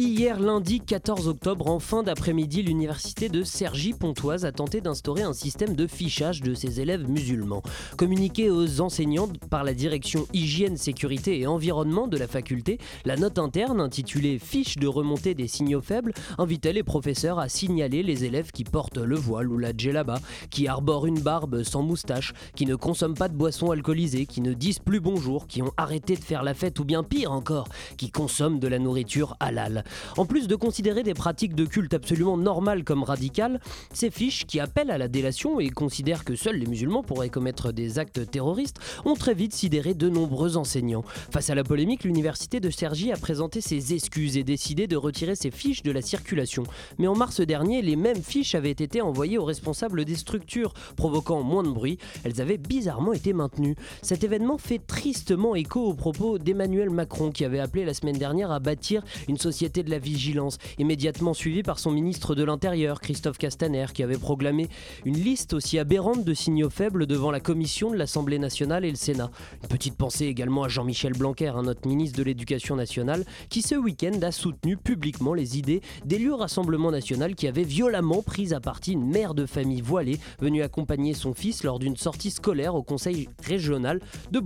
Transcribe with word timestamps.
Hier 0.00 0.38
lundi 0.38 0.78
14 0.78 1.26
octobre, 1.26 1.66
en 1.66 1.80
fin 1.80 2.04
d'après-midi, 2.04 2.62
l'université 2.62 3.28
de 3.28 3.42
Cergy-Pontoise 3.42 4.44
a 4.44 4.52
tenté 4.52 4.80
d'instaurer 4.80 5.22
un 5.22 5.32
système 5.32 5.74
de 5.74 5.88
fichage 5.88 6.40
de 6.40 6.54
ses 6.54 6.80
élèves 6.80 7.10
musulmans. 7.10 7.64
Communiqué 7.96 8.48
aux 8.48 8.80
enseignants 8.80 9.28
par 9.50 9.64
la 9.64 9.74
direction 9.74 10.28
hygiène, 10.32 10.76
sécurité 10.76 11.40
et 11.40 11.48
environnement 11.48 12.06
de 12.06 12.16
la 12.16 12.28
faculté, 12.28 12.78
la 13.06 13.16
note 13.16 13.40
interne 13.40 13.80
intitulée 13.80 14.38
Fiche 14.38 14.76
de 14.76 14.86
remontée 14.86 15.34
des 15.34 15.48
signaux 15.48 15.80
faibles 15.80 16.14
invitait 16.38 16.72
les 16.72 16.84
professeurs 16.84 17.40
à 17.40 17.48
signaler 17.48 18.04
les 18.04 18.24
élèves 18.24 18.52
qui 18.52 18.62
portent 18.62 18.98
le 18.98 19.16
voile 19.16 19.50
ou 19.50 19.58
la 19.58 19.72
djellaba, 19.76 20.20
qui 20.50 20.68
arborent 20.68 21.06
une 21.06 21.18
barbe 21.18 21.64
sans 21.64 21.82
moustache, 21.82 22.34
qui 22.54 22.66
ne 22.66 22.76
consomment 22.76 23.14
pas 23.14 23.28
de 23.28 23.36
boissons 23.36 23.72
alcoolisées, 23.72 24.26
qui 24.26 24.42
ne 24.42 24.52
disent 24.52 24.78
plus 24.78 25.00
bonjour, 25.00 25.48
qui 25.48 25.60
ont 25.60 25.72
arrêté 25.76 26.14
de 26.14 26.22
faire 26.22 26.44
la 26.44 26.54
fête 26.54 26.78
ou 26.78 26.84
bien 26.84 27.02
pire 27.02 27.32
encore, 27.32 27.66
qui 27.96 28.12
consomment 28.12 28.60
de 28.60 28.68
la 28.68 28.78
nourriture 28.78 29.36
halal. 29.40 29.82
En 30.16 30.26
plus 30.26 30.48
de 30.48 30.56
considérer 30.56 31.02
des 31.02 31.14
pratiques 31.14 31.54
de 31.54 31.64
culte 31.64 31.94
absolument 31.94 32.36
normales 32.36 32.84
comme 32.84 33.02
radicales, 33.02 33.60
ces 33.92 34.10
fiches 34.10 34.46
qui 34.46 34.60
appellent 34.60 34.90
à 34.90 34.98
la 34.98 35.08
délation 35.08 35.60
et 35.60 35.70
considèrent 35.70 36.24
que 36.24 36.36
seuls 36.36 36.56
les 36.56 36.66
musulmans 36.66 37.02
pourraient 37.02 37.28
commettre 37.28 37.72
des 37.72 37.98
actes 37.98 38.30
terroristes 38.30 38.78
ont 39.04 39.14
très 39.14 39.34
vite 39.34 39.54
sidéré 39.54 39.94
de 39.94 40.08
nombreux 40.08 40.56
enseignants. 40.56 41.04
Face 41.30 41.50
à 41.50 41.54
la 41.54 41.64
polémique, 41.64 42.04
l'université 42.04 42.60
de 42.60 42.70
Cergy 42.70 43.12
a 43.12 43.16
présenté 43.16 43.60
ses 43.60 43.94
excuses 43.94 44.36
et 44.36 44.44
décidé 44.44 44.86
de 44.86 44.96
retirer 44.96 45.34
ces 45.34 45.50
fiches 45.50 45.82
de 45.82 45.92
la 45.92 46.02
circulation. 46.02 46.64
Mais 46.98 47.06
en 47.06 47.14
mars 47.14 47.40
dernier, 47.40 47.82
les 47.82 47.96
mêmes 47.96 48.22
fiches 48.22 48.54
avaient 48.54 48.70
été 48.70 49.00
envoyées 49.00 49.38
aux 49.38 49.44
responsables 49.44 50.04
des 50.04 50.16
structures, 50.16 50.72
provoquant 50.96 51.42
moins 51.42 51.62
de 51.62 51.70
bruit. 51.70 51.98
Elles 52.24 52.40
avaient 52.40 52.58
bizarrement 52.58 53.12
été 53.12 53.32
maintenues. 53.32 53.76
Cet 54.02 54.24
événement 54.24 54.58
fait 54.58 54.78
tristement 54.78 55.54
écho 55.54 55.80
aux 55.80 55.94
propos 55.94 56.38
d'Emmanuel 56.38 56.90
Macron 56.90 57.30
qui 57.30 57.44
avait 57.44 57.60
appelé 57.60 57.84
la 57.84 57.94
semaine 57.94 58.18
dernière 58.18 58.50
à 58.50 58.60
bâtir 58.60 59.02
une 59.28 59.38
société 59.38 59.77
de 59.82 59.90
la 59.90 59.98
vigilance, 59.98 60.58
immédiatement 60.78 61.34
suivi 61.34 61.62
par 61.62 61.78
son 61.78 61.90
ministre 61.90 62.34
de 62.34 62.44
l'Intérieur, 62.44 63.00
Christophe 63.00 63.38
Castaner, 63.38 63.86
qui 63.92 64.02
avait 64.02 64.18
proclamé 64.18 64.68
une 65.04 65.16
liste 65.18 65.54
aussi 65.54 65.78
aberrante 65.78 66.24
de 66.24 66.34
signaux 66.34 66.70
faibles 66.70 67.06
devant 67.06 67.30
la 67.30 67.40
commission 67.40 67.90
de 67.90 67.96
l'Assemblée 67.96 68.38
nationale 68.38 68.84
et 68.84 68.90
le 68.90 68.96
Sénat. 68.96 69.30
Une 69.62 69.68
petite 69.68 69.96
pensée 69.96 70.26
également 70.26 70.64
à 70.64 70.68
Jean-Michel 70.68 71.12
Blanquer, 71.12 71.52
notre 71.62 71.86
ministre 71.86 72.18
de 72.18 72.22
l'Éducation 72.24 72.76
nationale, 72.76 73.24
qui 73.48 73.62
ce 73.62 73.74
week-end 73.74 74.18
a 74.22 74.32
soutenu 74.32 74.76
publiquement 74.76 75.34
les 75.34 75.58
idées 75.58 75.82
d'élu 76.04 76.32
Rassemblement 76.32 76.90
national 76.90 77.34
qui 77.34 77.48
avait 77.48 77.64
violemment 77.64 78.22
pris 78.22 78.54
à 78.54 78.60
partie 78.60 78.92
une 78.92 79.06
mère 79.06 79.34
de 79.34 79.46
famille 79.46 79.80
voilée 79.80 80.18
venue 80.40 80.62
accompagner 80.62 81.14
son 81.14 81.34
fils 81.34 81.64
lors 81.64 81.78
d'une 81.78 81.96
sortie 81.96 82.30
scolaire 82.30 82.74
au 82.74 82.82
conseil 82.82 83.28
régional 83.42 84.00
de, 84.30 84.40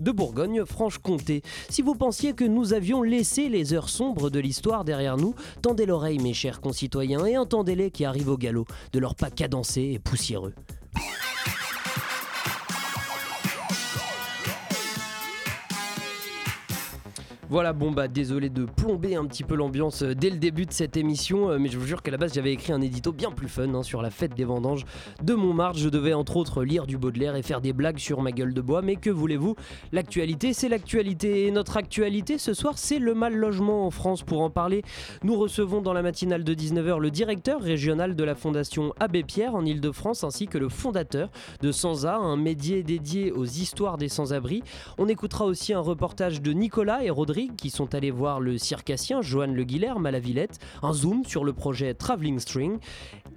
de 0.00 0.10
Bourgogne-Franche-Comté. 0.10 1.42
Si 1.68 1.82
vous 1.82 1.94
pensiez 1.94 2.32
que 2.32 2.44
nous 2.44 2.72
avions 2.72 3.02
laissé 3.02 3.48
les 3.48 3.74
heures 3.74 3.88
sombres 3.88 4.30
de 4.30 4.40
l'histoire, 4.40 4.73
derrière 4.82 5.16
nous, 5.16 5.36
tendez 5.62 5.86
l'oreille 5.86 6.18
mes 6.18 6.34
chers 6.34 6.60
concitoyens 6.60 7.24
et 7.26 7.38
entendez-les 7.38 7.92
qui 7.92 8.04
arrivent 8.04 8.30
au 8.30 8.38
galop, 8.38 8.66
de 8.92 8.98
leur 8.98 9.14
pas 9.14 9.30
cadencé 9.30 9.82
et 9.82 9.98
poussiéreux. 10.00 10.54
Voilà, 17.54 17.72
bon 17.72 17.92
bah 17.92 18.08
désolé 18.08 18.50
de 18.50 18.64
plomber 18.64 19.14
un 19.14 19.24
petit 19.26 19.44
peu 19.44 19.54
l'ambiance 19.54 20.02
euh, 20.02 20.12
dès 20.12 20.28
le 20.28 20.38
début 20.38 20.66
de 20.66 20.72
cette 20.72 20.96
émission, 20.96 21.50
euh, 21.50 21.58
mais 21.60 21.68
je 21.68 21.78
vous 21.78 21.86
jure 21.86 22.02
qu'à 22.02 22.10
la 22.10 22.16
base 22.16 22.34
j'avais 22.34 22.52
écrit 22.52 22.72
un 22.72 22.80
édito 22.80 23.12
bien 23.12 23.30
plus 23.30 23.46
fun 23.46 23.72
hein, 23.72 23.84
sur 23.84 24.02
la 24.02 24.10
fête 24.10 24.34
des 24.34 24.44
vendanges 24.44 24.84
de 25.22 25.34
Montmartre. 25.34 25.78
Je 25.78 25.88
devais 25.88 26.14
entre 26.14 26.36
autres 26.36 26.64
lire 26.64 26.84
du 26.84 26.98
Baudelaire 26.98 27.36
et 27.36 27.44
faire 27.44 27.60
des 27.60 27.72
blagues 27.72 27.98
sur 27.98 28.22
ma 28.22 28.32
gueule 28.32 28.54
de 28.54 28.60
bois, 28.60 28.82
mais 28.82 28.96
que 28.96 29.08
voulez-vous? 29.08 29.54
L'actualité 29.92 30.52
c'est 30.52 30.68
l'actualité 30.68 31.46
et 31.46 31.52
notre 31.52 31.76
actualité 31.76 32.38
ce 32.38 32.54
soir 32.54 32.74
c'est 32.76 32.98
le 32.98 33.14
mal 33.14 33.36
logement 33.36 33.86
en 33.86 33.92
France. 33.92 34.24
Pour 34.24 34.40
en 34.40 34.50
parler, 34.50 34.82
nous 35.22 35.36
recevons 35.36 35.80
dans 35.80 35.92
la 35.92 36.02
matinale 36.02 36.42
de 36.42 36.54
19h 36.54 36.98
le 36.98 37.12
directeur 37.12 37.60
régional 37.60 38.16
de 38.16 38.24
la 38.24 38.34
Fondation 38.34 38.92
Abbé 38.98 39.22
Pierre 39.22 39.54
en 39.54 39.64
Ile-de-France 39.64 40.24
ainsi 40.24 40.48
que 40.48 40.58
le 40.58 40.68
fondateur 40.68 41.30
de 41.62 41.70
Sansa, 41.70 42.16
un 42.16 42.36
média 42.36 42.82
dédié 42.82 43.30
aux 43.30 43.44
histoires 43.44 43.96
des 43.96 44.08
sans-abri. 44.08 44.64
On 44.98 45.06
écoutera 45.06 45.44
aussi 45.44 45.72
un 45.72 45.78
reportage 45.78 46.42
de 46.42 46.52
Nicolas 46.52 47.04
et 47.04 47.10
Rodrigue 47.10 47.43
qui 47.56 47.70
sont 47.70 47.94
allés 47.94 48.10
voir 48.10 48.40
le 48.40 48.58
circassien 48.58 49.22
Joanne 49.22 49.54
Le 49.54 49.64
Guilherme 49.64 50.06
à 50.06 50.10
la 50.10 50.18
Villette, 50.18 50.58
un 50.82 50.92
zoom 50.92 51.24
sur 51.24 51.44
le 51.44 51.52
projet 51.52 51.94
Traveling 51.94 52.38
String, 52.38 52.78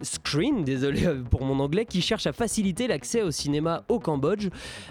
Screen, 0.01 0.63
désolé 0.63 1.07
pour 1.31 1.43
mon 1.43 1.59
anglais, 1.59 1.85
qui 1.85 2.01
cherche 2.01 2.27
à 2.27 2.33
faciliter 2.33 2.87
l'accès 2.87 3.21
au 3.21 3.31
cinéma 3.31 3.83
au 3.89 3.99
Cambodge, 3.99 4.47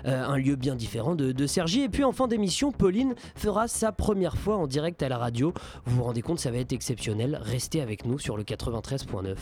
euh, 0.06 0.25
un 0.25 0.37
lieu 0.37 0.56
bien 0.56 0.75
différent 0.75 1.15
de, 1.15 1.32
de 1.32 1.47
Sergi. 1.47 1.82
Et 1.82 1.88
puis 1.88 2.04
en 2.04 2.12
fin 2.12 2.28
d'émission, 2.28 2.72
Pauline 2.72 3.15
fera 3.34 3.69
sa 3.69 3.93
première 3.93 4.37
fois 4.37 4.56
en 4.56 4.66
direct 4.66 5.03
à 5.03 5.09
la 5.09 5.19
radio. 5.19 5.53
Vous 5.84 5.97
vous 5.97 6.04
rendez 6.04 6.22
compte, 6.22 6.38
ça 6.38 6.50
va 6.50 6.59
être 6.59 6.72
exceptionnel. 6.72 7.38
Restez 7.43 7.81
avec 7.81 8.04
nous 8.04 8.19
sur 8.19 8.37
le 8.37 8.43
93.9. 8.43 9.37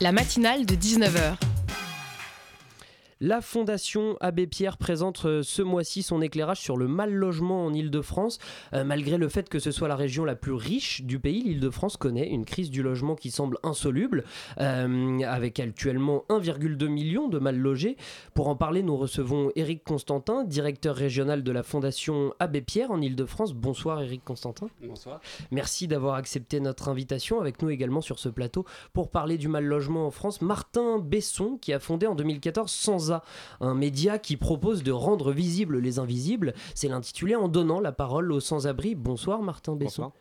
La 0.00 0.12
matinale 0.12 0.66
de 0.66 0.74
19h. 0.74 1.87
La 3.20 3.40
Fondation 3.40 4.16
Abbé 4.20 4.46
Pierre 4.46 4.76
présente 4.76 5.24
euh, 5.24 5.42
ce 5.42 5.60
mois-ci 5.60 6.04
son 6.04 6.22
éclairage 6.22 6.60
sur 6.60 6.76
le 6.76 6.86
mal 6.86 7.12
logement 7.12 7.66
en 7.66 7.74
Ile-de-France. 7.74 8.38
Euh, 8.74 8.84
malgré 8.84 9.18
le 9.18 9.28
fait 9.28 9.48
que 9.48 9.58
ce 9.58 9.72
soit 9.72 9.88
la 9.88 9.96
région 9.96 10.24
la 10.24 10.36
plus 10.36 10.52
riche 10.52 11.02
du 11.02 11.18
pays, 11.18 11.42
l'Ile-de-France 11.42 11.96
connaît 11.96 12.28
une 12.28 12.44
crise 12.44 12.70
du 12.70 12.80
logement 12.80 13.16
qui 13.16 13.32
semble 13.32 13.58
insoluble, 13.64 14.22
euh, 14.60 15.18
avec 15.22 15.58
actuellement 15.58 16.26
1,2 16.28 16.86
million 16.86 17.26
de 17.26 17.40
mal 17.40 17.58
logés. 17.58 17.96
Pour 18.34 18.46
en 18.46 18.54
parler, 18.54 18.84
nous 18.84 18.96
recevons 18.96 19.50
Éric 19.56 19.82
Constantin, 19.82 20.44
directeur 20.44 20.94
régional 20.94 21.42
de 21.42 21.50
la 21.50 21.64
Fondation 21.64 22.32
Abbé 22.38 22.60
Pierre 22.60 22.92
en 22.92 23.00
Ile-de-France. 23.00 23.52
Bonsoir 23.52 24.00
Éric 24.00 24.22
Constantin. 24.24 24.68
Bonsoir. 24.80 25.20
Merci 25.50 25.88
d'avoir 25.88 26.14
accepté 26.14 26.60
notre 26.60 26.88
invitation 26.88 27.40
avec 27.40 27.62
nous 27.62 27.70
également 27.70 28.00
sur 28.00 28.20
ce 28.20 28.28
plateau 28.28 28.64
pour 28.92 29.10
parler 29.10 29.38
du 29.38 29.48
mal 29.48 29.64
logement 29.64 30.06
en 30.06 30.12
France. 30.12 30.40
Martin 30.40 31.00
Besson, 31.00 31.58
qui 31.60 31.72
a 31.72 31.80
fondé 31.80 32.06
en 32.06 32.14
2014 32.14 32.70
Sans 32.70 33.07
un 33.60 33.74
média 33.74 34.18
qui 34.18 34.36
propose 34.36 34.82
de 34.82 34.92
rendre 34.92 35.32
visibles 35.32 35.78
les 35.78 35.98
invisibles. 35.98 36.54
C'est 36.74 36.88
l'intitulé 36.88 37.34
en 37.34 37.48
donnant 37.48 37.80
la 37.80 37.92
parole 37.92 38.32
aux 38.32 38.40
sans-abri. 38.40 38.94
Bonsoir 38.94 39.42
Martin 39.42 39.76
Besson. 39.76 40.12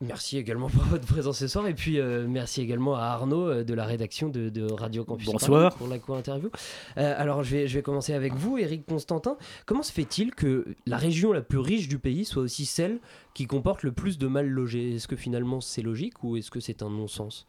Merci 0.00 0.38
également 0.38 0.68
pour 0.68 0.84
votre 0.84 1.06
présence 1.06 1.38
ce 1.38 1.48
soir 1.48 1.66
et 1.66 1.74
puis 1.74 1.98
euh, 1.98 2.26
merci 2.28 2.60
également 2.62 2.94
à 2.94 3.02
Arnaud 3.02 3.48
euh, 3.48 3.64
de 3.64 3.74
la 3.74 3.84
rédaction 3.84 4.28
de, 4.28 4.72
Radio 4.72 5.04
Campus 5.04 5.26
Bonsoir. 5.26 5.74
pour 5.74 5.88
la 5.88 5.98
co-interview. 5.98 6.50
Euh, 6.98 7.14
alors 7.18 7.42
je 7.42 7.56
vais, 7.56 7.68
je 7.68 7.74
vais 7.74 7.82
commencer 7.82 8.14
avec 8.14 8.32
vous, 8.34 8.58
Eric 8.58 8.86
Constantin. 8.86 9.36
Comment 9.66 9.82
se 9.82 9.90
fait-il 9.90 10.36
que 10.36 10.66
la 10.86 10.98
région 10.98 11.32
la 11.32 11.42
plus 11.42 11.58
riche 11.58 11.88
du 11.88 11.98
pays 11.98 12.24
soit 12.24 12.42
aussi 12.42 12.64
celle 12.64 13.00
qui 13.34 13.46
comporte 13.48 13.82
le 13.82 13.90
plus 13.90 14.18
de 14.18 14.28
mal 14.28 14.46
logés? 14.46 14.94
Est-ce 14.94 15.08
que 15.08 15.16
finalement 15.16 15.60
c'est 15.60 15.82
logique 15.82 16.22
ou 16.22 16.36
est-ce 16.36 16.52
que 16.52 16.60
c'est 16.60 16.82
un 16.82 16.90
non-sens? 16.90 17.48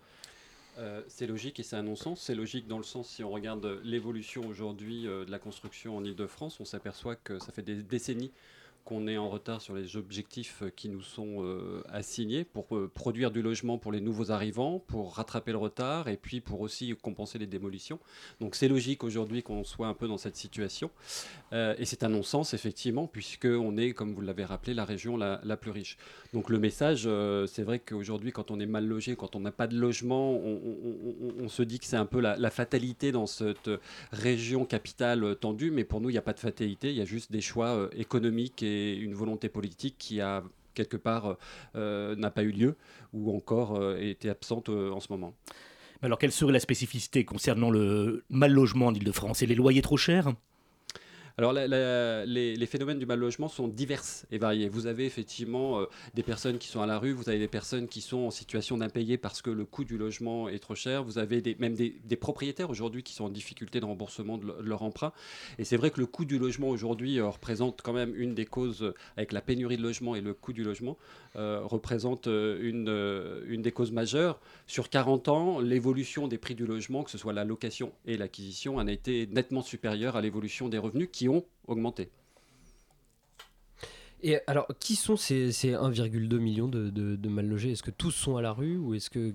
Euh, 0.79 1.01
c'est 1.07 1.27
logique 1.27 1.59
et 1.59 1.63
c'est 1.63 1.75
un 1.75 1.83
non-sens. 1.83 2.21
C'est 2.21 2.35
logique 2.35 2.67
dans 2.67 2.77
le 2.77 2.83
sens, 2.83 3.09
si 3.09 3.23
on 3.23 3.29
regarde 3.29 3.79
l'évolution 3.83 4.47
aujourd'hui 4.47 5.07
euh, 5.07 5.25
de 5.25 5.31
la 5.31 5.39
construction 5.39 5.97
en 5.97 6.03
Ile-de-France, 6.03 6.59
on 6.59 6.65
s'aperçoit 6.65 7.15
que 7.15 7.37
ça 7.39 7.51
fait 7.51 7.61
des 7.61 7.75
décennies 7.75 8.31
qu'on 8.89 9.07
est 9.07 9.19
en 9.19 9.29
retard 9.29 9.61
sur 9.61 9.75
les 9.75 9.97
objectifs 9.97 10.63
qui 10.75 10.89
nous 10.89 11.03
sont 11.03 11.43
euh, 11.43 11.83
assignés 11.89 12.43
pour 12.43 12.75
euh, 12.75 12.89
produire 12.91 13.29
du 13.29 13.43
logement 13.43 13.77
pour 13.77 13.91
les 13.91 14.01
nouveaux 14.01 14.31
arrivants, 14.31 14.79
pour 14.79 15.13
rattraper 15.13 15.51
le 15.51 15.59
retard 15.59 16.07
et 16.07 16.17
puis 16.17 16.41
pour 16.41 16.59
aussi 16.61 16.95
compenser 16.99 17.37
les 17.37 17.45
démolitions. 17.45 17.99
Donc 18.41 18.55
c'est 18.55 18.67
logique 18.67 19.03
aujourd'hui 19.03 19.43
qu'on 19.43 19.63
soit 19.63 19.85
un 19.85 19.93
peu 19.93 20.07
dans 20.07 20.17
cette 20.17 20.35
situation. 20.35 20.89
Euh, 21.53 21.75
et 21.77 21.85
c'est 21.85 22.03
un 22.03 22.09
non-sens 22.09 22.55
effectivement, 22.55 23.05
puisqu'on 23.05 23.77
est, 23.77 23.91
comme 23.91 24.15
vous 24.15 24.21
l'avez 24.21 24.43
rappelé, 24.43 24.73
la 24.73 24.85
région 24.85 25.17
la, 25.17 25.37
plus 25.57 25.69
riche. 25.69 25.97
Donc 26.33 26.49
le 26.49 26.57
message, 26.57 27.07
c'est 27.47 27.63
vrai 27.63 27.77
qu'aujourd'hui, 27.77 28.31
quand 28.31 28.49
on 28.49 28.59
est 28.59 28.65
mal 28.65 28.87
logé, 28.87 29.15
quand 29.15 29.35
on 29.35 29.39
n'a 29.39 29.51
pas 29.51 29.67
de 29.67 29.77
logement, 29.77 30.31
on, 30.31 31.47
se 31.47 31.61
dit 31.61 31.79
que 31.79 31.85
c'est 31.85 31.97
un 31.97 32.05
peu 32.05 32.19
la, 32.19 32.37
la, 32.37 32.49
fatalité 32.49 33.11
dans 33.11 33.25
cette 33.27 33.69
région 34.11 34.65
capitale 34.65 35.35
tendue, 35.35 35.69
mais 35.69 35.83
pour 35.83 36.01
nous, 36.01 36.09
il 36.09 36.13
n'y 36.13 36.19
a 36.19 36.23
pas 36.23 36.33
de 36.33 36.39
fatalité, 36.39 36.89
il 36.89 36.95
y 36.95 37.01
a 37.01 37.05
juste 37.05 37.31
des 37.31 37.41
choix 37.41 37.89
économiques 37.95 38.63
et 38.63 38.78
une 38.97 39.13
volonté 39.13 39.49
politique 39.49 39.95
qui 39.97 40.21
a 40.21 40.43
quelque 40.73 40.97
part 40.97 41.37
euh, 41.75 42.15
n'a 42.15 42.31
pas 42.31 42.43
eu 42.43 42.51
lieu 42.51 42.77
ou 43.13 43.35
encore 43.35 43.75
euh, 43.75 43.97
était 43.99 44.29
absente 44.29 44.69
euh, 44.69 44.91
en 44.91 44.99
ce 44.99 45.07
moment. 45.11 45.33
Alors 46.01 46.17
quelle 46.17 46.31
serait 46.31 46.53
la 46.53 46.59
spécificité 46.59 47.25
concernant 47.25 47.69
le 47.69 48.23
mal 48.29 48.53
logement 48.53 48.87
en 48.87 48.93
Ile-de-France 48.93 49.41
Et 49.41 49.45
les 49.45 49.55
loyers 49.55 49.81
trop 49.81 49.97
chers? 49.97 50.31
Alors 51.39 51.53
les, 51.53 52.65
phénomènes 52.65 52.99
du 52.99 53.05
mal 53.05 53.17
logement 53.17 53.47
sont 53.47 53.69
divers 53.69 54.03
et 54.29 54.37
variés. 54.37 54.67
Vous 54.67 54.87
avez 54.87 55.05
effectivement 55.05 55.79
euh, 55.79 55.85
des 56.13 56.21
personnes 56.21 56.57
qui 56.57 56.67
sont 56.67 56.81
à 56.81 56.85
la 56.85 56.99
rue, 56.99 57.13
vous 57.13 57.29
avez 57.29 57.39
des 57.39 57.47
personnes 57.47 57.87
qui 57.87 58.01
sont 58.01 58.17
en 58.17 58.29
situation 58.29 58.77
d'impayé 58.77 59.17
parce 59.17 59.41
que 59.41 59.49
le 59.49 59.63
coût 59.63 59.85
du 59.85 59.97
logement 59.97 60.49
est 60.49 60.59
trop 60.59 60.75
cher, 60.75 61.01
vous 61.01 61.17
avez 61.17 61.55
même 61.57 61.75
des, 61.75 62.17
propriétaires 62.17 62.69
aujourd'hui 62.69 63.03
qui 63.03 63.13
sont 63.13 63.23
en 63.23 63.29
difficulté 63.29 63.79
de 63.79 63.85
remboursement 63.85 64.37
de, 64.37 64.53
leur 64.61 64.83
emprunt. 64.83 65.13
Et 65.59 65.63
c'est 65.63 65.77
vrai 65.77 65.91
que 65.91 66.01
le 66.01 66.07
coût 66.07 66.25
du 66.25 66.37
logement 66.39 66.67
aujourd'hui 66.67 67.19
euh, 67.19 67.29
représente 67.29 67.81
quand 67.81 67.93
même 67.93 68.13
une 68.17 68.35
des 68.35 68.45
causes, 68.45 68.83
euh, 68.83 68.93
avec 69.15 69.31
la 69.31 69.39
pénurie 69.39 69.77
de 69.77 69.83
logement 69.83 70.15
et 70.15 70.21
le 70.21 70.33
coût 70.33 70.51
du 70.51 70.65
logement, 70.65 70.97
représente 71.35 72.25
une, 72.25 72.89
une 73.47 73.61
des 73.61 73.71
causes 73.71 73.91
majeures. 73.91 74.41
Sur 74.67 74.89
40 74.89 75.27
ans, 75.29 75.59
l'évolution 75.59 76.27
des 76.27 76.39
prix 76.39 76.55
du 76.55 76.65
logement, 76.65 77.03
que 77.03 77.11
ce 77.11 77.17
soit 77.17 77.33
la 77.33 77.45
location 77.45 77.93
et 78.05 78.17
l'acquisition, 78.17 78.79
a 78.79 78.91
été 78.91 79.27
nettement 79.27 79.61
supérieure 79.61 80.15
à 80.15 80.21
l'évolution 80.21 80.67
des 80.67 80.79
revenus 80.79 81.07
qui 81.11 81.28
ont 81.29 81.45
augmenté. 81.67 82.09
Et 84.21 84.39
alors, 84.47 84.67
qui 84.79 84.95
sont 84.95 85.15
ces, 85.15 85.49
1,2 85.49 86.37
million 86.37 86.67
de, 86.67 87.29
mal 87.29 87.47
logés? 87.47 87.71
Est-ce 87.71 87.83
que 87.83 87.91
tous 87.91 88.11
sont 88.11 88.35
à 88.37 88.41
la 88.41 88.51
rue 88.51 88.77
ou 88.77 88.93
est-ce 88.93 89.09
que 89.09 89.33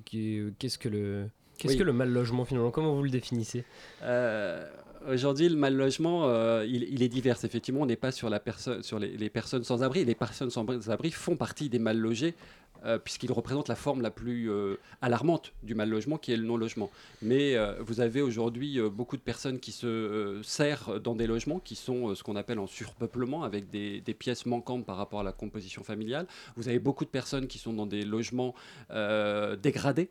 qu'est-ce 0.58 0.78
que 0.78 0.88
le 0.88 1.30
qu'est-ce 1.56 1.76
que 1.76 1.82
le 1.82 1.92
mal 1.92 2.10
logement 2.10 2.44
finalement? 2.44 2.70
Comment 2.70 2.94
vous 2.94 3.02
le 3.02 3.10
définissez? 3.10 3.64
Euh, 4.02 4.68
Aujourd'hui, 5.06 5.50
le 5.50 5.56
mal 5.56 5.74
logement, 5.74 6.28
euh, 6.28 6.64
il, 6.66 7.02
est 7.02 7.08
divers. 7.08 7.36
Effectivement, 7.44 7.82
on 7.82 7.86
n'est 7.86 7.96
pas 7.96 8.10
sur, 8.10 8.30
la 8.30 8.40
sur 8.80 8.98
les, 8.98 9.16
les, 9.18 9.28
personnes 9.28 9.62
sans 9.62 9.82
abri. 9.82 10.04
Les 10.04 10.14
personnes 10.14 10.48
sans 10.48 10.64
abri 10.90 11.10
font 11.10 11.36
partie 11.36 11.68
des 11.68 11.78
mal 11.78 11.98
logés 11.98 12.34
euh, 12.84 12.98
puisqu'il 12.98 13.32
représente 13.32 13.68
la 13.68 13.76
forme 13.76 14.02
la 14.02 14.10
plus 14.10 14.50
euh, 14.50 14.76
alarmante 15.00 15.52
du 15.62 15.74
mal 15.74 15.88
logement, 15.88 16.18
qui 16.18 16.32
est 16.32 16.36
le 16.36 16.44
non-logement. 16.44 16.90
Mais 17.22 17.56
euh, 17.56 17.74
vous 17.80 18.00
avez 18.00 18.20
aujourd'hui 18.20 18.78
beaucoup 18.90 19.16
de 19.16 19.22
personnes 19.22 19.58
qui 19.58 19.72
se 19.72 20.40
serrent 20.42 20.98
dans 21.00 21.14
des 21.14 21.26
logements 21.26 21.60
qui 21.60 21.76
sont 21.76 22.14
ce 22.14 22.22
qu'on 22.22 22.36
appelle 22.36 22.58
en 22.58 22.66
surpeuplement, 22.66 23.42
avec 23.42 23.70
des, 23.70 24.02
pièces 24.18 24.46
manquantes 24.46 24.86
par 24.86 24.96
rapport 24.96 25.20
à 25.20 25.22
la 25.24 25.32
composition 25.32 25.82
familiale. 25.82 26.26
Vous 26.56 26.68
avez 26.68 26.78
beaucoup 26.78 27.04
de 27.04 27.10
personnes 27.10 27.48
qui 27.48 27.58
sont 27.58 27.72
dans 27.72 27.86
des 27.86 28.04
logements 28.04 28.54
dégradés. 29.60 30.10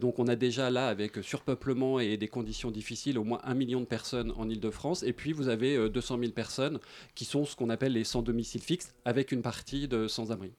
donc 0.00 0.18
on 0.20 0.28
a 0.28 0.36
déjà 0.36 0.70
là, 0.70 0.86
avec 0.86 1.16
surpeuplement 1.22 1.98
et 1.98 2.16
des 2.16 2.28
conditions 2.28 2.70
difficiles, 2.70 3.18
au 3.18 3.24
moins 3.24 3.40
un 3.42 3.54
million 3.54 3.80
de 3.80 3.86
personnes 3.86 4.32
en 4.36 4.48
Ile-de-France. 4.48 5.02
Et 5.02 5.12
puis 5.12 5.32
vous 5.32 5.48
avez 5.48 5.88
200 5.90 6.18
000 6.20 6.32
personnes 6.32 6.78
qui 7.16 7.24
sont 7.24 7.44
ce 7.44 7.56
qu'on 7.56 7.70
appelle 7.70 7.92
les 7.92 8.04
sans 8.04 8.22
domicile 8.22 8.62
fixe, 8.62 8.94
avec 9.04 9.32
une 9.32 9.42
partie 9.42 9.88
de 9.88 10.06
sans-abri. 10.06 10.52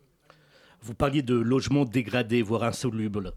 Vous 0.84 0.96
parliez 0.96 1.22
de 1.22 1.36
logements 1.36 1.86
dégradés, 1.86 2.42
voire 2.42 2.64
insolubles. 2.64 3.34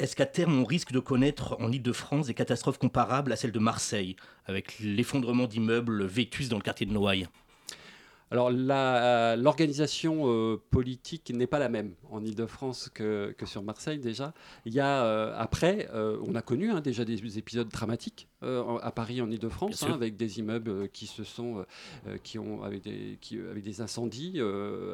Est-ce 0.00 0.16
qu'à 0.16 0.26
terme, 0.26 0.60
on 0.60 0.64
risque 0.64 0.90
de 0.90 0.98
connaître 0.98 1.56
en 1.60 1.70
Ile-de-France 1.70 2.26
des 2.26 2.34
catastrophes 2.34 2.78
comparables 2.78 3.30
à 3.30 3.36
celles 3.36 3.52
de 3.52 3.60
Marseille, 3.60 4.16
avec 4.46 4.76
l'effondrement 4.80 5.46
d'immeubles 5.46 6.04
vétus 6.04 6.48
dans 6.48 6.56
le 6.56 6.62
quartier 6.62 6.86
de 6.86 6.92
Noailles? 6.92 7.28
Alors 8.30 8.50
l'organisation 8.50 10.22
euh, 10.26 10.62
politique 10.70 11.32
n'est 11.34 11.48
pas 11.48 11.58
la 11.58 11.68
même 11.68 11.94
en 12.10 12.24
Ile-de-France 12.24 12.88
que, 12.94 13.34
sur 13.44 13.62
Marseille 13.62 13.98
déjà. 13.98 14.32
Il 14.66 14.72
y 14.72 14.78
a 14.78 15.04
euh, 15.04 15.34
après, 15.36 15.88
euh, 15.92 16.16
on 16.24 16.36
a 16.36 16.42
connu 16.42 16.70
hein, 16.70 16.80
déjà 16.80 17.04
des 17.04 17.38
épisodes 17.38 17.68
dramatiques 17.68 18.28
à 18.42 18.90
Paris 18.90 19.20
en 19.20 19.30
Ile-de-France 19.30 19.82
hein, 19.82 19.92
avec 19.92 20.16
des 20.16 20.38
immeubles 20.38 20.88
qui 20.88 21.06
se 21.06 21.24
sont, 21.24 21.66
qui 22.22 22.38
ont 22.38 22.62
avec 22.62 22.82
des, 22.82 23.18
qui, 23.20 23.38
avec 23.38 23.62
des 23.62 23.82
incendies, 23.82 24.40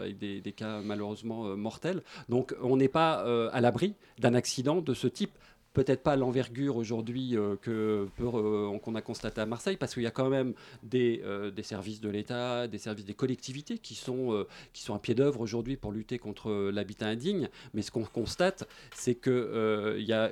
avec 0.01 0.19
des, 0.19 0.41
des, 0.41 0.53
cas 0.53 0.81
malheureusement 0.81 1.57
mortels. 1.57 2.03
Donc 2.29 2.57
on 2.61 2.77
n'est 2.77 2.89
pas 2.89 3.21
à 3.53 3.61
l'abri 3.61 3.95
d'un 4.19 4.35
accident 4.35 4.81
de 4.81 4.95
ce 4.95 5.07
type 5.07 5.39
peut-être 5.77 6.03
pas 6.03 6.17
l'envergure 6.17 6.77
aujourd'hui 6.77 7.37
euh, 7.37 7.57
que 7.61 8.09
euh, 8.23 8.79
qu'on 8.79 8.95
a 8.95 9.03
constaté 9.03 9.43
à 9.43 9.47
Marseille, 9.47 9.77
parce 9.77 9.93
qu'il 9.93 10.05
y 10.05 10.07
a 10.07 10.11
quand 10.11 10.31
même 10.31 10.55
des, 10.83 11.21
euh, 11.23 11.51
des 11.51 11.63
services 11.63 12.01
de 12.01 12.09
l'État, 12.09 12.67
des 12.67 12.79
services 12.79 13.05
des 13.05 13.13
collectivités 13.13 13.77
qui 13.77 13.95
sont, 13.95 14.47
qui 14.73 14.83
sont 14.83 14.95
à 14.95 14.99
pied 14.99 15.15
d'œuvre 15.15 15.41
aujourd'hui 15.41 15.77
pour 15.77 15.93
lutter 15.93 16.19
contre 16.19 16.71
l'habitat 16.73 17.09
indigne. 17.09 17.51
Mais 17.75 17.83
ce 17.83 17.91
qu'on 17.91 18.05
constate, 18.05 18.67
c'est 18.95 19.17
qu'il 19.17 20.05
y 20.07 20.13
a 20.13 20.31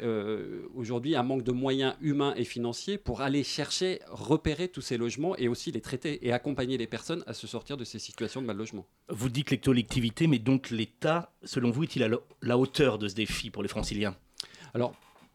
aujourd'hui 0.75 1.15
un 1.15 1.23
manque 1.23 1.43
de 1.43 1.53
moyens 1.53 1.95
humains 2.01 2.35
et 2.37 2.45
financiers 2.45 2.97
pour 2.97 3.21
aller 3.21 3.45
chercher, 3.45 4.01
repérer 4.09 4.69
tous 4.69 4.81
ces 4.81 4.97
logements 4.97 5.37
et 5.37 5.49
aussi 5.49 5.73
les 5.73 5.83
traiter 5.83 6.27
et 6.27 6.33
accompagner 6.33 6.79
les 6.79 6.87
personnes 6.87 7.23
à 7.27 7.35
se 7.35 7.47
sortir 7.47 7.77
de 7.77 7.85
ces 7.85 7.99
situations 7.99 8.41
de 8.41 8.47
mal 8.47 8.57
logement. 8.57 8.87
Vous 9.09 9.29
dites 9.29 9.51
les 9.51 9.59
collectivités, 9.59 10.27
mais 10.27 10.39
donc 10.39 10.71
l'État, 10.71 11.33
selon 11.43 11.71
vous, 11.71 11.83
est-il 11.85 12.03
à 12.03 12.09
la 12.41 12.59
hauteur 12.59 12.99
de 12.99 13.09
ce 13.09 13.15
défi 13.15 13.51
pour 13.51 13.63
les 13.63 13.69
franciliens? 13.69 14.17
Alors, 14.73 14.95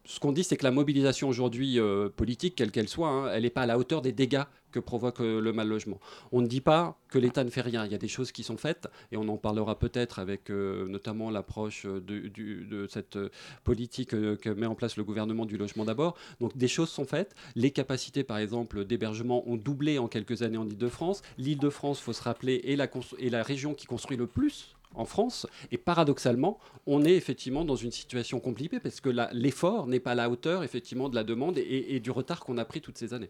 ce 0.10 0.20
qu'on 0.20 0.32
dit, 0.32 0.44
c'est 0.44 0.58
que 0.58 0.64
la 0.64 0.72
mobilisation 0.72 1.30
aujourd'hui 1.30 1.80
euh, 1.80 2.10
politique, 2.10 2.56
quelle 2.56 2.72
qu'elle 2.72 2.90
soit, 2.90 3.10
hein, 3.10 3.32
elle 3.32 3.44
n'est 3.44 3.52
pas 3.52 3.62
à 3.62 3.66
la 3.68 3.78
hauteur 3.78 4.02
des 4.02 4.12
dégâts 4.12 4.42
que 4.72 4.80
provoque 4.80 5.22
euh, 5.22 5.40
le 5.40 5.54
mal 5.54 5.68
logement. 5.68 6.00
On 6.32 6.42
ne 6.42 6.48
dit 6.48 6.62
pas 6.62 6.98
que 7.10 7.20
l'État 7.20 7.44
ne 7.44 7.52
fait 7.52 7.62
rien. 7.62 7.86
Il 7.86 7.92
y 7.92 7.96
a 7.96 8.00
des 8.00 8.08
choses 8.08 8.32
qui 8.32 8.42
sont 8.42 8.58
faites, 8.58 8.88
et 9.12 9.18
on 9.18 9.28
en 9.28 9.38
parlera 9.38 9.78
peut-être 9.78 10.18
avec 10.18 10.50
euh, 10.50 10.88
notamment 10.88 11.30
l'approche 11.30 11.86
de, 11.86 12.88
cette 12.90 13.20
politique 13.64 14.10
que 14.10 14.50
met 14.50 14.66
en 14.66 14.74
place 14.74 14.98
le 14.98 15.04
gouvernement 15.04 15.46
du 15.46 15.58
logement 15.58 15.86
d'abord. 15.86 16.18
Donc 16.40 16.58
des 16.58 16.68
choses 16.68 16.90
sont 16.90 17.06
faites. 17.06 17.36
Les 17.56 17.70
capacités, 17.70 18.24
par 18.24 18.40
exemple, 18.40 18.86
d'hébergement 18.86 19.48
ont 19.48 19.58
doublé 19.58 20.00
en 20.00 20.08
quelques 20.08 20.42
années 20.42 20.58
en 20.58 20.68
Ile-de-France. 20.68 21.22
L'Île-de-France, 21.38 22.00
il 22.00 22.04
faut 22.04 22.14
se 22.14 22.24
rappeler, 22.24 22.64
est 22.66 23.30
la 23.30 23.44
région 23.44 23.76
qui 23.76 23.86
construit 23.86 24.18
le 24.18 24.26
plus 24.26 24.76
en 24.96 25.06
France. 25.06 25.48
Et 25.72 25.78
paradoxalement, 25.78 26.60
on 26.86 27.04
est 27.06 27.14
effectivement 27.14 27.66
dans 27.66 27.76
une 27.76 27.92
situation 27.92 28.40
compliquée 28.40 28.80
parce 28.80 29.02
que 29.02 29.10
l'effort 29.34 29.88
n'est 29.88 30.00
pas 30.00 30.12
à 30.12 30.16
la 30.16 30.30
hauteur 30.30 30.64
effectivement 30.64 31.10
de 31.10 31.16
la 31.16 31.24
demande 31.24 31.58
et, 31.58 32.00
du 32.00 32.12
retard 32.12 32.42
qu'on 32.42 32.58
a 32.58 32.66
pris 32.66 32.82
toutes 32.82 32.98
ces 32.98 33.14
années. 33.14 33.30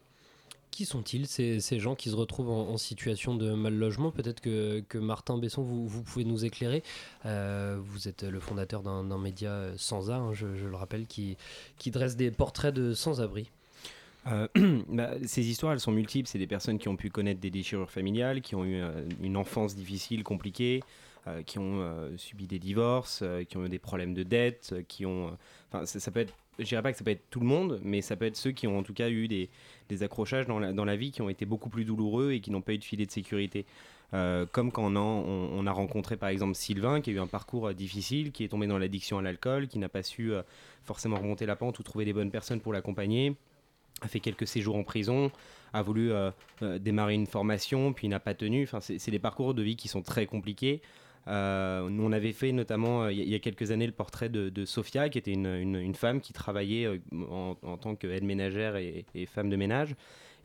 Qui 0.71 0.85
sont-ils, 0.85 1.25
ces, 1.25 1.79
gens 1.79 1.95
qui 1.95 2.11
se 2.11 2.15
retrouvent 2.15 2.51
en, 2.51 2.77
situation 2.77 3.35
de 3.35 3.53
mal 3.53 3.73
logement? 3.73 4.11
Peut-être 4.11 4.39
que, 4.39 4.97
Martin 4.97 5.37
Besson, 5.37 5.63
vous, 5.63 6.03
pouvez 6.03 6.25
nous 6.25 6.45
éclairer. 6.45 6.83
Euh, 7.25 7.77
vous 7.81 8.07
êtes 8.07 8.23
le 8.23 8.39
fondateur 8.39 8.83
d'un 8.83 9.17
média 9.17 9.49
euh, 9.49 9.73
sans 9.77 10.11
art, 10.11 10.21
hein, 10.21 10.33
je, 10.33 10.45
le 10.45 10.75
rappelle, 10.75 11.07
qui, 11.07 11.37
qui 11.77 11.91
dresse 11.91 12.15
des 12.15 12.29
portraits 12.29 12.73
de 12.73 12.93
sans-abri. 12.93 13.49
Euh, 14.27 14.47
bah, 14.89 15.11
ces 15.25 15.47
histoires, 15.47 15.73
elles 15.73 15.79
sont 15.79 15.91
multiples. 15.91 16.29
C'est 16.29 16.39
des 16.39 16.47
personnes 16.47 16.77
qui 16.77 16.87
ont 16.87 16.95
pu 16.95 17.09
connaître 17.09 17.39
des 17.39 17.49
déchirures 17.49 17.89
familiales, 17.89 18.41
qui 18.41 18.55
ont 18.55 18.63
eu 18.63 18.79
une 19.21 19.37
enfance 19.37 19.75
difficile, 19.75 20.23
compliquée, 20.23 20.81
euh, 20.81 20.83
qui 21.45 21.59
ont 21.59 21.81
euh, 21.81 22.15
subi 22.17 22.47
des 22.47 22.59
divorces, 22.59 23.21
euh, 23.23 23.43
qui 23.43 23.57
ont 23.57 23.65
eu 23.65 23.69
des 23.69 23.79
problèmes 23.79 24.13
de 24.13 24.23
dette, 24.23 24.75
qui 24.87 25.05
ont. 25.05 25.37
Enfin, 25.71 25.85
ça, 25.85 26.11
peut 26.11 26.21
être. 26.21 26.33
Je 26.57 26.65
dirais 26.65 26.81
pas 26.81 26.91
que 26.91 26.97
ça 26.97 27.03
peut 27.03 27.11
être 27.11 27.29
tout 27.29 27.39
le 27.39 27.45
monde, 27.45 27.79
mais 27.83 28.01
ça 28.01 28.15
peut 28.15 28.25
être 28.25 28.37
ceux 28.37 28.51
qui 28.51 28.67
ont 28.67 28.77
en 28.77 28.83
tout 28.83 28.93
cas 28.93 29.09
eu 29.09 29.27
des, 29.27 29.49
accrochages 30.03 30.45
dans 30.47 30.59
la, 30.59 30.95
vie 30.95 31.11
qui 31.11 31.21
ont 31.21 31.29
été 31.29 31.45
beaucoup 31.45 31.69
plus 31.69 31.85
douloureux 31.85 32.31
et 32.31 32.41
qui 32.41 32.51
n'ont 32.51 32.61
pas 32.61 32.73
eu 32.73 32.77
de 32.77 32.83
filet 32.83 33.05
de 33.05 33.11
sécurité. 33.11 33.65
comme 34.11 34.71
quand 34.71 34.93
on, 34.95 35.67
a 35.67 35.71
rencontré 35.71 36.17
par 36.17 36.29
exemple 36.29 36.55
Sylvain 36.55 36.99
qui 37.01 37.11
a 37.11 37.13
eu 37.13 37.19
un 37.19 37.27
parcours 37.27 37.73
difficile, 37.73 38.31
qui 38.31 38.43
est 38.43 38.49
tombé 38.49 38.67
dans 38.67 38.77
l'addiction 38.77 39.17
à 39.19 39.21
l'alcool, 39.21 39.67
qui 39.67 39.79
n'a 39.79 39.89
pas 39.89 40.03
su 40.03 40.33
forcément 40.83 41.17
remonter 41.17 41.45
la 41.45 41.55
pente 41.55 41.79
ou 41.79 41.83
trouver 41.83 42.03
des 42.05 42.13
bonnes 42.13 42.31
personnes 42.31 42.59
pour 42.59 42.73
l'accompagner, 42.73 43.35
a 44.01 44.07
fait 44.07 44.19
quelques 44.19 44.47
séjours 44.47 44.75
en 44.75 44.83
prison, 44.83 45.31
a 45.71 45.81
voulu 45.81 46.11
démarrer 46.61 47.13
une 47.13 47.27
formation, 47.27 47.93
puis 47.93 48.09
n'a 48.09 48.19
pas 48.19 48.33
tenu. 48.33 48.63
Enfin, 48.63 48.81
c'est 48.81 49.11
des 49.11 49.19
parcours 49.19 49.53
de 49.53 49.61
vie 49.61 49.77
qui 49.77 49.87
sont 49.87 50.01
très 50.01 50.25
compliqués. 50.25 50.81
Euh, 51.27 51.89
on 51.99 52.11
avait 52.11 52.33
fait 52.33 52.51
notamment 52.51 53.03
euh, 53.03 53.11
il 53.11 53.29
y, 53.29 53.35
a 53.35 53.39
quelques 53.39 53.71
années 53.71 53.85
le 53.85 53.93
portrait 53.93 54.29
de, 54.29 54.65
Sophia, 54.65 55.09
qui 55.09 55.17
était 55.17 55.33
une, 55.33 55.93
femme 55.95 56.21
qui 56.21 56.33
travaillait 56.33 56.85
euh, 56.85 56.97
en, 57.29 57.77
tant 57.77 57.95
qu'aide 57.95 58.23
ménagère 58.23 58.75
et, 58.77 59.05
femme 59.27 59.49
de 59.49 59.55
ménage. 59.55 59.95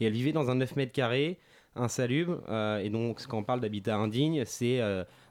Et 0.01 0.07
elle 0.07 0.13
vivait 0.13 0.33
dans 0.33 0.51
un 0.51 0.57
9 0.57 0.77
mètres 0.77 0.93
carrés, 0.93 1.39
insalubre. 1.77 2.41
et 2.83 2.91
donc, 2.91 3.27
quand 3.27 3.39
on 3.39 3.45
parle 3.45 3.61
d'habitat 3.61 3.97
indigne, 3.97 4.45
c'est 4.45 4.81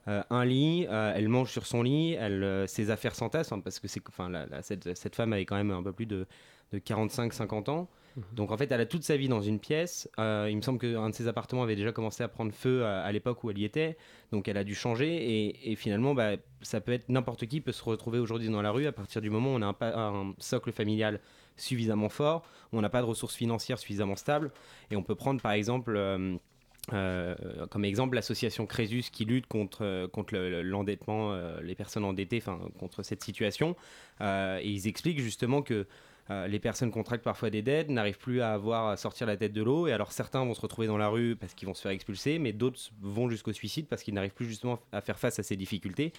un 0.07 0.45
lit, 0.45 0.88
elle 0.89 1.27
mange 1.27 1.51
sur 1.51 1.65
son 1.65 1.83
lit, 1.83 2.13
elle, 2.13 2.65
ses 2.67 2.89
affaires 2.89 3.15
s'entassent, 3.15 3.51
hein, 3.51 3.59
parce 3.59 3.79
que 3.79 3.88
enfin, 4.07 4.31
cette, 4.62 5.15
femme 5.15 5.33
avait 5.33 5.45
quand 5.45 5.57
même 5.57 5.71
un 5.71 5.83
peu 5.83 5.91
plus 5.91 6.05
de, 6.05 6.25
de 6.71 6.79
45-50 6.79 7.69
ans. 7.69 7.89
Mhm. 8.15 8.24
Donc 8.34 8.51
en 8.51 8.58
fait, 8.58 8.72
elle 8.72 8.82
a 8.82 8.86
toute 8.86 9.03
sa 9.03 9.17
vie 9.17 9.27
dans 9.27 9.41
une 9.41 9.60
pièce. 9.60 10.10
Euh, 10.20 10.48
il 10.50 10.55
me 10.55 10.62
semble 10.62 10.79
qu'un 10.79 11.10
de 11.10 11.15
ses 11.15 11.27
appartements 11.27 11.63
avait 11.63 11.75
déjà 11.75 11.91
commencé 11.91 12.24
à 12.24 12.27
prendre 12.27 12.51
feu 12.51 12.86
à, 12.86 13.12
l'époque 13.12 13.43
où 13.43 13.51
elle 13.51 13.58
y 13.58 13.65
était. 13.65 13.98
Donc 14.32 14.48
elle 14.48 14.58
a 14.58 14.63
dû 14.63 14.75
changer. 14.75 15.70
Et, 15.70 15.75
finalement, 15.75 16.13
bah, 16.13 16.34
ça 16.62 16.82
peut 16.82 16.93
être 16.93 17.10
n'importe 17.10 17.46
qui 17.48 17.62
peut 17.62 17.72
se 17.72 17.84
retrouver 17.84 18.20
aujourd'hui 18.20 18.50
dans 18.50 18.62
la 18.62 18.72
rue 18.72 18.86
à 18.86 18.91
partir 18.91 19.22
du 19.22 19.29
moment 19.29 19.53
où 19.53 19.58
on 19.58 19.62
a 19.62 19.75
un, 19.82 20.34
socle 20.38 20.72
familial 20.72 21.20
suffisamment 21.55 22.10
fort, 22.10 22.43
où 22.72 22.77
on 22.77 22.82
n'a 22.82 22.89
pas 22.89 23.01
de 23.01 23.05
ressources 23.05 23.36
financières 23.36 23.79
suffisamment 23.79 24.15
stables. 24.15 24.51
Et 24.91 24.96
on 24.96 25.03
peut 25.03 25.15
prendre 25.15 25.41
par 25.41 25.51
exemple... 25.51 25.96
Euh, 25.96 26.36
euh, 26.91 27.34
comme 27.67 27.86
exemple 27.86 28.15
l'association 28.15 28.65
Crésus 28.65 29.03
qui 29.10 29.24
lutte 29.24 29.48
contre, 29.48 30.08
contre 30.08 30.36
l'endettement, 30.36 31.34
les 31.62 31.75
personnes 31.75 32.03
endettées, 32.03 32.39
enfin 32.39 32.60
contre 32.77 33.03
cette 33.03 33.24
situation. 33.24 33.77
et 34.20 34.65
ils 34.65 34.86
expliquent 34.86 35.22
justement 35.22 35.62
que 35.62 35.88
euh, 36.29 36.47
les 36.47 36.59
personnes 36.59 36.91
contractent 36.91 37.23
parfois 37.23 37.49
des 37.49 37.61
dettes, 37.61 37.89
n'arrivent 37.89 38.17
plus 38.17 38.41
à 38.41 38.53
avoir 38.53 38.87
à 38.87 38.97
sortir 38.97 39.27
la 39.27 39.35
tête 39.35 39.53
de 39.53 39.61
l'eau, 39.61 39.87
et 39.87 39.91
alors 39.91 40.11
certains 40.11 40.43
vont 40.45 40.53
se 40.53 40.61
retrouver 40.61 40.87
dans 40.87 40.97
la 40.97 41.09
rue 41.09 41.35
parce 41.35 41.53
qu'ils 41.53 41.67
vont 41.67 41.73
se 41.73 41.81
faire 41.81 41.91
expulser, 41.91 42.39
mais 42.39 42.53
d'autres 42.53 42.79
vont 43.01 43.29
jusqu'au 43.29 43.53
suicide 43.53 43.87
parce 43.87 44.03
qu'ils 44.03 44.13
n'arrivent 44.13 44.33
plus 44.33 44.47
justement 44.47 44.79
à 44.91 45.01
faire 45.01 45.19
face 45.19 45.39
à 45.39 45.43
ces 45.43 45.57
difficultés. 45.57 46.13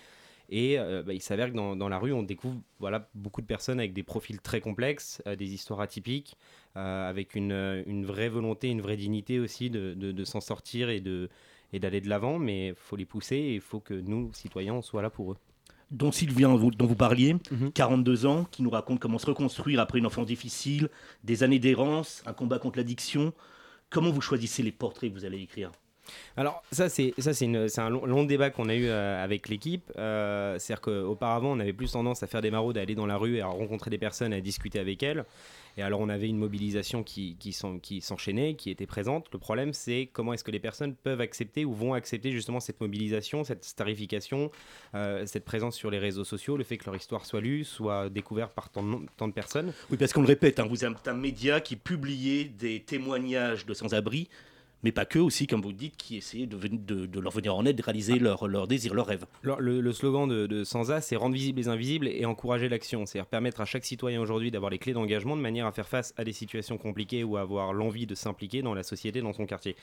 Et 0.50 0.76
bah, 0.76 1.14
il 1.14 1.23
s'avère 1.23 1.50
que 1.50 1.54
dans, 1.54 1.88
la 1.88 1.99
rue, 1.99 2.12
on 2.12 2.23
découvre 2.23 2.61
voilà, 2.78 3.08
beaucoup 3.14 3.40
de 3.40 3.46
personnes 3.46 3.78
avec 3.78 3.94
des 3.94 4.02
profils 4.02 4.38
très 4.42 4.61
complexes, 4.61 5.23
des 5.38 5.54
histoires 5.54 5.80
atypiques, 5.80 6.37
avec 6.75 7.34
une, 7.34 8.04
vraie 8.04 8.28
volonté, 8.28 8.68
une 8.68 8.82
vraie 8.82 8.99
dignité 8.99 9.40
aussi 9.40 9.70
de, 9.70 10.25
s'en 10.25 10.42
sortir 10.42 10.90
et 10.90 11.00
de 11.00 11.30
et 11.73 11.80
d'aller 11.80 12.00
de 12.00 12.08
l'avant, 12.08 12.38
mais 12.38 12.68
il 12.68 12.75
faut 12.75 12.94
les 12.94 13.06
pousser 13.06 13.37
et 13.37 13.54
il 13.54 13.61
faut 13.61 13.80
que 13.80 13.94
nous, 13.94 14.32
citoyens, 14.32 14.75
on 14.75 14.82
soit 14.82 15.02
là 15.02 15.11
pour 15.11 15.32
eux 15.32 15.38
dont 15.95 16.13
Sylvien, 16.13 16.55
dont 16.55 16.87
vous 16.87 16.97
parliez, 16.97 17.37
42 17.75 18.13
mhm. 18.13 18.27
ans, 18.27 18.45
qui 18.51 18.63
nous 18.63 18.71
raconte 18.71 18.99
comment 19.01 19.19
se 19.19 19.27
reconstruire 19.27 19.81
après 19.81 19.99
une 19.99 20.07
enfance 20.07 20.27
difficile, 20.27 20.91
des 21.23 21.43
années 21.43 21.59
d'errance, 21.59 22.23
un 22.27 22.33
combat 22.33 22.59
contre 22.59 22.79
l'addiction. 22.79 23.33
Comment 23.91 24.11
vous 24.11 24.21
choisissez 24.21 24.63
les 24.63 24.73
portraits 24.73 25.13
que 25.13 25.19
vous 25.19 25.25
allez 25.25 25.41
écrire? 25.41 25.71
Alors 26.37 26.62
ça 26.73 26.88
c'est 26.88 27.14
ça 27.18 27.32
c'est 27.34 27.46
un 27.78 27.90
long, 27.90 28.25
débat 28.25 28.50
qu'on 28.50 28.68
a 28.68 28.75
eu 28.75 28.87
euh, 28.87 29.23
avec 29.23 29.49
l'équipe. 29.49 29.90
Euh, 29.99 30.58
C'est-à-dire 30.58 30.80
qu'auparavant 30.82 31.52
on 31.52 31.61
avait 31.61 31.73
plus 31.73 31.92
tendance 31.92 32.23
à 32.23 32.26
faire 32.26 32.40
des 32.40 32.50
maraudes, 32.50 32.78
à 32.78 32.82
aller 32.82 32.94
dans 32.94 33.06
la 33.06 33.16
rue 33.16 33.37
et 33.37 33.40
à 33.40 33.46
rencontrer 33.46 33.90
des 33.90 33.99
personnes, 33.99 34.32
à 34.32 34.40
discuter 34.40 34.78
avec 34.78 35.02
elles. 35.02 35.25
Et 35.76 35.82
alors 35.82 36.00
on 36.00 36.08
avait 36.08 36.28
une 36.28 36.38
mobilisation 36.38 37.02
qui, 37.02 37.37
qui 37.37 37.52
s'enchaînait, 37.52 38.54
qui 38.54 38.70
était 38.70 38.87
présente. 38.87 39.28
Le 39.32 39.38
problème 39.38 39.73
c'est 39.73 40.08
comment 40.12 40.32
est-ce 40.32 40.44
que 40.44 40.50
les 40.50 40.61
personnes 40.61 40.94
peuvent 40.94 41.20
accepter 41.20 41.64
ou 41.64 41.73
vont 41.73 41.94
accepter 41.94 42.32
justement 42.32 42.61
cette 42.61 42.80
mobilisation, 42.80 43.44
cette 43.44 43.64
starification, 43.64 44.50
euh, 44.94 45.26
cette 45.26 45.44
présence 45.44 45.76
sur 45.76 45.90
les 45.90 45.99
réseaux 45.99 46.25
sociaux, 46.25 46.56
le 46.56 46.64
fait 46.64 46.76
que 46.78 46.87
leur 46.87 46.96
histoire 46.96 47.26
soit 47.26 47.40
lue, 47.40 47.64
soit 47.64 48.08
découverte 48.08 48.52
par 48.54 48.70
tant, 48.70 48.82
de 48.82 49.32
personnes. 49.32 49.73
Oui, 49.90 49.96
parce 49.96 50.12
qu'on 50.12 50.23
le 50.23 50.28
répète, 50.28 50.61
hein, 50.61 50.66
vous 50.68 50.84
êtes 50.84 51.08
un 51.08 51.14
média 51.14 51.61
qui 51.61 51.76
publiait 51.76 52.44
des 52.44 52.80
témoignages 52.80 53.66
de 53.66 53.75
sans-abri 53.75 54.28
mais 54.85 54.93
pas 54.93 55.07
que 55.07 55.19
aussi, 55.19 55.47
comme 55.47 55.62
vous 55.62 55.73
dites, 55.73 55.97
qui 55.97 56.19
essayaient 56.19 56.47
de, 56.47 56.59
de, 57.07 57.21
leur 57.21 57.33
venir 57.33 57.57
en 57.57 57.64
aide, 57.64 57.76
de 57.76 57.83
réaliser 57.83 58.19
leurs 58.19 58.47
leur 58.47 58.69
désirs, 58.69 58.93
leurs 58.93 59.07
rêves. 59.07 59.25
Le, 59.43 59.81
le, 59.81 59.93
slogan 59.95 60.29
de, 60.29 60.47
de 60.47 60.62
Sansa, 60.62 61.00
c'est 61.00 61.17
rendre 61.17 61.35
visibles 61.35 61.59
les 61.59 61.69
invisibles 61.69 62.07
et 62.07 62.26
encourager 62.26 62.69
l'action. 62.69 63.07
C'est-à-dire 63.07 63.26
permettre 63.26 63.62
à 63.62 63.64
chaque 63.64 63.87
citoyen 63.87 64.21
aujourd'hui 64.21 64.50
d'avoir 64.50 64.71
les 64.71 64.79
clés 64.79 64.93
d'engagement 64.93 65.37
de 65.37 65.41
manière 65.41 65.67
à 65.67 65.73
faire 65.73 65.88
face 65.88 66.12
à 66.19 66.25
des 66.25 66.35
situations 66.35 66.76
compliquées 66.76 67.25
ou 67.25 67.38
à 67.38 67.41
avoir 67.41 67.73
l'envie 67.73 68.07
de 68.07 68.14
s'impliquer 68.14 68.61
dans 68.61 68.75
la 68.75 68.83
société, 68.83 69.23
dans 69.23 69.33
son 69.33 69.47
quartier. 69.47 69.75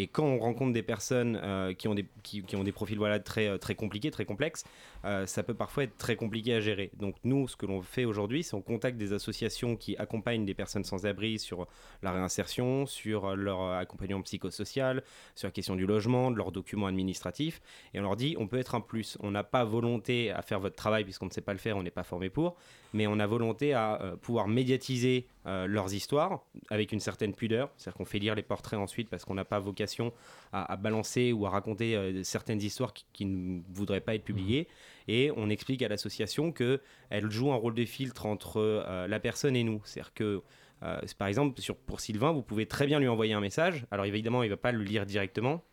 Et 0.00 0.06
quand 0.06 0.24
on 0.24 0.38
rencontre 0.38 0.72
des 0.72 0.84
personnes 0.84 1.40
euh, 1.42 1.74
qui, 1.74 1.88
ont 1.88 1.94
des, 1.96 2.06
qui, 2.22 2.44
ont 2.54 2.62
des 2.62 2.70
profils 2.70 2.96
voilà, 2.96 3.18
très, 3.18 3.48
euh, 3.48 3.58
très 3.58 3.74
compliqués, 3.74 4.12
très 4.12 4.24
complexes, 4.24 4.62
euh, 5.04 5.26
ça 5.26 5.42
peut 5.42 5.54
parfois 5.54 5.82
être 5.82 5.96
très 5.96 6.14
compliqué 6.14 6.54
à 6.54 6.60
gérer. 6.60 6.92
Donc 6.96 7.16
nous, 7.24 7.48
ce 7.48 7.56
que 7.56 7.66
l'on 7.66 7.82
fait 7.82 8.04
aujourd'hui, 8.04 8.44
c'est 8.44 8.54
on 8.54 8.60
contacte 8.60 8.96
des 8.96 9.12
associations 9.12 9.74
qui 9.74 9.96
accompagnent 9.96 10.44
des 10.44 10.54
personnes 10.54 10.84
sans 10.84 11.04
abri 11.04 11.40
sur 11.40 11.66
la 12.04 12.12
réinsertion, 12.12 12.86
sur 12.86 13.34
leur 13.34 13.72
accompagnement 13.72 14.22
psychosocial, 14.22 15.02
sur 15.34 15.48
la 15.48 15.52
question 15.52 15.74
du 15.74 15.84
logement, 15.84 16.30
de 16.30 16.36
leurs 16.36 16.52
documents 16.52 16.86
administratifs. 16.86 17.60
Et 17.92 17.98
on 17.98 18.04
leur 18.04 18.14
dit, 18.14 18.36
on 18.38 18.46
peut 18.46 18.58
être 18.58 18.76
un 18.76 18.80
plus. 18.80 19.18
On 19.18 19.32
n'a 19.32 19.42
pas 19.42 19.64
volonté 19.64 20.30
à 20.30 20.42
faire 20.42 20.60
votre 20.60 20.76
travail 20.76 21.02
puisqu'on 21.02 21.26
ne 21.26 21.32
sait 21.32 21.40
pas 21.40 21.54
le 21.54 21.58
faire, 21.58 21.76
on 21.76 21.82
n'est 21.82 21.90
pas 21.90 22.04
formé 22.04 22.30
pour, 22.30 22.54
mais 22.92 23.08
on 23.08 23.18
a 23.18 23.26
volonté 23.26 23.74
à 23.74 24.14
pouvoir 24.22 24.46
médiatiser 24.46 25.26
leurs 25.66 25.94
histoires 25.94 26.42
avec 26.70 26.92
une 26.92 27.00
certaine 27.00 27.34
pudeur. 27.34 27.70
C'est-à-dire 27.76 27.96
qu'on 27.96 28.04
fait 28.04 28.18
lire 28.18 28.34
les 28.34 28.42
portraits 28.42 28.78
ensuite 28.78 29.08
parce 29.08 29.24
qu'on 29.24 29.34
n'a 29.34 29.44
pas 29.44 29.58
vocation 29.58 30.12
à, 30.52 30.76
balancer 30.76 31.32
ou 31.32 31.46
à 31.46 31.50
raconter 31.50 31.96
euh, 31.96 32.22
certaines 32.22 32.60
histoires 32.60 32.92
qui, 33.12 33.24
ne 33.24 33.60
voudraient 33.70 34.00
pas 34.00 34.14
être 34.14 34.24
publiées. 34.24 34.62
Mmh. 34.62 35.10
Et 35.10 35.32
on 35.36 35.50
explique 35.50 35.82
à 35.82 35.88
l'association 35.88 36.52
qu'elle 36.52 37.30
joue 37.30 37.52
un 37.52 37.56
rôle 37.56 37.74
de 37.74 37.84
filtre 37.84 38.26
entre 38.26 38.58
euh, 38.58 39.06
la 39.06 39.20
personne 39.20 39.56
et 39.56 39.64
nous. 39.64 39.80
C'est-à-dire 39.84 40.12
que 40.14 40.42
euh, 40.82 41.00
par 41.18 41.28
exemple, 41.28 41.60
sur, 41.60 41.76
pour 41.76 42.00
Sylvain, 42.00 42.32
vous 42.32 42.42
pouvez 42.42 42.66
très 42.66 42.86
bien 42.86 43.00
lui 43.00 43.08
envoyer 43.08 43.32
un 43.32 43.40
message. 43.40 43.86
Alors 43.90 44.04
évidemment, 44.04 44.42
il 44.42 44.46
ne 44.46 44.54
va 44.54 44.56
pas 44.56 44.72
le 44.72 44.82
lire 44.82 45.06
directement, 45.06 45.64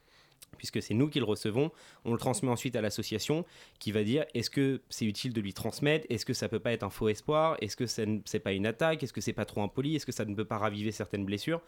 puisque 0.56 0.82
c'est 0.82 0.94
nous 0.94 1.10
qui 1.10 1.20
le 1.20 1.26
recevons. 1.26 1.72
On 2.04 2.12
le 2.14 2.18
transmet 2.18 2.50
ensuite 2.50 2.76
à 2.76 2.82
l'association 2.82 3.46
qui 3.80 3.92
va 3.92 4.04
dire 4.04 4.26
est-ce 4.34 4.50
que 4.50 4.82
c'est 4.90 5.06
utile 5.06 5.34
de 5.34 5.42
lui 5.42 5.54
transmettre? 5.54 6.06
Est-ce 6.10 6.26
que 6.26 6.34
ça 6.34 6.50
peut 6.50 6.60
pas 6.60 6.72
être 6.72 6.84
un 6.84 6.90
faux 6.90 7.10
espoir? 7.10 7.58
Est-ce 7.62 7.76
que 7.76 7.86
c'est 7.86 8.40
pas 8.40 8.54
une 8.54 8.66
attaque? 8.66 9.04
Est-ce 9.04 9.14
que 9.14 9.22
c'est 9.22 9.34
pas 9.34 9.46
trop 9.46 9.62
impoli? 9.62 9.96
Est-ce 9.96 10.06
que 10.06 10.12
ça 10.12 10.26
ne 10.26 10.34
peut 10.34 10.46
pas 10.46 10.58
raviver 10.58 10.92
certaines 10.92 11.26
blessures? 11.26 11.62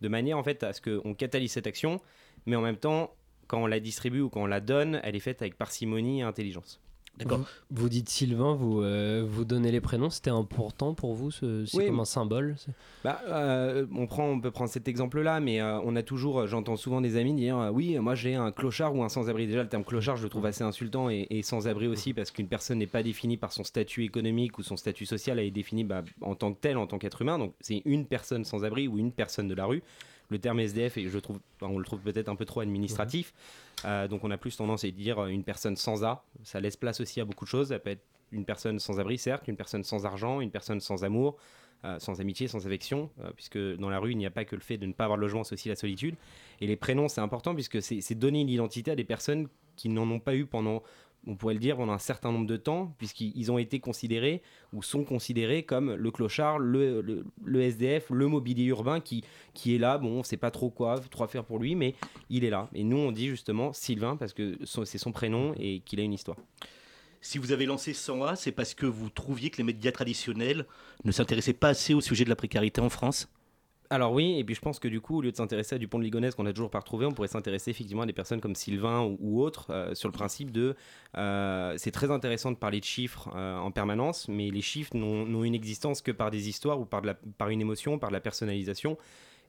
De 0.00 0.08
manière 0.08 0.38
en 0.38 0.42
fait 0.42 0.62
à 0.62 0.72
ce 0.72 0.80
qu'on 0.80 1.14
catalyse 1.14 1.52
cette 1.52 1.66
action, 1.66 2.00
mais 2.46 2.56
en 2.56 2.62
même 2.62 2.76
temps, 2.76 3.14
quand 3.46 3.62
on 3.62 3.66
la 3.66 3.80
distribue 3.80 4.20
ou 4.20 4.30
quand 4.30 4.42
on 4.42 4.46
la 4.46 4.60
donne, 4.60 5.00
elle 5.04 5.16
est 5.16 5.20
faite 5.20 5.42
avec 5.42 5.56
parcimonie 5.56 6.20
et 6.20 6.22
intelligence. 6.22 6.80
D'accord. 7.18 7.40
Vous, 7.70 7.88
dites 7.88 8.08
Sylvain, 8.08 8.54
vous, 8.54 8.82
euh, 8.82 9.24
vous 9.26 9.44
donnez 9.44 9.70
les 9.70 9.80
prénoms, 9.80 10.10
c'était 10.10 10.30
important 10.30 10.94
pour 10.94 11.14
vous, 11.14 11.30
c'est 11.30 11.86
comme 11.86 12.00
un 12.00 12.04
symbole 12.04 12.56
bah, 13.04 13.20
euh, 13.28 13.86
on, 13.94 14.06
prend, 14.06 14.26
on 14.26 14.40
peut 14.40 14.50
prendre 14.50 14.70
cet 14.70 14.88
exemple-là, 14.88 15.38
mais 15.38 15.60
euh, 15.60 15.78
on 15.84 15.94
a 15.94 16.02
toujours, 16.02 16.46
j'entends 16.46 16.76
souvent 16.76 17.00
des 17.00 17.16
amis 17.16 17.34
dire 17.34 17.70
Oui, 17.72 17.96
moi 17.98 18.14
j'ai 18.14 18.34
un 18.34 18.50
clochard 18.50 18.94
ou 18.96 19.04
un 19.04 19.08
sans-abri. 19.08 19.46
Déjà, 19.46 19.62
le 19.62 19.68
terme 19.68 19.84
clochard, 19.84 20.16
je 20.16 20.24
le 20.24 20.28
trouve 20.28 20.46
assez 20.46 20.64
insultant 20.64 21.08
et, 21.08 21.42
sans-abri 21.42 21.86
aussi, 21.86 22.14
parce 22.14 22.30
qu'une 22.30 22.48
personne 22.48 22.78
n'est 22.78 22.86
pas 22.86 23.02
définie 23.02 23.36
par 23.36 23.52
son 23.52 23.62
statut 23.62 24.02
économique 24.02 24.58
ou 24.58 24.62
son 24.62 24.76
statut 24.76 25.06
social, 25.06 25.38
elle 25.38 25.46
est 25.46 25.50
définie 25.50 25.84
bah, 25.84 26.02
en 26.20 26.34
tant 26.34 26.52
que 26.52 26.60
tel, 26.60 26.76
en 26.76 26.86
tant 26.86 26.98
qu'être 26.98 27.22
humain. 27.22 27.38
Donc 27.38 27.54
c'est 27.60 27.82
une 27.84 28.06
personne 28.06 28.44
sans-abri 28.44 28.88
ou 28.88 28.98
une 28.98 29.12
personne 29.12 29.46
de 29.46 29.54
la 29.54 29.66
rue 29.66 29.82
le 30.28 30.38
terme 30.38 30.60
SDF, 30.60 30.96
et 30.98 31.08
je 31.08 31.18
trouve, 31.18 31.38
on 31.60 31.78
le 31.78 31.84
trouve 31.84 32.00
peut-être 32.00 32.28
un 32.28 32.36
peu 32.36 32.44
trop 32.44 32.60
administratif. 32.60 33.32
Euh, 33.84 34.08
donc 34.08 34.24
on 34.24 34.30
a 34.30 34.36
plus 34.36 34.56
tendance 34.56 34.84
à 34.84 34.90
dire 34.90 35.18
euh, 35.18 35.26
une 35.26 35.44
personne 35.44 35.76
sans 35.76 36.04
A. 36.04 36.24
Ça 36.42 36.60
laisse 36.60 36.76
place 36.76 37.00
aussi 37.00 37.20
à 37.20 37.24
beaucoup 37.24 37.44
de 37.44 37.50
choses. 37.50 37.68
Ça 37.68 37.78
peut 37.78 37.90
être 37.90 38.04
une 38.32 38.44
personne 38.44 38.78
sans 38.78 38.98
abri, 39.00 39.18
certes, 39.18 39.46
une 39.48 39.56
personne 39.56 39.84
sans 39.84 40.06
argent, 40.06 40.40
une 40.40 40.50
personne 40.50 40.80
sans 40.80 41.04
amour, 41.04 41.36
euh, 41.84 41.98
sans 41.98 42.20
amitié, 42.20 42.48
sans 42.48 42.66
affection, 42.66 43.10
puisque 43.36 43.58
dans 43.58 43.90
la 43.90 43.98
rue, 43.98 44.12
il 44.12 44.18
n'y 44.18 44.26
a 44.26 44.30
pas 44.30 44.44
que 44.44 44.56
le 44.56 44.62
fait 44.62 44.78
de 44.78 44.86
ne 44.86 44.92
pas 44.92 45.04
avoir 45.04 45.18
de 45.18 45.22
logement, 45.22 45.44
c'est 45.44 45.54
aussi 45.54 45.68
la 45.68 45.76
solitude. 45.76 46.16
Et 46.60 46.66
les 46.66 46.76
prénoms, 46.76 47.08
c'est 47.08 47.20
important, 47.20 47.54
puisque 47.54 47.80
c'est 47.82 48.14
donner 48.14 48.40
une 48.40 48.48
identité 48.48 48.90
à 48.90 48.96
des 48.96 49.04
personnes 49.04 49.48
qui 49.76 49.88
n'en 49.88 50.10
ont 50.10 50.20
pas 50.20 50.34
eu 50.34 50.46
pendant 50.46 50.82
on 51.26 51.36
pourrait 51.36 51.54
le 51.54 51.60
dire, 51.60 51.76
pendant 51.76 51.92
un 51.92 51.98
certain 51.98 52.32
nombre 52.32 52.46
de 52.46 52.56
temps, 52.56 52.94
puisqu'ils 52.98 53.50
ont 53.50 53.58
été 53.58 53.80
considérés 53.80 54.42
ou 54.72 54.82
sont 54.82 55.04
considérés 55.04 55.62
comme 55.62 55.94
le 55.94 56.10
clochard, 56.10 56.58
le, 56.58 57.14
SDF, 57.46 58.10
le 58.10 58.28
mobilier 58.28 58.64
urbain 58.64 59.00
qui, 59.00 59.24
qui 59.54 59.74
est 59.74 59.78
là. 59.78 59.98
Bon, 59.98 60.08
on 60.08 60.18
ne 60.18 60.22
sait 60.22 60.36
pas 60.36 60.50
trop 60.50 60.70
quoi, 60.70 61.00
trop 61.10 61.26
faire 61.26 61.44
pour 61.44 61.58
lui, 61.58 61.74
mais 61.74 61.94
il 62.30 62.44
est 62.44 62.50
là. 62.50 62.68
Et 62.74 62.84
nous, 62.84 62.98
on 62.98 63.12
dit 63.12 63.28
justement 63.28 63.72
Sylvain, 63.72 64.16
parce 64.16 64.32
que 64.32 64.58
c'est 64.64 64.98
son 64.98 65.12
prénom 65.12 65.54
et 65.58 65.80
qu'il 65.80 66.00
a 66.00 66.02
une 66.02 66.12
histoire. 66.12 66.36
Si 67.20 67.38
vous 67.38 67.52
avez 67.52 67.64
lancé 67.64 67.92
100A, 67.92 68.36
c'est 68.36 68.52
parce 68.52 68.74
que 68.74 68.84
vous 68.84 69.08
trouviez 69.08 69.48
que 69.48 69.56
les 69.56 69.64
médias 69.64 69.92
traditionnels 69.92 70.66
ne 71.04 71.10
s'intéressaient 71.10 71.54
pas 71.54 71.68
assez 71.68 71.94
au 71.94 72.02
sujet 72.02 72.24
de 72.24 72.28
la 72.28 72.36
précarité 72.36 72.82
en 72.82 72.90
France? 72.90 73.28
Alors 73.90 74.12
oui, 74.12 74.38
et 74.38 74.44
puis 74.44 74.54
je 74.54 74.60
pense 74.60 74.78
que 74.78 74.88
du 74.88 75.00
coup, 75.00 75.18
au 75.18 75.20
lieu 75.20 75.30
de 75.30 75.36
s'intéresser 75.36 75.76
à 75.76 75.78
du 75.78 75.88
pont 75.88 75.98
de 75.98 76.04
Ligonnès 76.04 76.34
qu'on 76.34 76.46
a 76.46 76.52
toujours 76.52 76.70
pas 76.70 76.78
retrouvé, 76.78 77.06
on 77.06 77.12
pourrait 77.12 77.28
s'intéresser 77.28 77.70
effectivement 77.70 78.02
à 78.02 78.06
des 78.06 78.12
personnes 78.12 78.40
comme 78.40 78.54
Sylvain 78.54 79.14
ou, 79.20 79.42
autres 79.42 79.66
euh, 79.70 79.94
sur 79.94 80.08
le 80.08 80.12
principe 80.12 80.50
de... 80.50 80.74
Euh, 81.16 81.74
c'est 81.76 81.90
très 81.90 82.10
intéressant 82.10 82.50
de 82.50 82.56
parler 82.56 82.80
de 82.80 82.84
chiffres 82.84 83.30
euh, 83.34 83.58
en 83.58 83.70
permanence, 83.70 84.28
mais 84.28 84.50
les 84.50 84.62
chiffres 84.62 84.96
n'ont 84.96 85.44
une 85.44 85.54
existence 85.54 86.00
que 86.00 86.12
par 86.12 86.30
des 86.30 86.48
histoires 86.48 86.80
ou 86.80 86.86
par, 86.86 87.02
par 87.38 87.50
une 87.50 87.60
émotion, 87.60 87.98
par 87.98 88.10
la 88.10 88.20
personnalisation. 88.20 88.96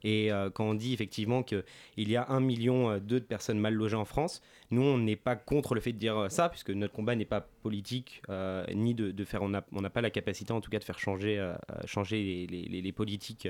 Et 0.06 0.30
euh, 0.30 0.50
quand 0.50 0.64
on 0.64 0.74
dit 0.74 0.94
effectivement 0.94 1.42
qu'il 1.42 1.64
y 1.96 2.14
a 2.14 2.26
un 2.28 2.38
million 2.38 2.90
euh, 2.90 3.00
de 3.00 3.18
personnes 3.18 3.58
mal 3.58 3.74
logées 3.74 3.96
en 3.96 4.04
France, 4.04 4.40
nous, 4.70 4.82
on 4.82 4.98
n'est 4.98 5.16
pas 5.16 5.34
contre 5.34 5.74
le 5.74 5.80
fait 5.80 5.92
de 5.92 5.98
dire 5.98 6.26
ça, 6.30 6.48
puisque 6.48 6.70
notre 6.70 6.92
combat 6.92 7.16
n'est 7.16 7.24
pas 7.24 7.40
politique, 7.40 8.22
euh, 8.28 8.64
ni 8.72 8.94
de, 8.94 9.24
faire, 9.24 9.42
on 9.42 9.48
n'a 9.48 9.90
pas 9.90 10.00
la 10.00 10.10
capacité 10.10 10.52
en 10.52 10.60
tout 10.60 10.70
cas 10.70 10.78
de 10.78 10.84
faire 10.84 11.00
changer, 11.00 11.54
changer 11.86 12.46
les, 12.48 12.92
politiques 12.92 13.48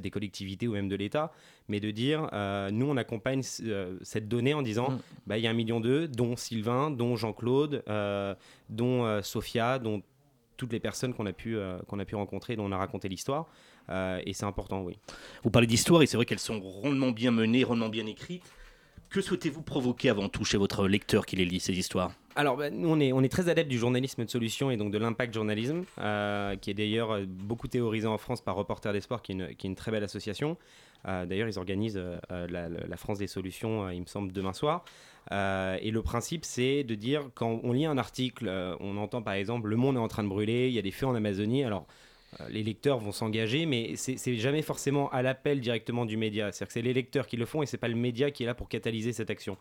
des 0.00 0.10
collectivités 0.10 0.68
ou 0.68 0.72
même 0.72 0.88
de 0.88 0.94
l'État, 0.94 1.32
mais 1.66 1.80
de 1.80 1.90
dire, 1.90 2.28
nous, 2.72 2.86
on 2.86 2.96
accompagne 2.96 3.42
cette 3.42 4.28
donnée 4.28 4.54
en 4.54 4.62
disant, 4.62 4.90
mm. 4.90 4.98
bah, 5.26 5.38
il 5.38 5.42
y 5.42 5.46
a 5.46 5.50
un 5.50 5.54
million 5.54 5.80
d'eux, 5.80 6.06
dont 6.06 6.36
Sylvain, 6.36 6.90
dont 6.90 7.16
Jean-Claude, 7.16 7.82
dont 8.68 9.22
Sophia, 9.22 9.78
dont 9.80 10.02
toutes 10.56 10.72
les 10.72 10.80
personnes 10.80 11.14
qu'on 11.14 11.26
a, 11.26 11.32
pu, 11.32 11.56
qu'on 11.86 11.98
a 11.98 12.04
pu 12.04 12.16
rencontrer, 12.16 12.56
dont 12.56 12.66
on 12.66 12.72
a 12.72 12.78
raconté 12.78 13.08
l'histoire. 13.08 13.48
Euh, 13.90 14.20
et 14.24 14.32
c'est 14.32 14.44
important, 14.44 14.82
oui. 14.82 14.98
Vous 15.42 15.50
parlez 15.50 15.66
d'histoire, 15.66 16.02
et 16.02 16.06
c'est 16.06 16.16
vrai 16.16 16.26
qu'elles 16.26 16.38
sont 16.38 16.60
rondement 16.60 17.10
bien 17.10 17.30
menées, 17.30 17.64
rondement 17.64 17.88
bien 17.88 18.06
écrites. 18.06 18.44
Que 19.10 19.22
souhaitez-vous 19.22 19.62
provoquer 19.62 20.10
avant 20.10 20.28
tout 20.28 20.44
chez 20.44 20.58
votre 20.58 20.86
lecteur 20.86 21.24
qui 21.24 21.36
les 21.36 21.46
lit, 21.46 21.60
ces 21.60 21.72
histoires? 21.72 22.12
Alors, 22.36 22.58
ben, 22.58 22.74
nous, 22.74 22.90
on 22.90 23.00
est, 23.00 23.12
on 23.12 23.22
est 23.22 23.30
très 23.30 23.48
adeptes 23.48 23.70
du 23.70 23.78
journalisme 23.78 24.22
de 24.24 24.30
solution 24.30 24.70
et 24.70 24.76
donc 24.76 24.92
de 24.92 24.98
l'impact 24.98 25.32
journalisme, 25.32 25.84
euh, 25.98 26.56
qui 26.56 26.70
est 26.70 26.74
d'ailleurs 26.74 27.12
euh, 27.12 27.24
beaucoup 27.26 27.68
théorisé 27.68 28.06
en 28.06 28.18
France 28.18 28.42
par 28.42 28.54
Reporters 28.54 28.92
d'Espoir, 28.92 29.22
qui, 29.22 29.34
qui, 29.56 29.66
est 29.66 29.70
une 29.70 29.74
très 29.74 29.90
belle 29.90 30.04
association. 30.04 30.58
d'ailleurs, 31.04 31.48
ils 31.48 31.58
organisent 31.58 32.00
la, 32.28 32.96
France 32.96 33.18
des 33.18 33.28
solutions, 33.28 33.88
il 33.88 34.00
me 34.00 34.06
semble, 34.06 34.30
demain 34.30 34.52
soir. 34.52 34.84
et 35.32 35.90
le 35.90 36.02
principe, 36.02 36.44
c'est 36.44 36.84
de 36.84 36.94
dire, 36.94 37.30
quand 37.34 37.60
on 37.62 37.72
lit 37.72 37.86
un 37.86 37.96
article, 37.96 38.50
on 38.78 38.98
entend 38.98 39.22
par 39.22 39.34
exemple, 39.34 39.68
le 39.68 39.76
monde 39.76 39.96
est 39.96 40.00
en 40.00 40.08
train 40.08 40.22
de 40.22 40.28
brûler, 40.28 40.68
il 40.68 40.74
y 40.74 40.78
a 40.78 40.82
des 40.82 40.90
feux 40.90 41.06
en 41.06 41.14
Amazonie. 41.14 41.64
Alors, 41.64 41.86
les 42.50 42.62
lecteurs 42.62 42.98
vont 42.98 43.12
s'engager, 43.12 43.66
mais 43.66 43.96
c'est 43.96 44.36
jamais 44.36 44.62
forcément 44.62 45.10
à 45.10 45.22
l'appel 45.22 45.60
directement 45.60 46.04
du 46.04 46.16
média. 46.16 46.52
C'est-à-dire 46.52 46.66
que 46.68 46.72
c'est 46.74 46.82
les 46.82 46.92
lecteurs 46.92 47.26
qui 47.26 47.36
le 47.36 47.46
font 47.46 47.62
et 47.62 47.66
c'est 47.66 47.78
pas 47.78 47.88
le 47.88 47.94
média 47.94 48.30
qui 48.30 48.42
est 48.42 48.46
là 48.46 48.54
pour 48.54 48.68
catalyser 48.68 49.12
cette 49.12 49.30
action. 49.30 49.56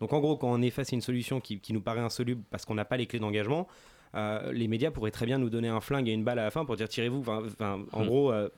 Donc 0.00 0.12
en 0.12 0.20
gros, 0.20 0.36
quand 0.36 0.50
on 0.50 0.62
est 0.62 0.70
face 0.70 0.92
à 0.92 0.96
une 0.96 1.02
solution 1.02 1.40
qui, 1.40 1.60
nous 1.70 1.80
paraît 1.80 2.00
insoluble 2.00 2.42
parce 2.50 2.64
qu'on 2.64 2.74
n'a 2.74 2.84
pas 2.84 2.96
les 2.96 3.06
clés 3.06 3.18
d'engagement, 3.18 3.66
euh, 4.14 4.52
les 4.52 4.68
médias 4.68 4.90
pourraient 4.90 5.10
très 5.10 5.26
bien 5.26 5.38
nous 5.38 5.50
donner 5.50 5.68
un 5.68 5.80
flingue 5.80 6.08
et 6.08 6.12
une 6.12 6.24
balle 6.24 6.38
à 6.38 6.44
la 6.44 6.50
fin 6.50 6.64
pour 6.64 6.76
dire 6.76 6.88
tirez-vous. 6.88 7.24
en 7.28 7.40
mmh. 7.42 8.06
gros, 8.06 8.32
euh, 8.32 8.48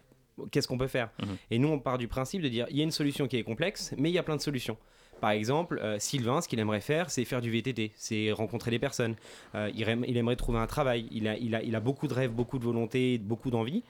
qu'est-ce 0.51 0.69
qu'on 0.69 0.79
peut 0.79 0.87
faire? 0.87 1.11
Mmh. 1.21 1.27
Et 1.51 1.59
nous, 1.59 1.69
on 1.69 1.79
part 1.79 1.97
du 1.97 2.09
principe 2.09 2.43
de 2.43 2.49
dire 2.49 2.67
il 2.71 2.77
y 2.77 2.81
a 2.81 2.85
une 2.85 2.91
solution 2.91 3.29
qui 3.29 3.37
est 3.37 3.45
complexe, 3.45 3.95
mais 3.97 4.11
il 4.11 4.15
y 4.15 4.19
a 4.19 4.23
plein 4.23 4.37
de 4.37 4.43
solutions. 4.43 4.77
Par 5.21 5.31
exemple, 5.31 5.81
euh, 5.83 5.99
Sylvain, 5.99 6.41
ce 6.41 6.49
qu'il 6.49 6.59
aimerait 6.59 6.81
faire, 6.81 7.11
c'est 7.11 7.25
faire 7.25 7.41
du 7.41 7.51
VTT, 7.51 7.93
c'est 7.97 8.31
rencontrer 8.33 8.71
des 8.71 8.79
personnes. 8.79 9.15
Euh, 9.55 9.71
il, 9.75 9.89
aim- 9.89 10.05
il 10.07 10.17
aimerait 10.17 10.37
trouver 10.37 10.59
un 10.59 10.67
travail. 10.67 11.07
Il 11.11 11.27
a, 11.29 11.37
il, 11.39 11.55
a, 11.55 11.63
il 11.63 11.75
a 11.75 11.81
beaucoup 11.81 12.09
de 12.09 12.15
rêves, 12.15 12.31
beaucoup 12.33 12.59
de 12.59 12.65
volonté, 12.65 13.19
beaucoup 13.19 13.51
d'envie. 13.51 13.83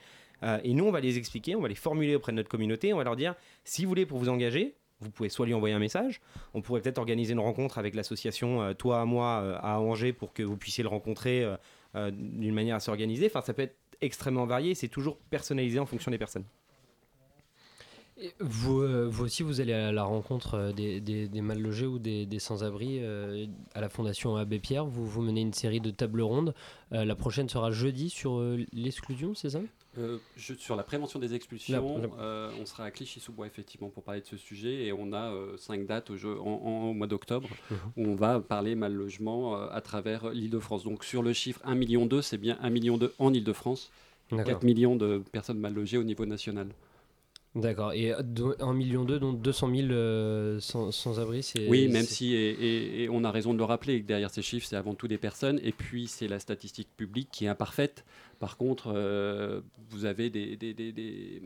Euh, 0.43 0.59
et 0.63 0.75
nous, 0.75 0.85
on 0.85 0.91
va 0.93 1.01
les 1.01 1.19
expliquer, 1.19 1.57
on 1.57 1.61
va 1.61 1.69
les 1.69 1.75
formuler 1.75 2.15
auprès 2.15 2.33
de 2.33 2.37
notre 2.37 2.49
communauté. 2.49 2.93
On 2.93 2.99
va 2.99 3.05
leur 3.05 3.17
dire 3.17 3.35
si 3.65 3.83
vous 3.83 3.89
voulez 3.89 4.07
pour 4.07 4.19
vous 4.19 4.29
engager, 4.29 4.75
vous 5.01 5.11
pouvez 5.11 5.29
soit 5.29 5.47
lui 5.47 5.55
envoyer 5.55 5.75
un 5.75 5.79
message. 5.81 6.21
On 6.55 6.63
pourrait 6.63 6.81
peut-être 6.83 6.99
organiser 6.99 7.33
une 7.33 7.41
rencontre 7.41 7.79
avec 7.79 7.95
l'association 7.95 8.73
Toi 8.75 9.01
à 9.01 9.05
moi 9.05 9.59
à 9.61 9.81
Angers 9.81 10.13
pour 10.13 10.33
que 10.33 10.43
vous 10.43 10.57
puissiez 10.57 10.83
le 10.83 10.89
rencontrer 10.89 11.47
d'une 11.95 12.55
manière 12.55 12.77
assez 12.77 12.91
organisée. 12.91 13.27
Enfin, 13.27 13.41
ça 13.43 13.53
peut 13.55 13.63
être 13.63 13.77
extrêmement 14.01 14.47
varié. 14.47 14.75
C'est 14.75 14.89
toujours 14.89 15.19
personnalisé 15.31 15.79
en 15.79 15.87
fonction 15.87 16.11
des 16.11 16.19
personnes. 16.19 16.45
Et 18.21 18.33
Vous, 18.39 18.81
euh, 18.81 19.09
vous 19.11 19.25
aussi, 19.25 19.43
vous 19.43 19.61
allez 19.61 19.73
à 19.73 19.91
la 19.91 20.05
rencontre 20.05 20.55
euh, 20.55 20.73
des, 20.73 21.01
des- 21.01 21.27
des 21.27 21.41
mal 21.41 21.59
logés 21.61 21.87
ou 21.87 21.99
des, 21.99 22.27
des 22.27 22.39
sans-abri 22.39 22.99
euh, 23.01 23.47
à 23.75 23.81
la 23.81 23.89
Fondation 23.89 24.37
Abbé 24.37 24.61
Pierre. 24.61 24.85
Vous, 24.87 25.05
vous 25.05 25.21
menez 25.21 25.41
une 25.41 25.53
série 25.53 25.81
de 25.81 25.91
tables 25.91 26.23
rondes. 26.23 26.55
Euh, 26.93 27.05
la 27.05 27.17
prochaine 27.17 27.49
sera 27.49 27.73
jeudi 27.73 28.11
sur 28.11 28.41
l'exclusion, 28.73 29.35
c'est 29.35 29.51
ça? 29.51 29.61
Je- 30.37 30.55
sur 30.55 30.75
la 30.77 30.83
prévention 30.85 31.19
des 31.19 31.35
expulsions, 31.35 31.99
La- 31.99 32.51
on 32.61 32.67
sera 32.67 32.85
à 32.85 32.91
Clichy-sous-Bois 32.93 33.47
effectivement 33.47 33.89
pour 33.91 34.03
parler 34.05 34.21
de 34.21 34.27
ce 34.27 34.37
sujet 34.37 34.87
et 34.87 34.93
on 34.93 35.13
a 35.13 35.33
cinq 35.57 35.87
dates 35.87 36.11
au, 36.11 36.17
jeu- 36.17 36.39
en- 36.41 36.45
en- 36.65 36.91
au 36.91 36.95
mois 36.95 37.07
d'octobre 37.09 37.49
Mhm. 37.71 37.77
où 37.97 38.09
on 38.11 38.15
va 38.17 38.41
parler 38.41 38.75
mal 38.77 38.93
logement 38.93 39.55
à 39.57 39.81
travers 39.81 40.31
l'Île-de-France. 40.31 40.83
Donc 40.85 41.05
sur 41.05 41.23
le 41.23 41.33
chiffre 41.33 41.61
1,2 41.65 41.75
million, 41.79 42.09
c'est 42.23 42.39
bien 42.39 42.59
1,2 42.63 42.71
million 42.71 42.99
en 43.21 43.33
Île-de-France, 43.33 43.91
D'accord. 44.31 44.47
4 44.47 44.63
millions 44.65 44.97
de 44.97 45.23
personnes 45.33 45.59
mal 45.59 45.75
logées 45.75 45.99
au 45.99 46.05
niveau 46.05 46.27
national. 46.27 46.69
D'accord. 47.55 47.93
Et 47.93 48.13
euh, 48.13 48.21
1,2 48.21 48.75
million, 48.75 49.05
donc 49.05 49.41
200 49.41 49.71
000 49.75 49.89
euh, 49.93 50.59
sans- 50.59 50.91
sans-abri, 50.91 51.43
c'est. 51.45 51.69
Oui, 51.69 51.87
même 51.87 52.05
si, 52.05 52.35
et, 52.35 52.51
et- 52.51 53.03
et 53.05 53.09
on 53.09 53.23
a 53.23 53.31
raison 53.31 53.53
de 53.55 53.59
le 53.59 53.65
rappeler, 53.65 54.03
que 54.03 54.07
derrière 54.09 54.31
ces 54.31 54.43
chiffres, 54.43 54.67
c'est 54.67 54.75
avant 54.75 54.95
tout 54.97 55.07
des 55.07 55.19
personnes, 55.19 55.61
et 55.63 55.71
puis 55.71 56.09
c'est 56.09 56.27
la 56.27 56.41
statistique 56.41 56.89
publique 56.97 57.29
qui 57.31 57.45
est 57.45 57.49
imparfaite. 57.49 58.05
Par 58.41 58.57
contre, 58.57 58.93
euh, 58.95 59.61
vous 59.91 60.05
avez 60.05 60.31
des, 60.31 60.57
des- 60.57 60.75
des- 60.75 60.91
des- 60.93 61.43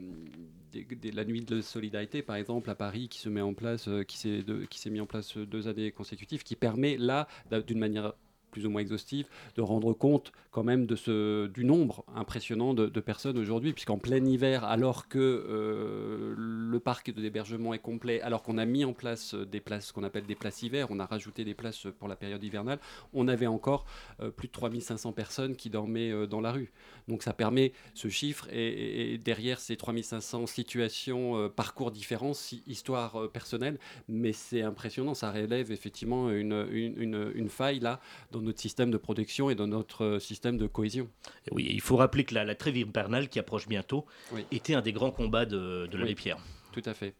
des- 0.73 0.85
des- 0.97 1.11
la 1.13 1.25
nuit 1.27 1.43
de 1.43 1.61
solidarité, 1.61 2.23
par 2.23 2.37
exemple, 2.37 2.71
à 2.71 2.75
Paris, 2.75 3.09
qui 3.11 3.19
se 3.19 3.29
met 3.29 3.43
en 3.43 3.53
place, 3.53 3.87
euh, 3.89 4.03
qui 4.03 4.17
s'est 4.17 4.91
mis 4.91 5.01
en 5.01 5.07
place 5.07 5.37
deux 5.37 5.69
années 5.69 5.91
consécutives, 5.93 6.43
qui 6.43 6.57
permet 6.57 6.97
là, 6.97 7.29
d'une 7.67 7.79
manière 7.79 8.15
plus 8.51 8.67
ou 8.67 8.71
moins 8.71 8.81
exhaustive, 8.81 9.27
de 9.57 9.63
rendre 9.63 9.93
compte 9.93 10.33
quand 10.51 10.65
même 10.65 10.87
de 10.87 10.97
ce, 10.97 11.47
du 11.47 11.65
nombre 11.65 12.05
impressionnant 12.15 12.75
de, 12.75 12.87
de 12.87 13.01
personnes 13.01 13.39
aujourd'hui, 13.39 13.73
puisqu'en 13.73 13.99
plein 13.99 14.25
hiver, 14.25 14.65
alors 14.65 15.09
que 15.09 15.19
euh, 15.19 16.35
le 16.37 16.81
parc 16.81 17.11
d'hébergement 17.13 17.75
est 17.75 17.79
complet, 17.79 18.21
alors 18.23 18.43
qu'on 18.43 18.59
a 18.59 18.65
mis 18.65 18.85
en 18.85 18.93
place 18.93 19.35
des 19.35 19.61
places 19.61 19.93
qu'on 19.93 20.05
appelle 20.05 20.27
des 20.27 20.35
places 20.35 20.63
hiver, 20.63 20.89
on 20.91 21.01
a 21.01 21.07
rajouté 21.07 21.45
des 21.45 21.55
places 21.55 21.87
pour 21.99 22.09
la 22.09 22.17
période 22.17 22.43
hivernale, 22.43 22.79
on 23.13 23.29
avait 23.29 23.47
encore 23.47 23.85
euh, 24.21 24.31
plus 24.31 24.49
de 24.49 24.53
3500 24.53 25.13
personnes 25.13 25.57
qui 25.57 25.71
dormaient 25.71 26.11
euh, 26.11 26.27
dans 26.27 26.41
la 26.41 26.53
rue. 26.53 26.73
Donc 27.09 27.23
ça 27.23 27.33
permet 27.33 27.73
ce 27.95 28.09
chiffre, 28.09 28.49
et, 28.53 29.19
derrière 29.19 29.61
ces 29.61 29.77
3500 29.77 30.47
situations, 30.47 31.49
parcours 31.51 31.91
différents, 31.91 32.35
si- 32.35 32.63
histoires 32.67 33.17
euh, 33.17 33.29
personnelles, 33.29 33.79
mais 34.09 34.33
c'est 34.33 34.63
impressionnant, 34.63 35.15
ça 35.15 35.31
relève 35.31 35.71
effectivement 35.73 36.31
une, 36.31 36.67
une- 36.71 37.49
faille 37.49 37.81
là 37.81 38.01
notre 38.43 38.61
système 38.61 38.91
de 38.91 38.97
protection 38.97 39.51
et 39.51 39.55
dans 39.55 39.67
notre 39.67 40.05
euh, 40.05 40.19
système 40.21 40.57
de 40.59 40.67
cohésion. 40.67 41.09
Et 41.47 41.51
Oui, 41.55 41.67
il 41.71 41.81
faut 41.81 41.97
rappeler 41.97 42.25
que 42.25 42.35
la, 42.35 42.45
la 42.45 42.55
trêve 42.55 42.77
hivernale 42.77 43.29
qui 43.29 43.39
approche 43.39 43.69
bientôt 43.69 44.07
Oui. 44.33 44.45
était 44.53 44.75
un 44.75 44.81
des 44.83 44.93
grands 44.93 45.11
combats 45.11 45.47
de, 45.47 45.87
de 45.87 45.97
l'abbé 45.97 46.11
Oui. 46.11 46.15
Pierre. 46.15 46.39
Tout 46.73 46.83
à 46.85 46.95
fait. 46.95 47.15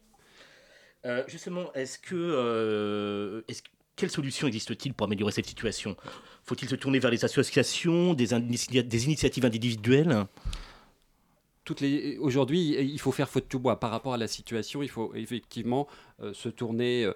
Euh, 1.07 1.23
justement, 1.29 1.73
est-ce 1.75 1.99
que, 1.99 2.15
euh, 2.17 3.43
est-ce 3.49 3.63
que- 3.63 3.69
quelle 3.97 4.11
solution 4.11 4.47
existe-t-il 4.47 4.95
pour 4.95 5.07
améliorer 5.07 5.33
cette 5.33 5.47
situation? 5.47 5.97
Faut-il 6.45 6.69
se 6.69 6.77
tourner 6.77 6.99
vers 7.01 7.11
les 7.11 7.25
associations, 7.25 8.15
des, 8.15 8.33
initia- 8.33 8.83
des 8.87 9.05
initiatives 9.07 9.45
individuelles? 9.45 10.25
Toutes 11.65 11.81
les 11.83 12.17
aujourd'hui 12.19 12.77
il 12.81 12.99
faut 12.99 13.13
faire 13.13 13.29
faute 13.29 13.47
tout 13.47 13.59
bois 13.59 13.79
par 13.79 13.91
rapport 13.91 14.15
à 14.15 14.17
la 14.17 14.27
situation 14.27 14.83
il 14.83 14.89
faut 14.89 15.13
effectivement 15.15 15.87
euh, 16.23 16.33
se 16.33 16.49
tourner 16.49 17.05
euh, 17.05 17.13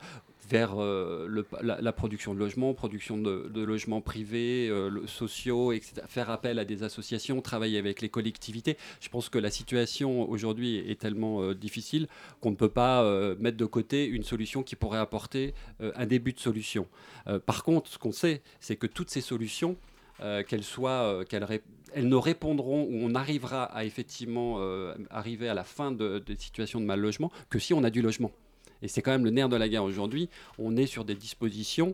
vers 0.49 0.81
euh, 0.81 1.45
la, 1.63 1.93
production 1.93 2.35
de 2.35 2.39
logements, 2.39 2.75
production 2.75 3.17
de, 3.19 3.63
logements 3.63 4.01
privés, 4.01 4.69
euh, 4.69 5.07
sociaux, 5.07 5.73
etc. 5.73 6.03
Faire 6.07 6.31
appel 6.31 6.59
à 6.59 6.65
des 6.65 6.83
associations, 6.83 7.41
travailler 7.41 7.79
avec 7.79 8.01
les 8.01 8.09
collectivités. 8.09 8.77
Je 9.01 9.09
pense 9.09 9.29
que 9.29 9.39
la 9.39 9.51
situation 9.51 10.29
aujourd'hui 10.29 10.79
est 10.79 11.01
tellement 11.01 11.43
euh, 11.43 11.55
difficile 11.55 12.09
qu'on 12.41 12.51
ne 12.51 12.57
peut 12.57 12.69
pas 12.69 13.03
mettre 13.39 13.57
de 13.57 13.65
côté 13.65 14.07
une 14.07 14.23
solution 14.25 14.63
qui 14.63 14.77
pourrait 14.77 14.99
apporter 14.99 15.55
un 15.81 16.07
début 16.07 16.33
de 16.33 16.41
solution. 16.41 16.87
Par 17.47 17.63
contre, 17.63 17.91
ce 17.91 17.99
qu'on 17.99 18.13
sait, 18.13 18.43
c'est 18.61 18.77
que 18.77 18.87
toutes 18.87 19.11
ces 19.11 19.21
solutions, 19.21 19.77
qu'elles 20.49 20.65
soient, 20.65 21.25
qu'elles 21.29 21.47
elles 21.95 22.09
ne 22.09 22.17
répondront 22.17 22.85
ou 22.85 22.95
on 22.95 23.15
arrivera 23.15 23.65
à 23.65 23.85
effectivement 23.85 24.61
arriver 25.11 25.49
à 25.49 25.55
la 25.55 25.65
fin 25.65 25.93
de- 25.93 26.19
des 26.19 26.37
situations 26.37 26.81
de 26.81 26.87
mal 26.87 27.01
logement 27.01 27.31
que 27.51 27.59
si 27.59 27.75
on 27.75 27.85
a 27.85 27.91
du 27.91 28.03
logement. 28.03 28.33
Et 28.83 28.89
c'est 28.89 29.03
quand 29.03 29.13
même 29.13 29.25
le 29.25 29.31
nerf 29.31 29.49
de 29.49 29.57
la 29.57 29.69
guerre 29.69 29.85
aujourd'hui. 29.85 30.29
On 30.59 30.77
est 30.77 30.87
sur 30.87 31.05
des 31.05 31.15
dispositions 31.15 31.93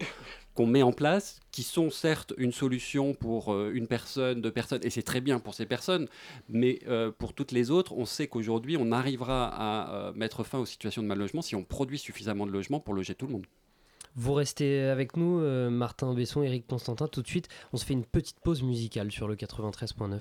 qu'on 0.54 0.66
met 0.66 0.82
en 0.82 0.92
place, 0.92 1.38
qui 1.52 1.62
sont 1.62 1.88
certes 1.88 2.34
une 2.36 2.50
solution 2.50 3.14
pour 3.14 3.52
euh, 3.52 3.70
une 3.72 3.86
personne, 3.86 4.40
deux 4.40 4.50
personnes, 4.50 4.80
et 4.82 4.90
c'est 4.90 5.04
très 5.04 5.20
bien 5.20 5.38
pour 5.38 5.54
ces 5.54 5.66
personnes, 5.66 6.08
mais 6.48 6.80
euh, 6.88 7.12
pour 7.16 7.32
toutes 7.32 7.52
les 7.52 7.70
autres, 7.70 7.92
on 7.92 8.06
sait 8.06 8.26
qu'aujourd'hui, 8.26 8.76
on 8.76 8.90
arrivera 8.90 9.46
à 9.46 9.94
euh, 9.94 10.12
mettre 10.14 10.42
fin 10.42 10.58
aux 10.58 10.66
situations 10.66 11.00
de 11.00 11.06
mal 11.06 11.18
logement 11.18 11.42
si 11.42 11.54
on 11.54 11.62
produit 11.62 11.96
suffisamment 11.98 12.44
de 12.44 12.50
logements 12.50 12.80
pour 12.80 12.94
loger 12.94 13.14
tout 13.14 13.28
le 13.28 13.34
monde. 13.34 13.46
Vous 14.16 14.32
restez 14.32 14.80
avec 14.80 15.16
nous, 15.16 15.38
Martin 15.70 16.12
Besson, 16.12 16.42
Eric 16.42 16.66
Constantin. 16.66 17.06
Tout 17.06 17.22
de 17.22 17.28
suite, 17.28 17.48
on 17.72 17.76
se 17.76 17.84
fait 17.84 17.94
une 17.94 18.04
petite 18.04 18.40
pause 18.40 18.64
musicale 18.64 19.12
sur 19.12 19.28
le 19.28 19.36
93.9. 19.36 20.18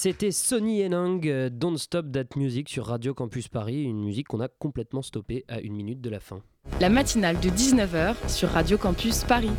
C'était 0.00 0.30
Sonny 0.30 0.84
Enang, 0.84 1.26
euh, 1.26 1.50
Don't 1.50 1.76
Stop 1.76 2.12
That 2.12 2.36
Music 2.36 2.68
sur 2.68 2.86
Radio 2.86 3.14
Campus 3.14 3.48
Paris, 3.48 3.82
une 3.82 4.00
musique 4.00 4.28
qu'on 4.28 4.38
a 4.38 4.46
complètement 4.46 5.02
stoppée 5.02 5.44
à 5.48 5.58
une 5.58 5.74
minute 5.74 6.00
de 6.00 6.08
la 6.08 6.20
fin. 6.20 6.40
La 6.80 6.88
matinale 6.88 7.40
de 7.40 7.48
19h 7.48 8.14
sur 8.28 8.48
Radio 8.50 8.78
Campus 8.78 9.24
Paris. 9.24 9.50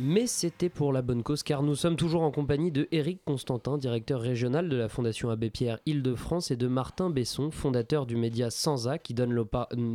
Mais 0.00 0.28
c'était 0.28 0.68
pour 0.68 0.92
la 0.92 1.02
bonne 1.02 1.24
cause 1.24 1.42
car 1.42 1.64
nous 1.64 1.74
sommes 1.74 1.96
toujours 1.96 2.22
en 2.22 2.30
compagnie 2.30 2.70
de 2.70 2.86
Éric 2.92 3.20
Constantin, 3.24 3.78
directeur 3.78 4.20
régional 4.20 4.68
de 4.68 4.76
la 4.76 4.88
Fondation 4.88 5.28
Abbé 5.28 5.50
Pierre 5.50 5.80
Île-de-France 5.86 6.52
et 6.52 6.56
de 6.56 6.68
Martin 6.68 7.10
Besson, 7.10 7.50
fondateur 7.50 8.06
du 8.06 8.14
média 8.14 8.48
Sansa 8.48 8.98
qui 8.98 9.12
donne 9.12 9.44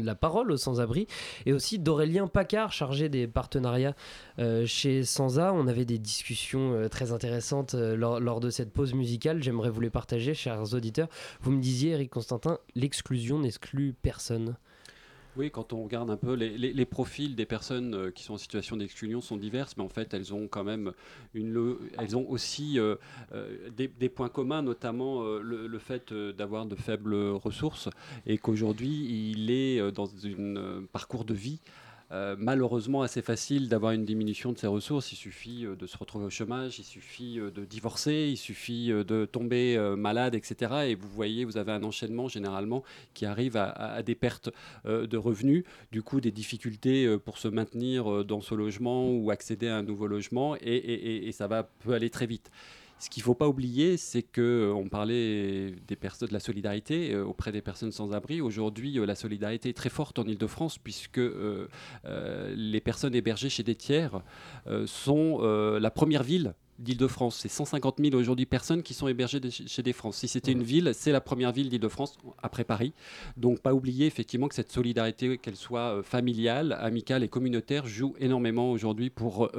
la 0.02 0.16
parole 0.16 0.52
aux 0.52 0.58
sans-abri 0.58 1.08
et 1.46 1.54
aussi 1.54 1.80
d'Aurélien 1.80 2.28
Pacard, 2.28 2.74
chargé 2.74 3.08
des 3.08 3.28
partenariats 3.28 3.96
euh, 4.40 4.66
chez 4.66 5.06
Sansa. 5.06 5.54
On 5.54 5.68
avait 5.68 5.86
des 5.86 6.00
discussions 6.00 6.74
euh, 6.74 6.90
très 6.90 7.14
intéressantes 7.14 7.74
euh, 7.74 7.96
lors, 7.96 8.20
lors, 8.20 8.42
de 8.42 8.50
cette 8.50 8.74
pause 8.74 8.94
musicale. 8.94 9.42
J'aimerais 9.42 9.70
vous 9.70 9.80
les 9.80 9.90
partager, 9.90 10.34
chers 10.34 10.74
auditeurs. 10.74 11.08
Vous 11.40 11.52
me 11.52 11.62
disiez, 11.62 11.92
Éric 11.92 12.10
Constantin, 12.10 12.58
l'exclusion 12.76 13.40
n'exclut 13.40 13.96
personne. 14.02 14.58
Oui, 15.36 15.50
quand 15.50 15.74
on 15.74 15.84
regarde 15.84 16.12
un 16.12 16.18
peu 16.18 16.34
les, 16.34 16.86
profils 16.86 17.36
des 17.36 17.48
personnes 17.48 17.96
euh, 17.96 18.12
qui 18.12 18.24
sont 18.24 18.36
en 18.36 18.38
situation 18.38 18.78
d'exclusion 18.78 19.20
sont 19.20 19.38
diverses, 19.38 19.76
mais 19.78 19.84
en 19.84 19.90
fait 19.90 20.14
elles 20.14 20.32
ont 20.32 20.48
quand 20.48 20.64
même 20.64 20.94
une, 21.34 21.76
elles 21.98 22.16
ont 22.16 22.30
aussi 22.30 22.80
euh, 22.80 22.96
euh, 23.34 23.70
des, 23.72 24.10
points 24.10 24.30
communs, 24.30 24.62
notamment 24.62 25.24
le, 25.24 25.80
fait 25.80 26.14
d'avoir 26.14 26.68
de 26.68 26.76
faibles 26.76 27.16
ressources 27.16 27.90
et 28.28 28.38
qu'aujourd'hui 28.38 29.32
il 29.32 29.50
est 29.50 29.92
dans 29.92 30.08
un 30.26 30.84
parcours 30.92 31.26
de 31.26 31.34
vie 31.34 31.60
euh, 32.14 32.36
malheureusement 32.38 33.02
assez 33.02 33.24
facile 33.24 33.70
d'avoir 33.70 33.92
une 33.94 34.06
diminution 34.06 34.52
de 34.52 34.58
ses 34.60 34.68
ressources. 34.68 35.12
Il 35.12 35.16
suffit 35.16 35.66
euh, 35.66 35.76
de 35.76 35.88
se 35.88 35.98
retrouver 35.98 36.26
au 36.26 36.30
chômage, 36.30 36.78
il 36.78 36.84
suffit 36.84 37.40
euh, 37.40 37.50
de 37.50 37.66
divorcer, 37.66 38.30
il 38.30 38.38
suffit 38.38 38.90
de 38.90 39.26
tomber 39.26 39.78
malade, 39.98 40.36
etc. 40.36 40.90
Et 40.90 40.96
vous 40.96 41.08
voyez, 41.08 41.44
vous 41.46 41.58
avez 41.58 41.72
un 41.72 41.84
enchaînement 41.84 42.28
généralement 42.28 42.84
qui 43.14 43.26
arrive 43.26 43.58
à, 43.58 44.04
des 44.04 44.16
pertes 44.16 44.50
de 44.86 45.18
revenus, 45.18 45.64
du 45.92 46.02
coup 46.04 46.22
des 46.22 46.32
difficultés 46.32 47.18
pour 47.20 47.38
se 47.38 47.48
maintenir 47.48 48.26
dans 48.26 48.42
ce 48.42 48.54
logement 48.56 49.10
ou 49.10 49.32
accéder 49.32 49.68
à 49.68 49.78
un 49.78 49.84
nouveau 49.84 50.08
logement, 50.08 50.56
et, 50.58 51.28
et 51.28 51.32
ça 51.32 51.48
va 51.48 51.64
peut 51.64 51.94
aller 51.94 52.10
très 52.10 52.26
vite. 52.26 52.52
Ce 53.04 53.10
qu'il 53.10 53.20
ne 53.20 53.26
faut 53.26 53.34
pas 53.34 53.50
oublier, 53.50 53.98
c'est 53.98 54.22
que 54.22 54.72
euh, 54.74 54.90
parlait 54.90 55.76
des 55.90 55.98
personnes, 55.98 56.30
de 56.30 56.34
la 56.34 56.40
solidarité 56.40 57.12
euh, 57.12 57.26
auprès 57.26 57.52
des 57.52 57.62
personnes 57.62 57.92
sans 57.92 58.14
abri. 58.14 58.40
Aujourd'hui, 58.40 58.98
euh, 58.98 59.06
la 59.06 59.16
solidarité 59.16 59.68
est 59.68 59.74
très 59.74 59.90
forte 59.90 60.20
en 60.20 60.24
Ile-de-France 60.24 60.78
puisque 60.78 61.20
les 61.20 62.80
personnes 62.80 63.14
hébergées 63.14 63.50
chez 63.50 63.64
des 63.64 63.76
tiers 63.76 64.22
sont 64.86 65.42
la 65.42 65.92
première 65.92 66.24
ville 66.24 66.54
d'Île-de-France. 66.80 67.40
C'est 67.42 67.50
150 67.50 67.98
000 68.00 68.16
aujourd'hui 68.16 68.46
personnes 68.46 68.84
qui 68.84 68.94
sont 68.94 69.10
hébergées 69.10 69.42
chez 69.50 69.84
des 69.84 69.94
France. 69.94 70.18
Si 70.18 70.30
c'était 70.30 70.54
une 70.54 70.64
ville, 70.64 70.92
c'est 70.94 71.12
la 71.12 71.22
première 71.22 71.52
ville 71.52 71.70
d'Île-de-France 71.70 72.18
après 72.42 72.64
Paris. 72.64 72.94
Donc 73.36 73.60
pas 73.60 73.74
oublier 73.74 74.06
effectivement 74.06 74.48
que 74.48 74.56
cette 74.56 74.72
solidarité, 74.72 75.38
qu'elle 75.38 75.58
soit 75.58 76.02
familiale, 76.04 76.78
amicale 76.80 77.24
et 77.24 77.28
communautaire, 77.28 77.86
joue 77.86 78.16
énormément 78.20 78.72
aujourd'hui 78.72 79.10
pour 79.10 79.50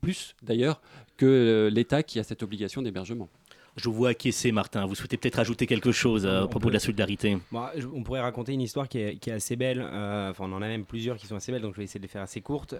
plus 0.00 0.34
d'ailleurs 0.42 0.80
que 1.16 1.26
euh, 1.26 1.70
l'État 1.70 2.02
qui 2.02 2.18
a 2.18 2.24
cette 2.24 2.42
obligation 2.42 2.82
d'hébergement. 2.82 3.28
Je 3.76 3.90
vous 3.90 3.94
vois 3.94 4.10
acquiescer, 4.10 4.52
Martin. 4.52 4.86
Vous 4.86 4.94
souhaitez 4.94 5.18
peut-être 5.18 5.38
ajouter 5.38 5.66
quelque 5.66 5.92
chose 5.92 6.24
euh, 6.24 6.44
à 6.44 6.48
propos 6.48 6.68
de 6.68 6.72
la 6.72 6.78
solidarité 6.78 7.36
On 7.52 8.02
pourrait 8.02 8.22
raconter 8.22 8.54
une 8.54 8.62
histoire 8.62 8.88
qui 8.88 8.98
est, 8.98 9.28
assez 9.28 9.54
belle. 9.54 9.82
Euh, 9.82 10.30
enfin, 10.30 10.44
on 10.48 10.52
en 10.54 10.62
a 10.62 10.68
même 10.68 10.86
plusieurs 10.86 11.18
qui 11.18 11.26
sont 11.26 11.36
assez 11.36 11.52
belles, 11.52 11.60
donc 11.60 11.74
je 11.74 11.78
vais 11.78 11.84
essayer 11.84 12.00
de 12.00 12.04
les 12.04 12.08
faire 12.08 12.22
assez 12.22 12.40
courtes. 12.40 12.74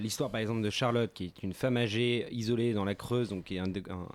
L'histoire, 0.00 0.30
par 0.30 0.40
exemple, 0.40 0.62
de 0.62 0.70
Charlotte, 0.70 1.12
qui 1.14 1.26
est 1.26 1.42
une 1.44 1.52
femme 1.52 1.76
âgée, 1.76 2.26
isolée 2.32 2.72
dans 2.72 2.84
la 2.84 2.96
Creuse, 2.96 3.28
donc 3.28 3.44
qui 3.44 3.56
est 3.56 3.60
un, 3.60 3.68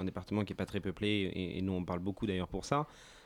département 0.04 0.44
qui 0.44 0.52
n'est 0.52 0.58
pas 0.58 0.66
très 0.66 0.82
peuplé, 0.82 1.32
et, 1.34 1.62
nous, 1.62 1.72
on 1.72 1.86
parle 1.86 2.00
beaucoup 2.00 2.28
d'ailleurs 2.28 2.50
pour 2.50 2.66
ça. 2.66 2.86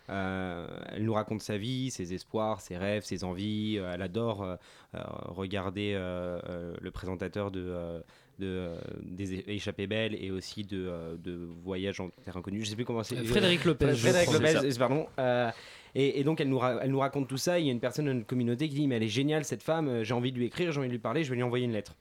Elle 0.10 1.04
nous 1.04 1.14
raconte 1.14 1.42
sa 1.42 1.58
vie, 1.58 1.92
ses 1.92 2.14
espoirs, 2.14 2.62
ses 2.62 2.78
rêves, 2.78 3.04
ses 3.04 3.24
envies. 3.24 3.78
elle 3.78 4.02
adore 4.02 4.58
regarder 4.94 5.94
le 5.94 6.92
présentateur 6.92 7.52
de 7.52 8.04
de, 8.40 8.48
euh, 8.48 8.76
des 9.02 9.44
échappées 9.48 9.88
belles 9.88 10.16
et 10.20 10.32
aussi 10.32 10.64
de, 10.64 10.88
euh, 10.88 11.16
de 11.18 11.48
voyages 11.64 12.00
en 12.00 12.10
terre 12.24 12.38
inconnue. 12.38 12.64
Je 12.64 12.70
sais 12.70 12.76
plus 12.76 12.86
comment 12.86 13.04
c'est. 13.04 13.24
Frédéric 13.24 13.66
Lopez. 13.66 13.94
Frédéric 13.94 14.32
Lopez, 14.32 14.78
pardon. 14.78 15.08
Euh, 15.20 15.52
et, 15.96 16.24
donc 16.24 16.42
elle 16.42 16.50
nous, 16.50 16.60
elle 16.64 16.90
nous 16.90 17.00
raconte 17.00 17.28
tout 17.28 17.38
ça. 17.38 17.60
Il 17.60 17.68
y 17.68 17.70
a 17.70 17.72
une 17.72 17.80
personne 17.80 18.06
dans 18.06 18.14
notre 18.14 18.26
communauté 18.26 18.68
qui 18.68 18.76
dit 18.76 18.88
mais 18.88 18.96
elle 18.96 19.04
est 19.04 19.08
géniale 19.08 19.46
cette 19.46 19.62
femme. 19.62 20.04
J'ai 20.04 20.14
envie 20.14 20.32
de 20.32 20.38
lui 20.38 20.46
écrire, 20.46 20.72
j'ai 20.72 20.80
envie 20.80 20.88
de 20.88 20.94
lui 20.94 21.00
parler, 21.00 21.24
je 21.24 21.30
vais 21.30 21.36
lui 21.36 21.44
envoyer 21.44 21.66
une 21.66 21.74
lettre. 21.74 21.96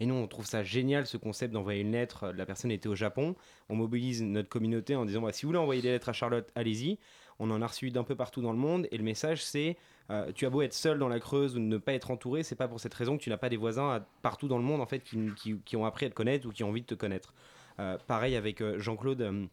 Et 0.00 0.06
nous, 0.06 0.14
on 0.14 0.26
trouve 0.26 0.46
ça 0.46 0.64
génial, 0.64 1.06
ce 1.06 1.16
concept 1.16 1.52
d'envoyer 1.52 1.82
une 1.82 1.92
lettre. 1.92 2.32
La 2.34 2.46
personne 2.46 2.72
était 2.72 2.88
au 2.88 2.96
Japon. 2.96 3.36
On 3.68 3.76
mobilise 3.76 4.22
notre 4.22 4.48
communauté 4.48 4.96
en 4.96 5.04
disant 5.04 5.20
bah, 5.20 5.32
si 5.32 5.42
vous 5.42 5.50
voulez 5.50 5.58
envoyer 5.60 5.82
des 5.82 5.90
lettres 5.90 6.08
à 6.08 6.12
Charlotte, 6.12 6.50
allez-y. 6.54 6.98
On 7.38 7.50
en 7.50 7.62
a 7.62 7.66
reçu 7.66 7.90
d'un 7.90 8.04
peu 8.04 8.14
partout 8.14 8.42
dans 8.42 8.52
le 8.52 8.58
monde. 8.58 8.86
Et 8.90 8.98
le 8.98 9.04
message, 9.04 9.44
c'est 9.44 9.76
euh, 10.10 10.32
tu 10.32 10.44
as 10.46 10.50
beau 10.50 10.62
être 10.62 10.74
seul 10.74 10.98
dans 10.98 11.08
la 11.08 11.18
Creuse 11.18 11.56
ou 11.56 11.60
ne 11.60 11.78
pas 11.78 11.94
être 11.94 12.10
entouré, 12.10 12.42
c'est 12.42 12.56
pas 12.56 12.68
pour 12.68 12.78
cette 12.78 12.92
raison 12.92 13.16
que 13.16 13.22
tu 13.22 13.30
n'as 13.30 13.38
pas 13.38 13.48
des 13.48 13.56
voisins 13.56 14.04
partout 14.22 14.48
dans 14.48 14.58
le 14.58 14.64
monde 14.64 14.82
en 14.82 14.86
fait 14.86 15.02
qui, 15.02 15.76
ont 15.76 15.84
appris 15.86 16.04
à 16.06 16.10
te 16.10 16.14
connaître 16.14 16.46
ou 16.46 16.52
qui 16.52 16.62
ont 16.62 16.68
envie 16.68 16.82
de 16.82 16.86
te 16.86 16.94
connaître. 16.94 17.32
Euh, 17.80 17.96
pareil 18.06 18.36
avec 18.36 18.60
euh, 18.60 18.78
Jean-Claude 18.78 19.48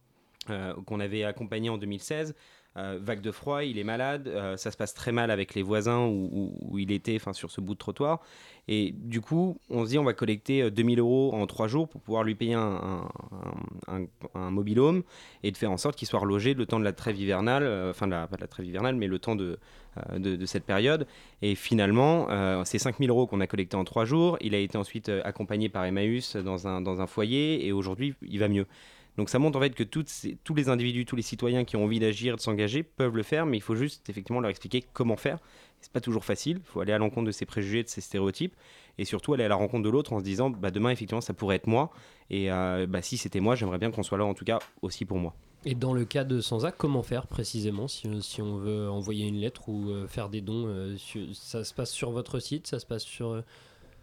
qu'on 0.85 0.99
avait 0.99 1.23
accompagné 1.23 1.69
en 1.69 1.77
2016. 1.77 2.35
Vague 2.75 3.21
de 3.21 3.31
froid, 3.31 3.63
il 3.63 3.77
est 3.77 3.83
malade, 3.83 4.31
ça 4.55 4.71
se 4.71 4.77
passe 4.77 4.93
très 4.93 5.11
mal 5.11 5.29
avec 5.29 5.55
les 5.55 5.61
voisins 5.61 6.05
où, 6.07 6.77
il 6.77 6.91
était, 6.91 7.15
enfin 7.15 7.33
sur 7.33 7.51
ce 7.51 7.59
bout 7.61 7.73
de 7.73 7.79
trottoir. 7.79 8.21
Et 8.67 8.93
du 8.95 9.19
coup, 9.19 9.57
on 9.69 9.83
se 9.83 9.89
dit 9.89 9.99
on 9.99 10.03
va 10.03 10.13
collecter 10.13 10.71
2000 10.71 10.99
euros 10.99 11.33
en 11.33 11.45
trois 11.47 11.67
jours 11.67 11.89
pour 11.89 11.99
pouvoir 11.99 12.23
lui 12.23 12.35
payer 12.35 12.53
un, 12.53 13.09
un, 13.87 14.05
un, 14.35 15.01
et 15.43 15.51
de 15.51 15.57
faire 15.57 15.71
en 15.71 15.77
sorte 15.77 15.97
qu'il 15.97 16.07
soit 16.07 16.19
relogé 16.19 16.53
le 16.53 16.65
temps 16.65 16.79
de 16.79 16.85
la 16.85 16.93
trêve 16.93 17.19
hivernale, 17.19 17.89
enfin 17.89 18.07
la, 18.07 18.27
pas 18.27 18.37
de 18.37 18.41
la 18.41 18.47
trêve 18.47 18.65
hivernale, 18.65 18.95
mais 18.95 19.07
le 19.07 19.19
temps 19.19 19.35
de, 19.35 19.59
euh, 20.13 20.19
de, 20.19 20.45
cette 20.45 20.63
période. 20.63 21.05
Et 21.41 21.53
finalement, 21.53 22.27
euh, 22.29 22.63
c'est 22.63 22.79
5000 22.79 23.09
euros 23.09 23.27
qu'on 23.27 23.41
a 23.41 23.47
collecté 23.47 23.75
en 23.75 23.83
trois 23.83 24.05
jours. 24.05 24.37
Il 24.39 24.55
a 24.55 24.57
été 24.57 24.77
ensuite 24.77 25.09
euh, 25.09 25.21
accompagné 25.25 25.67
par 25.67 25.83
Emmaüs 25.83 26.37
dans 26.37 26.65
un 26.65 27.07
foyer 27.07 27.67
et 27.67 27.73
aujourd'hui, 27.73 28.15
il 28.21 28.39
va 28.39 28.47
mieux. 28.47 28.67
Donc 29.17 29.29
ça 29.29 29.39
montre 29.39 29.57
en 29.57 29.61
fait 29.61 29.75
que 29.75 29.83
tous 29.83 30.55
les 30.55 30.69
individus, 30.69 31.05
tous 31.05 31.15
les 31.15 31.21
citoyens 31.21 31.65
qui 31.65 31.75
ont 31.75 31.83
envie 31.83 31.99
d'agir, 31.99 32.35
de 32.35 32.41
s'engager, 32.41 32.83
peuvent 32.83 33.15
le 33.15 33.23
faire, 33.23 33.45
mais 33.45 33.57
il 33.57 33.61
faut 33.61 33.75
juste 33.75 34.09
effectivement 34.09 34.39
leur 34.39 34.49
expliquer 34.49 34.83
comment 34.93 35.17
faire. 35.17 35.39
C'est 35.81 35.91
pas 35.91 36.01
toujours 36.01 36.23
facile, 36.23 36.57
il 36.59 36.65
faut 36.65 36.79
aller 36.79 36.93
à 36.93 36.97
l'encontre 36.97 37.27
de 37.27 37.31
ces 37.31 37.45
préjugés, 37.45 37.83
de 37.83 37.89
ces 37.89 38.01
stéréotypes, 38.01 38.55
et 38.97 39.05
surtout 39.05 39.33
aller 39.33 39.43
à 39.43 39.49
la 39.49 39.55
rencontre 39.55 39.83
de 39.83 39.89
l'autre 39.89 40.13
en 40.13 40.19
se 40.19 40.23
disant, 40.23 40.49
bah, 40.49 40.71
demain 40.71 40.91
effectivement 40.91 41.21
ça 41.21 41.33
pourrait 41.33 41.55
être 41.55 41.67
moi, 41.67 41.91
et 42.29 42.49
bah, 42.87 43.01
si 43.01 43.17
c'était 43.17 43.39
moi, 43.39 43.55
j'aimerais 43.55 43.79
bien 43.79 43.91
qu'on 43.91 44.03
soit 44.03 44.17
là 44.17 44.25
en 44.25 44.33
tout 44.33 44.45
cas 44.45 44.59
aussi 44.81 45.05
pour 45.05 45.17
moi. 45.17 45.35
Et 45.63 45.75
dans 45.75 45.93
le 45.93 46.05
cas 46.05 46.23
de 46.23 46.41
Sansa, 46.41 46.71
comment 46.71 47.03
faire 47.03 47.27
précisément 47.27 47.87
si, 47.87 48.07
si, 48.23 48.41
on 48.41 48.57
veut 48.57 48.89
envoyer 48.89 49.27
une 49.27 49.37
lettre 49.37 49.69
ou 49.69 49.91
euh, 49.91 50.07
faire 50.07 50.29
des 50.29 50.41
dons 50.41 50.65
euh, 50.67 50.95
Ça 51.33 51.63
se 51.63 51.73
passe 51.73 51.91
sur 51.91 52.09
votre 52.11 52.39
site 52.39 52.67
Ça 52.67 52.79
se 52.79 52.85
passe 52.85 53.03
sur... 53.03 53.43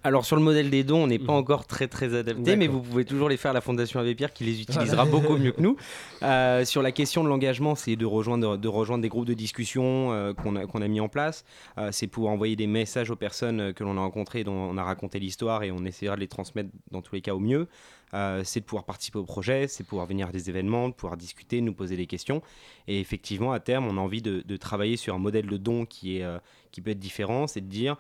Euh, 0.05 0.09
alors 0.09 0.25
sur 0.25 0.37
le 0.37 0.43
modèle 0.43 0.71
des 0.71 0.85
dons, 0.85 1.05
on 1.05 1.07
n'est 1.07 1.19
pas 1.19 1.33
mhm. 1.33 1.39
encore 1.39 1.67
très 1.67 1.89
très 1.89 2.15
adapté, 2.15 2.57
mais 2.57 2.67
vous 2.67 2.81
pouvez 2.81 3.05
toujours 3.05 3.29
les 3.29 3.37
faire 3.37 3.51
à 3.51 3.55
la 3.55 3.61
Fondation 3.61 4.01
Abbé 4.01 4.15
Pierre 4.15 4.33
qui 4.33 4.45
les 4.45 4.61
utilisera 4.63 5.05
beaucoup 5.05 5.37
mieux 5.37 5.53
que 5.53 5.61
nous. 5.61 5.77
sur 6.65 6.83
la 6.83 6.93
question 6.93 7.25
de 7.25 7.29
l'engagement, 7.29 7.75
c'est 7.75 7.97
de 7.97 8.07
rejoindre, 8.07 8.57
de 8.57 8.69
rejoindre 8.69 9.03
des 9.03 9.09
groupes 9.09 9.27
de 9.27 9.35
discussion 9.35 10.35
qu'on 10.43 10.57
a, 10.57 10.85
a 10.85 10.89
mis 10.89 11.01
en 11.01 11.09
place. 11.09 11.45
c'est 11.91 12.07
pour 12.07 12.29
envoyer 12.29 12.57
des 12.57 12.67
messages 12.67 13.11
aux 13.11 13.17
personnes 13.17 13.73
que 13.75 13.85
l'on 13.85 13.97
a 13.97 14.01
rencontrées, 14.01 14.45
dont 14.45 14.53
on 14.53 14.77
a 14.79 14.83
raconté 14.83 15.19
l'histoire 15.19 15.63
et 15.63 15.71
on 15.71 15.85
essaiera 15.85 16.15
de 16.15 16.21
les 16.21 16.29
transmettre 16.29 16.71
dans 16.91 17.03
tous 17.03 17.15
les 17.15 17.21
cas 17.21 17.35
au 17.35 17.41
mieux. 17.41 17.69
Euh, 18.15 18.43
c'est 18.45 18.61
de 18.61 18.65
pouvoir 18.65 18.85
participer 18.85 19.19
au 19.19 19.25
projet, 19.25 19.69
c'est 19.69 19.83
de 19.83 19.89
pouvoir 19.89 20.07
venir 20.07 20.29
à 20.29 20.33
des 20.33 20.49
événements, 20.49 20.89
de 20.89 20.95
pouvoir 20.95 21.17
discuter, 21.17 21.61
nous 21.61 21.75
poser 21.75 21.97
des 21.97 22.07
questions. 22.07 22.43
Et 22.87 23.01
effectivement, 23.01 23.53
à 23.53 23.61
terme, 23.61 23.87
on 23.87 23.97
a 23.97 24.01
envie 24.01 24.23
de, 24.23 24.57
travailler 24.57 24.97
sur 24.97 25.15
un 25.15 25.19
modèle 25.19 25.47
de 25.47 25.57
don 25.57 25.85
qui, 25.87 26.19
est, 26.19 26.25
euh, 26.25 26.39
qui 26.73 26.81
peut 26.81 26.91
être 26.91 26.99
différent. 26.99 27.47
C'est 27.47 27.61
de 27.61 27.67
dire, 27.67 27.93
euh, 27.93 27.97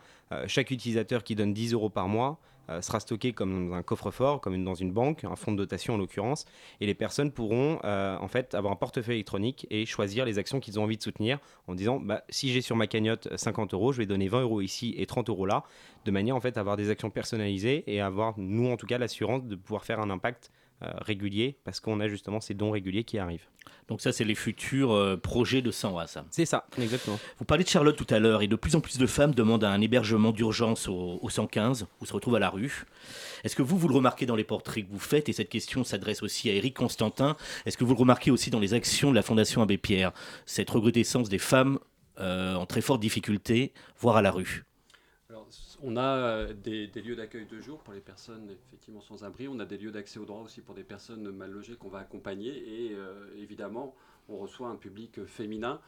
chaque 0.47 0.71
utilisateur 0.71 1.25
qui 1.25 1.35
donne 1.35 1.53
10 1.53 1.73
euros 1.73 1.91
par 1.91 2.09
mois, 2.09 2.39
euh, 2.71 2.83
sera 2.83 3.01
stocké 3.01 3.33
comme 3.33 3.71
dans 3.71 3.75
un 3.75 3.83
coffre-fort, 3.83 4.43
comme 4.43 4.63
dans 4.63 4.75
une 4.75 4.93
banque, 4.93 5.25
un 5.25 5.37
fonds 5.37 5.53
de 5.53 5.57
dotation 5.57 5.95
en 5.95 5.97
l'occurrence, 5.97 6.45
et 6.83 6.87
les 6.87 6.95
personnes 6.95 7.33
pourront 7.33 7.79
euh, 7.85 8.17
en 8.19 8.29
fait 8.29 8.55
avoir 8.55 8.73
un 8.75 8.77
portefeuille 8.77 9.15
électronique 9.15 9.67
et 9.71 9.87
choisir 9.87 10.27
les 10.27 10.39
actions 10.39 10.61
qu'ils 10.61 10.79
ont 10.79 10.83
envie 10.83 10.99
de 10.99 11.03
soutenir 11.03 11.39
en 11.67 11.75
disant 11.75 11.99
bah, 11.99 12.25
si 12.29 12.53
j'ai 12.53 12.61
sur 12.61 12.77
ma 12.77 12.87
cagnotte 12.87 13.29
50 13.35 13.73
euros, 13.73 13.93
je 13.93 13.99
vais 13.99 14.07
donner 14.07 14.29
20 14.29 14.43
euros 14.43 14.61
ici 14.61 14.95
et 14.99 15.07
30 15.07 15.31
euros 15.31 15.47
là, 15.47 15.65
de 16.05 16.11
manière 16.11 16.37
en 16.37 16.41
fait 16.41 16.59
à 16.59 16.61
avoir 16.61 16.77
des 16.77 16.91
actions 16.91 17.09
personnalisées 17.09 17.85
et 17.87 18.03
avoir 18.03 18.35
nous 18.37 18.71
en 18.71 18.77
tout 18.77 18.87
cas 18.87 18.99
l'assurance 18.99 19.45
de 19.45 19.57
pouvoir 19.57 19.87
faire 19.87 20.01
un 20.01 20.11
impact 20.11 20.51
euh, 20.83 20.91
régulier 21.01 21.57
parce 21.65 21.81
qu'on 21.81 21.99
a 21.99 22.09
justement 22.09 22.41
ces 22.41 22.55
dons 22.55 22.71
réguliers 22.71 23.05
qui 23.05 23.19
arrivent. 23.19 23.47
Donc 23.89 24.01
ça, 24.01 24.13
c'est 24.13 24.25
les 24.25 24.35
futurs 24.35 24.93
euh, 24.93 25.17
projets 25.17 25.63
de 25.63 25.71
Sanwa, 25.71 26.07
ça. 26.07 26.25
C'est 26.31 26.45
ça, 26.45 26.67
exactement. 26.79 27.19
Vous 27.39 27.45
parlez 27.45 27.65
de 27.65 27.69
Charlotte 27.69 27.97
tout 27.97 28.07
à 28.11 28.19
l'heure, 28.19 28.43
et 28.43 28.47
de 28.47 28.55
plus 28.55 28.77
en 28.77 28.81
plus 28.81 28.99
de 28.99 29.07
femmes 29.07 29.35
demandent 29.35 29.65
un 29.65 29.81
hébergement 29.81 30.31
d'urgence 30.31 30.87
au, 30.87 31.29
115, 31.29 31.87
ou 32.01 32.07
se 32.07 32.13
retrouvent 32.13 32.37
à 32.37 32.39
la 32.39 32.51
rue. 32.51 32.85
Est-ce 33.45 33.57
que 33.57 33.63
vous, 33.63 33.79
vous 33.79 33.89
le 33.89 33.95
remarquez 33.95 34.27
dans 34.27 34.37
les 34.37 34.45
portraits 34.45 34.87
que 34.87 34.93
vous 34.93 34.99
faites, 34.99 35.29
et 35.29 35.33
cette 35.33 35.49
question 35.49 35.85
s'adresse 35.85 36.23
aussi 36.23 36.51
à 36.51 36.53
Eric 36.53 36.77
Constantin, 36.77 37.37
est-ce 37.67 37.77
que 37.77 37.85
vous 37.85 37.95
le 37.95 37.99
remarquez 37.99 38.31
aussi 38.31 38.51
dans 38.51 38.61
les 38.61 38.75
actions 38.75 39.11
de 39.11 39.17
la 39.17 39.23
Fondation 39.23 39.63
Abbé 39.63 39.79
Pierre, 39.79 40.13
cette 40.45 40.71
recrudescence 40.71 41.29
des 41.29 41.39
femmes 41.39 41.79
euh, 42.21 42.55
en 42.55 42.67
très 42.67 42.83
forte 42.83 43.01
difficulté, 43.01 43.73
voire 43.99 44.17
à 44.17 44.23
la 44.23 44.31
rue 44.31 44.65
on 45.83 45.97
a 45.97 46.53
des, 46.53 46.87
lieux 46.87 47.17
d'accueil 47.17 47.47
de 47.47 47.61
jour 47.61 47.79
pour 47.79 47.95
les 47.95 48.01
personnes 48.01 48.51
effectivement 48.51 49.01
sans 49.01 49.25
abri. 49.25 49.49
On 49.49 49.59
a 49.61 49.65
des 49.65 49.79
lieux 49.79 49.91
d'accès 49.91 50.19
au 50.19 50.25
droit 50.25 50.43
aussi 50.43 50.61
pour 50.61 50.75
des 50.75 50.85
personnes 50.85 51.31
mal 51.31 51.51
logées 51.51 51.77
qu'on 51.77 51.89
va 51.89 51.99
accompagner. 51.99 52.51
Et 52.51 52.97
évidemment, 53.37 53.95
on 54.29 54.39
reçoit 54.39 54.69
un 54.69 54.77
public 54.77 55.25
féminin 55.27 55.81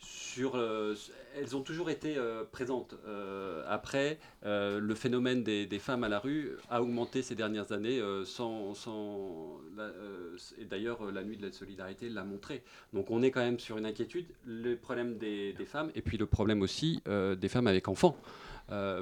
sur, 0.00 0.56
euh, 0.56 0.94
elles 1.36 1.56
ont 1.56 1.60
toujours 1.60 1.90
été 1.90 2.16
euh, 2.16 2.44
présentes. 2.50 2.94
Euh, 3.06 3.62
après, 3.68 4.18
le 4.42 4.94
phénomène 4.94 5.42
des, 5.42 5.78
femmes 5.78 6.04
à 6.04 6.08
la 6.08 6.18
rue 6.18 6.52
a 6.70 6.82
augmenté 6.82 7.22
ces 7.22 7.34
dernières 7.34 7.72
années, 7.72 8.00
sans, 8.24 8.74
et 10.58 10.64
d'ailleurs 10.64 11.10
la 11.10 11.22
nuit 11.22 11.36
de 11.36 11.46
la 11.46 11.52
solidarité 11.52 12.08
l'a 12.08 12.24
montré. 12.24 12.62
Donc 12.92 13.10
on 13.10 13.22
est 13.22 13.30
quand 13.30 13.40
même 13.40 13.58
sur 13.58 13.78
une 13.78 13.86
inquiétude, 13.86 14.26
le 14.44 14.76
problème 14.76 15.18
des, 15.18 15.54
femmes, 15.66 15.90
et 15.94 16.02
puis 16.02 16.16
le 16.16 16.26
problème 16.26 16.62
aussi 16.62 17.02
des 17.06 17.48
femmes 17.48 17.66
avec 17.66 17.88
enfants. 17.88 18.16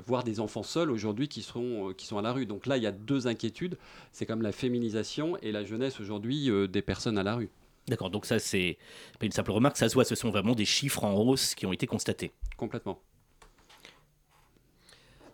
Voire 0.06 0.24
des 0.24 0.40
enfants 0.40 0.62
seuls 0.62 0.90
aujourd'hui 0.90 1.28
qui, 1.28 1.42
sont, 1.42 1.92
qui 1.96 2.06
sont 2.06 2.18
à 2.18 2.22
la 2.22 2.32
rue. 2.32 2.46
Donc 2.46 2.66
là, 2.66 2.76
il 2.76 2.82
y 2.82 2.86
a 2.86 2.92
deux 2.92 3.26
inquiétudes. 3.26 3.78
C'est 4.12 4.26
comme 4.26 4.42
la 4.42 4.52
féminisation 4.52 5.36
et 5.42 5.52
la 5.52 5.64
jeunesse 5.64 6.00
aujourd'hui 6.00 6.50
des 6.68 6.82
personnes 6.82 7.18
à 7.18 7.22
la 7.22 7.34
rue. 7.34 7.50
D'accord, 7.88 8.10
donc 8.10 8.26
ça 8.26 8.38
c'est 8.38 8.76
pas 9.18 9.26
une 9.26 9.32
simple 9.32 9.50
remarque, 9.50 9.78
ça 9.78 9.88
se 9.88 9.94
voit, 9.94 10.04
ce 10.04 10.14
sont 10.14 10.30
vraiment 10.30 10.54
des 10.54 10.66
chiffres 10.66 11.04
en 11.04 11.14
hausse 11.14 11.54
qui 11.54 11.64
ont 11.64 11.72
été 11.72 11.86
constatés. 11.86 12.32
Complètement. 12.56 13.00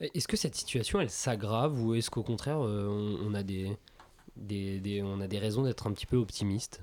Est-ce 0.01 0.29
que 0.29 0.37
cette 0.37 0.55
situation 0.55 1.01
elle 1.01 1.11
s'aggrave 1.11 1.83
ou 1.83 1.94
est-ce 1.94 2.11
qu'au 2.11 2.23
contraire 2.23 2.61
euh, 2.61 3.18
on, 3.25 3.35
a 3.35 3.42
des, 3.42 3.77
des, 4.37 5.03
on 5.03 5.20
a 5.20 5.27
des 5.27 5.38
raisons 5.38 5.64
d'être 5.64 5.87
un 5.87 5.92
petit 5.92 6.07
peu 6.07 6.16
optimiste? 6.16 6.83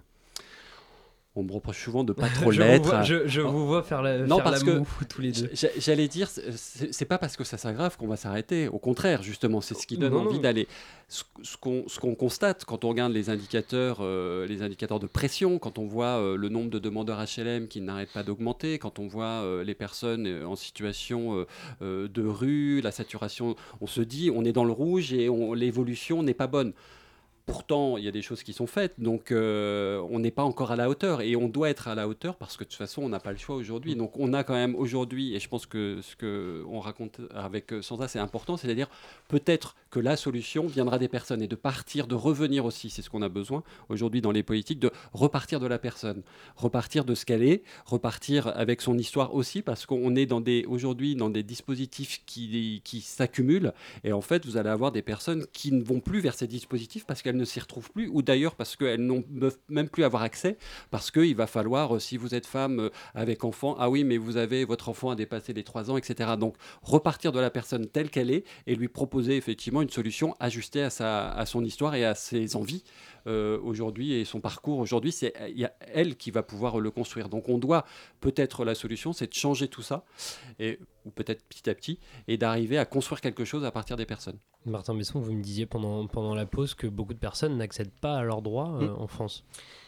On 1.36 1.44
me 1.44 1.52
reproche 1.54 1.84
souvent 1.84 2.04
de 2.04 2.14
pas 2.14 2.28
trop 2.36 2.52
l'être. 2.52 3.04
Je, 3.04 3.42
vous 3.42 3.68
vois 3.68 3.84
faire 3.84 4.02
la, 4.02 4.20
non, 4.20 4.40
parce 4.40 4.64
que 4.64 4.82
tous 5.10 5.22
les 5.22 5.32
deux. 5.32 5.50
J'allais 5.78 6.08
dire, 6.08 6.30
c'est 6.30 7.06
pas 7.06 7.18
parce 7.18 7.38
que 7.38 7.44
ça 7.44 7.58
s'aggrave 7.58 7.98
qu'on 7.98 8.08
va 8.08 8.18
s'arrêter. 8.18 8.68
Au 8.68 8.80
contraire, 8.80 9.24
justement, 9.24 9.62
c'est 9.62 9.76
ce 9.76 9.88
qui 9.88 9.98
donne 9.98 10.14
envie 10.14 10.40
d'aller. 10.40 10.68
Ce, 11.08 11.24
ce 11.44 12.00
qu'on 12.00 12.16
constate 12.16 12.66
quand 12.66 12.86
on 12.86 12.90
regarde 12.90 13.12
les 13.12 13.30
indicateurs, 13.30 13.98
euh, 14.00 14.48
les 14.48 14.62
indicateurs 14.62 15.00
de 15.00 15.08
pression, 15.08 15.60
quand 15.60 15.78
on 15.78 15.86
voit 15.86 16.20
euh, 16.20 16.38
le 16.38 16.48
nombre 16.50 16.70
de 16.70 16.80
demandeurs 16.80 17.20
HLM 17.20 17.68
qui 17.68 17.82
n'arrêtent 17.82 18.14
pas 18.14 18.24
d'augmenter, 18.24 18.80
quand 18.80 19.00
on 19.00 19.08
voit 19.08 19.26
euh, 19.26 19.64
les 19.64 19.76
personnes 19.76 20.44
en 20.46 20.56
situation 20.56 21.46
de 21.82 22.26
rue, 22.26 22.82
la 22.82 22.92
saturation, 22.92 23.56
on 23.80 23.88
se 23.88 24.02
dit, 24.02 24.32
on 24.34 24.44
est 24.46 24.52
dans 24.52 24.66
le 24.66 24.72
rouge 24.72 25.14
et 25.14 25.30
l'évolution 25.56 26.24
n'est 26.24 26.34
pas 26.34 26.48
bonne. 26.48 26.74
Pourtant, 27.52 27.98
il 27.98 28.06
y 28.06 28.08
a 28.08 28.12
des 28.12 28.22
choses 28.22 28.44
qui 28.44 28.54
sont 28.54 28.66
faites, 28.66 28.94
donc 28.98 29.30
euh, 29.30 30.02
on 30.10 30.20
n'est 30.20 30.32
pas 30.32 30.44
encore 30.44 30.72
à 30.72 30.78
la 30.78 30.90
hauteur 30.90 31.20
et 31.20 31.36
on 31.36 31.50
doit 31.50 31.70
être 31.70 31.90
à 31.90 31.96
la 31.96 32.08
hauteur 32.08 32.38
parce 32.38 32.56
que 32.56 32.64
de 32.64 32.70
toute 32.70 32.78
façon, 32.78 33.02
on 33.04 33.10
n'a 33.10 33.20
pas 33.20 33.34
le 33.34 33.38
choix 33.38 33.58
aujourd'hui. 33.58 33.94
Donc 33.98 34.18
on 34.18 34.32
a 34.32 34.46
quand 34.46 34.54
même 34.54 34.74
aujourd'hui, 34.74 35.36
et 35.36 35.40
je 35.40 35.50
pense 35.50 35.66
que 35.66 36.00
ce 36.02 36.16
qu'on 36.16 36.80
raconte 36.80 37.20
avec 37.36 37.74
euh, 37.74 37.82
Sansa, 37.82 38.08
c'est 38.08 38.20
important, 38.20 38.56
c'est-à-dire 38.56 38.88
peut-être 39.28 39.76
que 39.90 40.00
la 40.00 40.16
solution 40.16 40.66
viendra 40.66 40.98
des 40.98 41.10
personnes 41.10 41.42
et 41.42 41.50
de 41.50 41.56
partir, 41.58 42.08
de 42.08 42.16
revenir 42.16 42.64
aussi, 42.64 42.90
c'est 42.90 43.02
ce 43.02 43.10
qu'on 43.10 43.22
a 43.22 43.28
besoin 43.28 43.64
aujourd'hui 43.90 44.22
dans 44.22 44.32
les 44.32 44.44
politiques, 44.44 44.80
de 44.80 44.90
repartir 45.12 45.60
de 45.60 45.68
la 45.68 45.78
personne, 45.78 46.24
repartir 46.56 47.04
de 47.04 47.16
ce 47.16 47.26
qu'elle 47.26 47.44
est, 47.44 47.64
repartir 47.86 48.48
avec 48.48 48.82
son 48.82 48.98
histoire 48.98 49.36
aussi 49.36 49.62
parce 49.62 49.86
qu'on 49.86 50.16
est 50.16 50.32
aujourd'hui 50.66 51.16
dans 51.16 51.30
des 51.30 51.44
dispositifs 51.44 52.22
qui, 52.26 52.82
qui 52.86 53.02
s'accumulent 53.02 53.74
et 54.06 54.14
en 54.14 54.22
fait 54.22 54.46
vous 54.46 54.56
allez 54.56 54.70
avoir 54.70 54.94
des 54.94 55.02
personnes 55.02 55.46
qui 55.52 55.74
ne 55.74 55.84
vont 55.84 56.00
plus 56.00 56.22
vers 56.22 56.34
ces 56.34 56.48
dispositifs 56.48 57.06
parce 57.06 57.22
qu'elles 57.22 57.41
ne 57.42 57.46
s'y 57.46 57.60
retrouvent 57.60 57.92
plus, 57.92 58.08
ou 58.08 58.22
d'ailleurs 58.22 58.56
parce 58.56 58.76
qu'elles 58.76 59.02
n'ont 59.02 59.24
même 59.68 59.90
plus 59.90 60.04
avoir 60.04 60.24
accès, 60.24 60.58
parce 60.92 61.12
qu'il 61.12 61.36
va 61.36 61.48
falloir, 61.48 61.96
euh, 61.96 62.00
si 62.00 62.18
vous 62.18 62.36
êtes 62.36 62.46
femme 62.46 62.80
euh, 62.80 62.90
avec 63.16 63.44
enfant, 63.44 63.76
ah 63.80 63.90
oui, 63.90 64.04
mais 64.04 64.18
vous 64.18 64.38
avez 64.38 64.64
votre 64.64 64.90
enfant 64.90 65.10
a 65.10 65.16
dépassé 65.16 65.54
les 65.54 65.64
3 65.64 65.92
ans, 65.92 65.98
etc. 65.98 66.32
Donc 66.40 66.56
repartir 66.82 67.32
de 67.32 67.40
la 67.40 67.50
personne 67.50 67.88
telle 67.88 68.10
qu'elle 68.10 68.32
est 68.32 68.46
et 68.68 68.76
lui 68.76 68.88
proposer 68.88 69.36
effectivement 69.36 69.82
une 69.82 69.90
solution 69.90 70.36
ajustée 70.40 70.84
à, 70.84 70.90
sa, 70.90 71.32
à 71.32 71.46
son 71.46 71.66
histoire 71.66 71.96
et 71.96 72.06
à 72.06 72.16
ses 72.16 72.56
envies. 72.56 72.84
Euh, 73.28 73.60
aujourd'hui 73.62 74.14
et 74.14 74.26
son 74.26 74.40
parcours 74.40 74.80
aujourd'hui, 74.80 75.12
c'est 75.12 75.34
elle 75.94 76.16
qui 76.16 76.32
va 76.32 76.42
pouvoir 76.42 76.80
le 76.80 76.90
construire. 76.90 77.30
Donc 77.30 77.50
on 77.50 77.60
doit 77.60 77.86
peut-être 78.20 78.66
la 78.66 78.74
solution, 78.74 79.14
c'est 79.14 79.28
de 79.28 79.34
changer 79.34 79.68
tout 79.68 79.84
ça, 79.84 80.04
et, 80.60 80.80
ou 81.06 81.10
peut-être 81.10 81.44
petit 81.46 81.70
à 81.70 81.76
petit, 81.76 82.00
et 82.28 82.38
d'arriver 82.38 82.78
à 82.78 82.86
construire 82.86 83.22
quelque 83.22 83.46
chose 83.46 83.66
à 83.66 83.72
partir 83.72 83.98
des 83.98 84.06
personnes. 84.06 84.38
Martin 84.66 84.94
Besson, 84.94 85.20
vous 85.20 85.34
me 85.34 85.42
disiez 85.42 85.66
pendant, 85.66 86.06
pendant 86.08 86.36
la 86.36 86.46
pause 86.46 86.76
que 86.76 86.88
beaucoup 86.88 87.14
de 87.14 87.20
personnes 87.20 87.58
n'accèdent 87.58 87.92
pas 87.92 88.18
à 88.18 88.24
leurs 88.24 88.42
droits 88.42 88.78
euh, 88.80 88.90
mm. 88.90 89.02
en 89.02 89.08
France. 89.08 89.44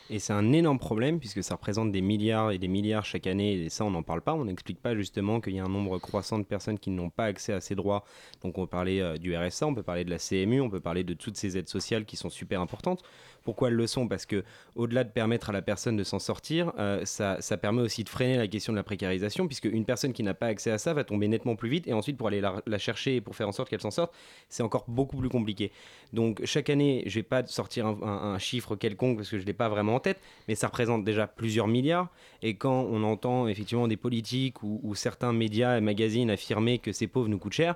Et 0.10 0.19
c'est 0.19 0.34
un 0.34 0.52
énorme 0.52 0.80
problème 0.80 1.19
puisque 1.19 1.43
ça 1.43 1.56
représente 1.56 1.91
des 1.91 2.02
milliards 2.02 2.52
et 2.52 2.58
des 2.58 2.67
milliards 2.67 3.06
chaque 3.06 3.26
année 3.26 3.54
et 3.54 3.69
ça 3.69 3.86
on 3.86 3.91
n'en 3.91 4.04
parle 4.04 4.21
pas. 4.21 4.34
On 4.34 4.45
n'explique 4.45 4.82
pas 4.82 4.95
justement 4.95 5.39
qu'il 5.39 5.56
y 5.56 5.60
a 5.60 5.63
un 5.63 5.69
nombre 5.69 5.97
croissant 5.97 6.39
de 6.39 6.43
personnes 6.43 6.78
qui 6.78 6.89
n'ont 6.89 7.10
pas 7.10 7.26
accès 7.26 7.54
à 7.54 7.62
ces 7.62 7.73
droits. 7.73 8.04
Donc 8.41 8.58
on 8.58 8.63
peut 8.63 8.69
parler 8.69 8.99
euh, 8.99 9.17
du 9.17 9.36
RSA, 9.36 9.65
on 9.65 9.73
peut 9.73 9.84
parler 9.84 10.04
de 10.04 10.10
la 10.10 10.17
CMU, 10.17 10.60
on 10.60 10.69
peut 10.69 10.82
parler 10.82 11.04
de 11.04 11.13
toutes 11.13 11.38
ces 11.38 11.58
aides 11.58 11.69
sociales 11.69 12.06
qui 12.06 12.17
sont 12.17 12.30
super 12.30 12.60
importantes. 12.60 13.02
Pourquoi 13.43 13.67
elles 13.67 13.75
le 13.75 13.88
sont 13.88 14.08
Parce 14.08 14.25
que 14.25 14.43
au-delà 14.75 15.03
de 15.03 15.10
permettre 15.10 15.49
à 15.49 15.53
la 15.53 15.62
personne 15.62 15.97
de 15.97 16.03
s'en 16.03 16.19
sortir, 16.19 16.71
euh, 16.79 17.03
ça, 17.06 17.38
permet 17.58 17.82
aussi 17.82 18.03
de 18.03 18.10
freiner 18.10 18.38
la 18.38 18.47
question 18.47 18.73
de 18.73 18.77
la 18.77 18.84
précarisation, 18.84 19.47
puisque 19.47 19.65
une 19.65 19.86
personne 19.86 20.13
qui 20.13 20.23
n'a 20.23 20.34
pas 20.34 20.47
accès 20.47 20.71
à 20.71 20.77
ça 20.77 20.93
va 20.93 21.03
tomber 21.03 21.27
nettement 21.27 21.56
plus 21.56 21.69
vite, 21.69 21.88
et 21.88 21.93
ensuite 21.93 22.17
pour 22.17 22.27
aller 22.27 22.41
la, 22.41 22.77
chercher 22.77 23.17
et 23.17 23.21
pour 23.21 23.36
faire 23.36 23.47
en 23.47 23.51
sorte 23.51 23.69
qu'elle 23.69 23.82
s'en 23.82 23.91
sorte, 23.91 24.13
c'est 24.49 24.63
encore 24.63 24.86
beaucoup 24.88 25.17
plus 25.17 25.29
compliqué. 25.29 25.71
Donc 26.13 26.41
chaque 26.45 26.69
année, 26.69 27.03
je 27.06 27.15
vais 27.15 27.23
pas 27.23 27.45
sortir 27.47 27.86
un, 27.88 28.38
chiffre 28.39 28.75
quelconque 28.75 29.17
parce 29.17 29.29
que 29.29 29.39
je 29.39 29.45
l'ai 29.45 29.53
pas 29.53 29.69
vraiment 29.69 29.95
en 29.95 29.99
tête, 29.99 30.19
mais 30.47 30.56
ça 30.56 30.67
représente 30.67 31.03
déjà 31.03 31.27
plusieurs 31.27 31.67
milliards. 31.67 32.10
Et 32.41 32.56
quand 32.56 32.88
on 32.89 33.03
entend 33.03 33.47
effectivement 33.47 33.88
des 33.88 33.97
politiques 33.97 34.63
ou 34.63 34.95
certains 34.95 35.34
médias 35.34 35.77
et 35.77 35.82
magazines 35.82 36.29
affirmer 36.29 36.79
que 36.79 36.91
ces 36.91 37.08
pauvres 37.08 37.29
nous 37.29 37.38
coûtent 37.38 37.53
cher, 37.53 37.75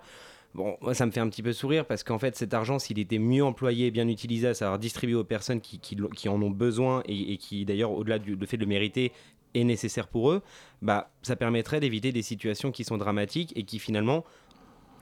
Bon, 0.57 0.75
ça 0.93 1.05
me 1.05 1.11
fait 1.11 1.19
un 1.19 1.29
petit 1.29 1.43
peu 1.43 1.53
sourire 1.53 1.85
parce 1.85 2.03
qu'en 2.03 2.17
fait, 2.17 2.35
cet 2.35 2.51
argent, 2.55 2.79
s'il 2.79 2.97
était 2.97 3.19
mieux 3.19 3.45
employé, 3.45 3.91
bien 3.91 4.07
utilisé, 4.07 4.47
à 4.47 4.53
savoir 4.55 4.79
distribué 4.79 5.13
aux 5.13 5.23
personnes 5.23 5.61
qui, 5.61 5.77
qui, 5.77 6.29
en 6.29 6.41
ont 6.41 6.49
besoin 6.49 7.03
et, 7.05 7.37
qui, 7.37 7.63
d'ailleurs, 7.63 7.91
au-delà 7.91 8.17
du 8.17 8.35
fait 8.47 8.57
de 8.57 8.63
le 8.63 8.67
mériter, 8.67 9.11
est 9.53 9.63
nécessaire 9.63 10.07
pour 10.07 10.31
eux, 10.31 10.41
bah, 10.81 11.11
ça 11.21 11.35
permettrait 11.35 11.79
d'éviter 11.79 12.11
des 12.11 12.23
situations 12.23 12.71
qui 12.71 12.83
sont 12.83 12.97
dramatiques 12.97 13.53
et 13.55 13.65
qui 13.65 13.77
finalement 13.77 14.25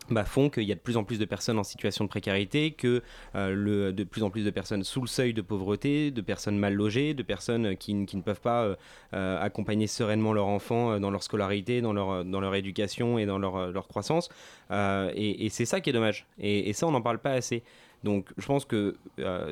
bah, 0.10 0.24
font 0.26 0.50
qu'il 0.50 0.64
y 0.64 0.72
a 0.72 0.76
de 0.76 0.80
plus 0.80 0.98
en 0.98 1.04
plus 1.04 1.18
de 1.20 1.26
personnes 1.26 1.58
en 1.58 1.64
situation 1.64 2.04
de 2.04 2.10
précarité, 2.10 2.72
que 2.72 3.02
euh, 3.36 3.54
le, 3.54 3.94
de 3.94 4.04
plus 4.04 4.24
en 4.24 4.30
plus 4.30 4.44
de 4.44 4.52
personnes 4.52 4.84
sous 4.84 5.02
le 5.02 5.08
seuil 5.08 5.34
de 5.34 5.42
pauvreté, 5.42 6.12
de 6.12 6.22
personnes 6.22 6.58
mal 6.58 6.74
logées, 6.74 7.14
de 7.14 7.24
personnes 7.24 7.76
qui, 7.76 8.06
qui 8.06 8.18
ne 8.18 8.22
peuvent 8.22 8.42
pas 8.42 8.64
euh, 8.64 8.76
euh, 9.14 9.42
accompagner 9.42 9.88
sereinement 9.88 10.34
leurs 10.34 10.48
enfants 10.48 11.00
dans 11.00 11.10
leur 11.10 11.24
scolarité, 11.24 11.82
dans 11.82 11.94
leur, 11.94 12.24
dans 12.24 12.40
leur 12.40 12.54
éducation 12.56 13.18
et 13.18 13.26
dans 13.26 13.40
leur, 13.40 13.72
leur 13.72 13.88
croissance. 13.88 14.30
et, 14.72 15.46
et 15.46 15.50
c'est 15.50 15.66
ça 15.66 15.82
qui 15.82 15.90
est 15.90 15.94
dommage. 15.94 16.28
Et, 16.40 16.70
et 16.70 16.74
ça, 16.74 16.88
on 16.88 16.92
n'en 16.92 17.02
parle 17.02 17.20
pas 17.20 17.32
assez. 17.32 17.64
Donc 18.04 18.30
je 18.38 18.46
pense 18.46 18.66
que 18.66 18.98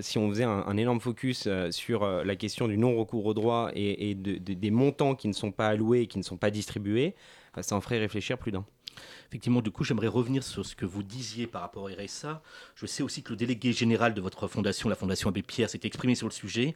si 0.01 0.19
on 0.19 0.29
faisait 0.29 0.43
un, 0.43 0.77
énorme 0.77 0.99
focus 0.99 1.47
sur 1.71 2.05
la 2.05 2.35
question 2.35 2.67
du 2.67 2.77
non-recours 2.77 3.25
au 3.25 3.33
droit 3.33 3.71
et, 3.73 4.11
et 4.11 4.15
de, 4.15 4.37
des 4.37 4.71
montants 4.71 5.15
qui 5.15 5.27
ne 5.27 5.33
sont 5.33 5.51
pas 5.51 5.69
alloués 5.69 6.05
qui 6.05 6.19
ne 6.19 6.23
sont 6.23 6.37
pas 6.37 6.51
distribués, 6.51 7.15
ça 7.61 7.75
en 7.75 7.81
ferait 7.81 7.97
réfléchir 7.97 8.37
plus 8.37 8.51
d'un. 8.51 8.65
Effectivement, 9.29 9.61
du 9.61 9.71
coup, 9.71 9.83
j'aimerais 9.83 10.07
revenir 10.07 10.43
sur 10.43 10.65
ce 10.65 10.75
que 10.75 10.85
vous 10.85 11.03
disiez 11.03 11.47
par 11.47 11.61
rapport 11.61 11.83
au 11.83 11.87
RSA. 11.87 12.41
Je 12.75 12.85
sais 12.85 13.03
aussi 13.03 13.23
que 13.23 13.31
le 13.31 13.35
délégué 13.35 13.73
général 13.73 14.13
de 14.13 14.21
votre 14.21 14.47
fondation, 14.47 14.89
la 14.89 14.95
Fondation 14.95 15.29
Abbé 15.29 15.41
Pierre, 15.41 15.69
s'est 15.69 15.79
exprimé 15.83 16.15
sur 16.15 16.27
le 16.27 16.33
sujet 16.33 16.75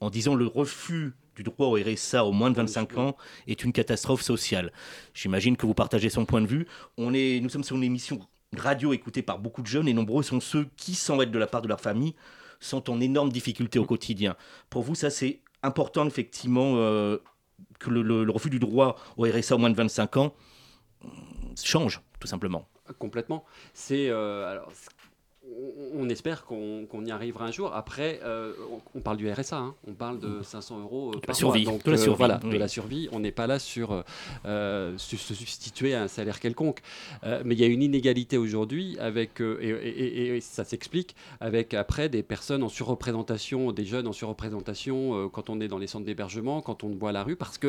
en 0.00 0.10
disant 0.10 0.34
le 0.34 0.46
refus 0.46 1.12
du 1.36 1.42
droit 1.42 1.66
au 1.66 1.76
RSA 1.76 2.24
aux 2.24 2.32
moins 2.32 2.50
de 2.50 2.56
25 2.56 2.98
ans 2.98 3.16
est 3.46 3.64
une 3.64 3.72
catastrophe 3.72 4.22
sociale. 4.22 4.72
J'imagine 5.14 5.56
que 5.56 5.66
vous 5.66 5.74
partagez 5.74 6.10
son 6.10 6.24
point 6.24 6.40
de 6.40 6.46
vue. 6.46 6.66
On 6.96 7.14
est, 7.14 7.40
nous 7.40 7.48
sommes 7.48 7.64
sur 7.64 7.76
une 7.76 7.84
émission 7.84 8.20
radio 8.56 8.92
écoutée 8.92 9.22
par 9.22 9.38
beaucoup 9.38 9.62
de 9.62 9.66
jeunes 9.66 9.88
et 9.88 9.94
nombreux 9.94 10.22
sont 10.22 10.40
ceux 10.40 10.68
qui, 10.76 10.94
sans 10.94 11.20
être 11.20 11.30
de 11.30 11.38
la 11.38 11.46
part 11.46 11.62
de 11.62 11.68
leur 11.68 11.80
famille, 11.80 12.14
sont 12.58 12.90
en 12.90 13.00
énorme 13.00 13.30
difficulté 13.30 13.78
au 13.78 13.84
quotidien. 13.84 14.36
Pour 14.68 14.82
vous, 14.82 14.94
ça 14.94 15.10
c'est 15.10 15.40
important 15.62 16.06
effectivement 16.06 16.74
euh, 16.76 17.18
que 17.78 17.90
le, 17.90 18.02
le, 18.02 18.30
refus 18.30 18.50
du 18.50 18.58
droit 18.58 18.96
au 19.16 19.24
RSA 19.24 19.54
aux 19.54 19.58
moins 19.58 19.70
de 19.70 19.76
25 19.76 20.16
ans 20.16 20.34
change, 21.62 22.00
tout 22.18 22.26
simplement. 22.26 22.68
Complètement. 22.98 23.44
C'est 23.72 24.08
euh, 24.08 24.50
alors 24.50 24.72
on 25.94 26.08
espère 26.08 26.44
qu'on 26.44 27.04
y 27.04 27.10
arrivera 27.10 27.46
un 27.46 27.50
jour. 27.50 27.74
Après, 27.74 28.20
euh, 28.24 28.52
on, 28.94 29.00
parle 29.00 29.16
du 29.16 29.30
RSA, 29.30 29.56
hein. 29.56 29.74
on 29.86 29.92
parle 29.92 30.18
de 30.20 30.42
500 30.42 30.80
euros 30.80 31.12
de 31.14 31.20
la 31.26 31.34
survie. 31.34 31.64
Donc, 31.64 31.84
de 31.84 31.90
la 31.90 31.96
euh, 31.96 32.00
survie. 32.00 32.18
voilà, 32.18 32.38
de 32.38 32.56
la 32.56 32.68
survie. 32.68 33.08
On 33.12 33.20
n'est 33.20 33.32
pas 33.32 33.46
là 33.46 33.58
sur 33.58 34.04
euh, 34.44 34.94
se 34.98 35.16
substituer 35.16 35.94
à 35.94 36.02
un 36.02 36.08
salaire 36.08 36.40
quelconque. 36.40 36.80
mais 37.44 37.54
il 37.54 37.60
y 37.60 37.64
a 37.64 37.66
une 37.66 37.82
inégalité 37.82 38.38
aujourd'hui 38.38 38.96
avec, 38.98 39.40
et, 39.40 40.38
ça 40.40 40.64
s'explique 40.64 41.14
avec 41.40 41.74
après 41.74 42.08
des 42.08 42.22
personnes 42.22 42.62
en 42.62 42.68
surreprésentation, 42.68 43.72
des 43.72 43.84
jeunes 43.84 44.06
en 44.06 44.12
surreprésentation 44.12 45.28
quand 45.30 45.50
on 45.50 45.60
est 45.60 45.68
dans 45.68 45.78
les 45.78 45.86
centres 45.86 46.06
d'hébergement, 46.06 46.60
quand 46.62 46.84
on 46.84 46.90
voit 46.90 47.12
la 47.12 47.22
rue, 47.22 47.36
parce 47.36 47.58
que 47.58 47.68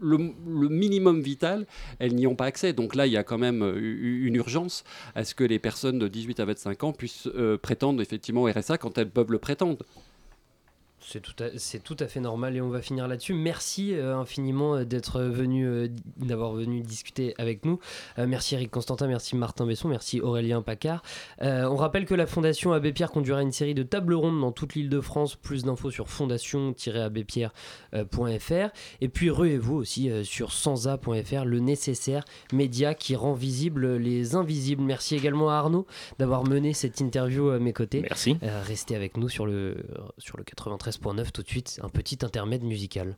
le, 0.00 0.16
le, 0.46 0.68
minimum 0.68 1.20
vital, 1.20 1.66
elles 1.98 2.14
n'y 2.14 2.26
ont 2.26 2.36
pas 2.36 2.46
accès. 2.46 2.72
Donc 2.72 2.94
là, 2.94 3.06
il 3.06 3.12
y 3.12 3.16
a 3.16 3.24
quand 3.24 3.38
même 3.38 3.62
une 3.62 4.36
urgence 4.36 4.84
à 5.14 5.24
ce 5.24 5.34
que 5.34 5.44
les 5.44 5.58
personnes 5.58 5.98
de 5.98 6.08
18 6.08 6.40
à 6.40 6.44
25 6.44 6.84
ans 6.84 6.92
puissent 6.96 7.28
euh, 7.28 7.58
prétendre 7.58 8.02
effectivement 8.02 8.44
RSA 8.44 8.78
quand 8.78 8.98
elles 8.98 9.10
peuvent 9.10 9.30
le 9.30 9.38
prétendre. 9.38 9.84
C'est 11.08 11.20
tout, 11.20 11.40
à, 11.40 11.50
c'est 11.56 11.78
tout 11.78 11.94
à 12.00 12.08
fait 12.08 12.18
normal 12.18 12.56
et 12.56 12.60
on 12.60 12.68
va 12.68 12.82
finir 12.82 13.06
là-dessus. 13.06 13.32
Merci 13.32 13.94
euh, 13.94 14.16
infiniment 14.16 14.74
euh, 14.74 14.84
d'être 14.84 15.22
venu, 15.22 15.64
euh, 15.64 15.86
d'avoir 16.16 16.50
venu 16.52 16.80
discuter 16.80 17.32
avec 17.38 17.64
nous. 17.64 17.78
Euh, 18.18 18.26
merci 18.26 18.56
Eric 18.56 18.72
Constantin, 18.72 19.06
merci 19.06 19.36
Martin 19.36 19.66
Besson, 19.66 19.88
merci 19.88 20.20
Aurélien 20.20 20.62
Pacard. 20.62 21.04
Euh, 21.42 21.68
on 21.68 21.76
rappelle 21.76 22.06
que 22.06 22.14
la 22.16 22.26
Fondation 22.26 22.72
Abbé 22.72 22.92
Pierre 22.92 23.12
conduira 23.12 23.40
une 23.42 23.52
série 23.52 23.74
de 23.74 23.84
tables 23.84 24.14
rondes 24.14 24.40
dans 24.40 24.50
toute 24.50 24.74
l'île 24.74 24.88
de 24.88 25.00
France. 25.00 25.36
Plus 25.36 25.62
d'infos 25.62 25.92
sur 25.92 26.08
fondation-abbépierre.fr. 26.08 28.70
Et 29.00 29.08
puis 29.08 29.30
ruez-vous 29.30 29.76
aussi 29.76 30.10
sur 30.24 30.50
sansa.fr, 30.50 31.44
le 31.44 31.60
nécessaire 31.60 32.24
média 32.52 32.94
qui 32.94 33.14
rend 33.14 33.34
visible 33.34 33.94
les 33.96 34.34
invisibles. 34.34 34.82
Merci 34.82 35.14
également 35.14 35.50
à 35.50 35.54
Arnaud 35.54 35.86
d'avoir 36.18 36.42
mené 36.42 36.72
cette 36.72 37.00
interview 37.00 37.50
à 37.50 37.60
mes 37.60 37.72
côtés. 37.72 38.00
Merci. 38.00 38.36
Restez 38.42 38.96
avec 38.96 39.16
nous 39.16 39.28
sur 39.28 39.46
le, 39.46 39.76
sur 40.18 40.36
le 40.36 40.42
93.9 41.00 41.30
tout 41.32 41.42
de 41.42 41.48
suite, 41.48 41.80
un 41.82 41.88
petit 41.88 42.18
intermède 42.24 42.62
musical. 42.62 43.16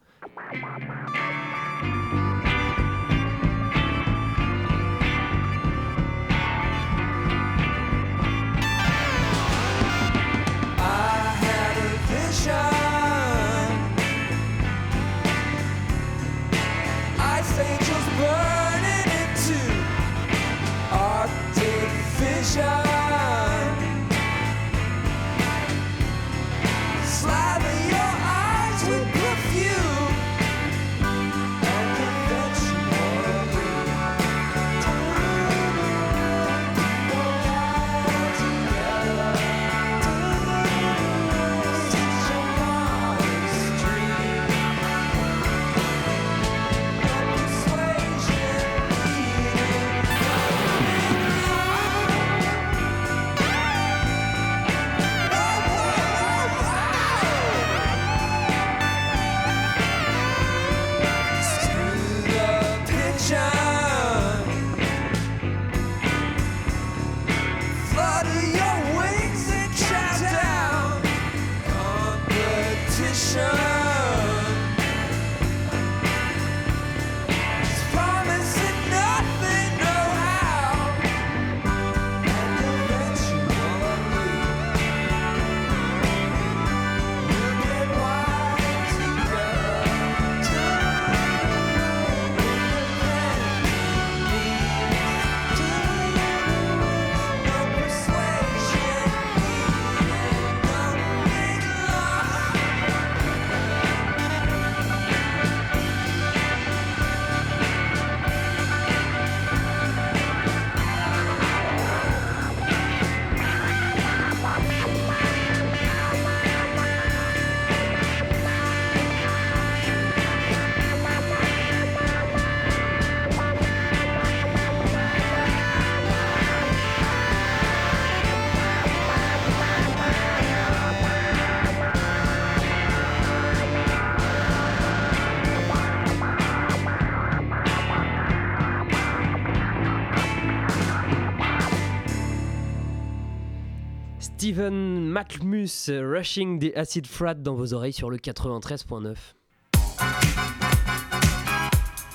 Euh, 145.88 146.16
Rushing 146.16 146.60
the 146.60 146.76
Acid 146.76 147.06
Frat 147.06 147.34
dans 147.34 147.54
vos 147.54 147.74
oreilles 147.74 147.92
sur 147.92 148.10
le 148.10 148.16
93.9. 148.16 149.16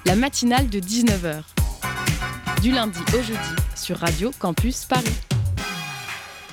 La 0.05 0.15
matinale 0.15 0.69
de 0.69 0.79
19h. 0.79 1.43
Du 2.61 2.71
lundi 2.71 2.99
au 3.13 3.21
jeudi 3.21 3.39
sur 3.75 3.97
Radio 3.97 4.31
Campus 4.39 4.85
Paris. 4.85 5.32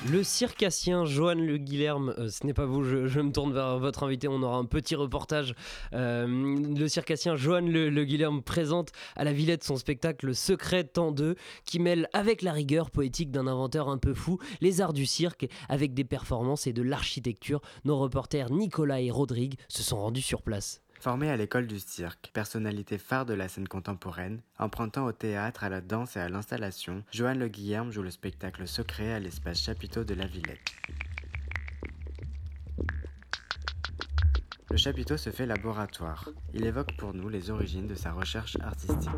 Le 0.09 0.23
circassien 0.23 1.05
Johan 1.05 1.35
Le 1.35 1.57
Guilherme, 1.57 2.15
euh, 2.17 2.27
ce 2.27 2.43
n'est 2.47 2.55
pas 2.55 2.65
vous, 2.65 2.83
je, 2.83 3.19
me 3.19 3.31
tourne 3.31 3.53
vers 3.53 3.77
votre 3.77 4.01
invité, 4.01 4.27
on 4.27 4.41
aura 4.41 4.57
un 4.57 4.65
petit 4.65 4.95
reportage. 4.95 5.53
Euh, 5.93 6.25
le 6.27 6.87
circassien 6.87 7.35
Johan 7.35 7.61
Le, 7.61 7.91
Le 7.91 8.03
Guilherme 8.03 8.41
présente 8.41 8.91
à 9.15 9.23
la 9.23 9.31
Villette 9.31 9.63
son 9.63 9.75
spectacle 9.75 10.33
Secret 10.33 10.85
Temps 10.85 11.11
2 11.11 11.35
qui 11.65 11.77
mêle 11.77 12.09
avec 12.13 12.41
la 12.41 12.51
rigueur 12.51 12.89
poétique 12.89 13.29
d'un 13.29 13.45
inventeur 13.45 13.89
un 13.89 13.99
peu 13.99 14.15
fou 14.15 14.39
les 14.59 14.81
arts 14.81 14.93
du 14.93 15.05
cirque 15.05 15.47
avec 15.69 15.93
des 15.93 16.03
performances 16.03 16.65
et 16.65 16.73
de 16.73 16.81
l'architecture. 16.81 17.61
Nos 17.85 17.99
reporters 17.99 18.49
Nicolas 18.49 19.01
et 19.01 19.11
Rodrigue 19.11 19.53
se 19.67 19.83
sont 19.83 19.97
rendus 19.97 20.23
sur 20.23 20.41
place. 20.41 20.81
Formé 21.01 21.31
à 21.31 21.35
l'école 21.35 21.65
du 21.65 21.79
cirque, 21.79 22.29
personnalité 22.31 22.99
phare 22.99 23.25
de 23.25 23.33
la 23.33 23.47
scène 23.47 23.67
contemporaine, 23.67 24.39
empruntant 24.59 25.07
au 25.07 25.11
théâtre, 25.11 25.63
à 25.63 25.69
la 25.69 25.81
danse 25.81 26.15
et 26.15 26.19
à 26.19 26.29
l'installation, 26.29 27.03
Johan 27.11 27.33
Le 27.33 27.47
Guillerme 27.47 27.91
joue 27.91 28.03
le 28.03 28.11
spectacle 28.11 28.67
secret 28.67 29.11
à 29.11 29.19
l'espace 29.19 29.59
chapiteau 29.59 30.03
de 30.03 30.13
la 30.13 30.27
Villette. 30.27 30.59
Le 34.69 34.77
chapiteau 34.77 35.17
se 35.17 35.31
fait 35.31 35.47
laboratoire. 35.47 36.29
Il 36.53 36.65
évoque 36.65 36.95
pour 36.97 37.15
nous 37.15 37.29
les 37.29 37.49
origines 37.49 37.87
de 37.87 37.95
sa 37.95 38.11
recherche 38.11 38.57
artistique. 38.61 39.09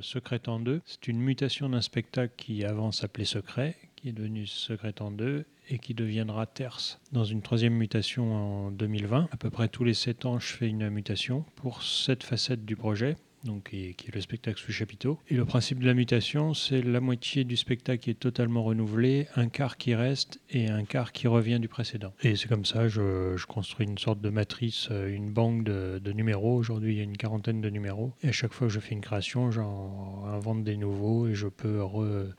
Secret 0.00 0.48
en 0.48 0.60
deux. 0.60 0.80
C'est 0.84 1.08
une 1.08 1.18
mutation 1.18 1.68
d'un 1.68 1.80
spectacle 1.80 2.34
qui 2.36 2.64
avant 2.64 2.92
s'appelait 2.92 3.24
Secret, 3.24 3.76
qui 3.96 4.08
est 4.08 4.12
devenu 4.12 4.46
Secret 4.46 4.94
en 5.00 5.10
deux 5.10 5.44
et 5.70 5.78
qui 5.78 5.94
deviendra 5.94 6.46
Terce. 6.46 7.00
Dans 7.12 7.24
une 7.24 7.42
troisième 7.42 7.74
mutation 7.74 8.34
en 8.34 8.70
2020, 8.70 9.28
à 9.30 9.36
peu 9.36 9.50
près 9.50 9.68
tous 9.68 9.84
les 9.84 9.94
sept 9.94 10.26
ans, 10.26 10.38
je 10.38 10.52
fais 10.52 10.68
une 10.68 10.90
mutation 10.90 11.44
pour 11.56 11.82
cette 11.82 12.22
facette 12.22 12.64
du 12.64 12.76
projet. 12.76 13.16
Donc, 13.44 13.70
qui, 13.70 13.94
est, 14.08 14.14
le 14.14 14.20
spectacle 14.20 14.58
sous 14.58 14.72
chapiteau. 14.72 15.18
Et 15.28 15.34
le 15.34 15.44
principe 15.44 15.80
de 15.80 15.86
la 15.86 15.94
mutation, 15.94 16.54
c'est 16.54 16.82
la 16.82 17.00
moitié 17.00 17.44
du 17.44 17.56
spectacle 17.56 18.02
qui 18.02 18.10
est 18.10 18.14
totalement 18.18 18.62
renouvelé, 18.62 19.26
un 19.36 19.48
quart 19.48 19.76
qui 19.76 19.94
reste 19.94 20.40
et 20.50 20.68
un 20.68 20.84
quart 20.84 21.12
qui 21.12 21.28
revient 21.28 21.60
du 21.60 21.68
précédent. 21.68 22.12
Et 22.22 22.36
c'est 22.36 22.48
comme 22.48 22.64
ça, 22.64 22.88
je, 22.88 23.36
construis 23.46 23.86
une 23.86 23.98
sorte 23.98 24.20
de 24.20 24.30
matrice, 24.30 24.88
euh, 24.90 25.14
une 25.14 25.30
banque 25.30 25.64
de, 25.64 26.12
numéros. 26.12 26.56
Aujourd'hui, 26.56 26.94
il 26.94 26.98
y 26.98 27.00
a 27.00 27.04
une 27.04 27.16
quarantaine 27.16 27.60
de 27.60 27.68
numéros. 27.68 28.12
Et 28.22 28.28
à 28.28 28.32
chaque 28.32 28.52
fois 28.52 28.68
que 28.68 28.72
je 28.72 28.80
fais 28.80 28.94
une 28.94 29.00
création, 29.00 29.50
j'en 29.50 30.24
invente 30.26 30.64
des 30.64 30.76
nouveaux 30.76 31.26
et 31.26 31.34
je 31.34 31.48
peux 31.48 31.82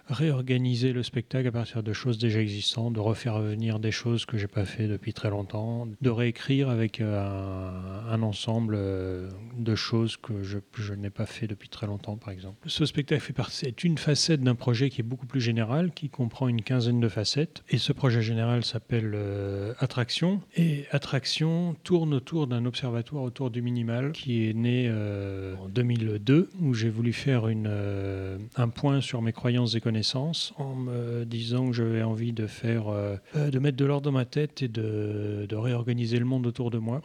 réorganiser 0.07 0.93
le 0.93 1.03
spectacle 1.03 1.47
à 1.47 1.51
partir 1.51 1.83
de 1.83 1.93
choses 1.93 2.17
déjà 2.17 2.41
existantes, 2.41 2.93
de 2.93 2.99
refaire 2.99 3.35
revenir 3.35 3.79
des 3.79 3.91
choses 3.91 4.25
que 4.25 4.37
j'ai 4.37 4.47
pas 4.47 4.65
fait 4.65 4.87
depuis 4.87 5.13
très 5.13 5.29
longtemps, 5.29 5.87
de 6.01 6.09
réécrire 6.09 6.69
avec 6.69 7.01
euh, 7.01 7.19
un, 7.19 8.13
un 8.13 8.21
ensemble 8.21 8.75
euh, 8.77 9.29
de 9.57 9.75
choses 9.75 10.17
que 10.17 10.43
je, 10.43 10.59
je 10.77 10.93
n'ai 10.95 11.09
pas 11.09 11.25
fait 11.25 11.47
depuis 11.47 11.69
très 11.69 11.87
longtemps, 11.87 12.17
par 12.17 12.31
exemple. 12.31 12.57
Ce 12.67 12.85
spectacle 12.85 13.21
fait 13.21 13.33
partie, 13.33 13.65
est 13.65 13.83
une 13.83 13.97
facette 13.97 14.41
d'un 14.41 14.55
projet 14.55 14.89
qui 14.89 15.01
est 15.01 15.03
beaucoup 15.03 15.25
plus 15.25 15.41
général, 15.41 15.91
qui 15.91 16.09
comprend 16.09 16.47
une 16.47 16.61
quinzaine 16.61 16.99
de 16.99 17.09
facettes. 17.09 17.63
Et 17.69 17.77
ce 17.77 17.93
projet 17.93 18.21
général 18.21 18.63
s'appelle 18.63 19.11
euh, 19.15 19.73
Attraction. 19.79 20.41
Et 20.55 20.85
Attraction 20.91 21.75
tourne 21.83 22.13
autour 22.13 22.47
d'un 22.47 22.65
observatoire 22.65 23.23
autour 23.23 23.51
du 23.51 23.61
minimal 23.61 24.11
qui 24.11 24.49
est 24.49 24.53
né 24.53 24.87
euh, 24.89 25.55
en 25.57 25.69
2002, 25.69 26.49
où 26.61 26.73
j'ai 26.73 26.89
voulu 26.89 27.13
faire 27.13 27.43
euh, 27.45 28.37
un 28.55 28.69
point 28.69 29.01
sur 29.01 29.21
mes 29.21 29.33
croyances 29.33 29.75
et 29.75 29.81
connaissances 29.81 30.53
en 30.57 30.75
me 30.75 31.25
disant 31.25 31.67
que 31.67 31.73
j'avais 31.73 32.03
envie 32.03 32.33
de 32.33 32.47
faire, 32.47 32.87
euh, 32.89 33.17
de 33.35 33.59
mettre 33.59 33.77
de 33.77 33.85
l'ordre 33.85 34.05
dans 34.05 34.11
ma 34.11 34.25
tête 34.25 34.61
et 34.61 34.67
de, 34.67 35.47
réorganiser 35.55 36.19
le 36.19 36.25
monde 36.25 36.45
autour 36.45 36.69
de 36.69 36.77
moi 36.77 37.01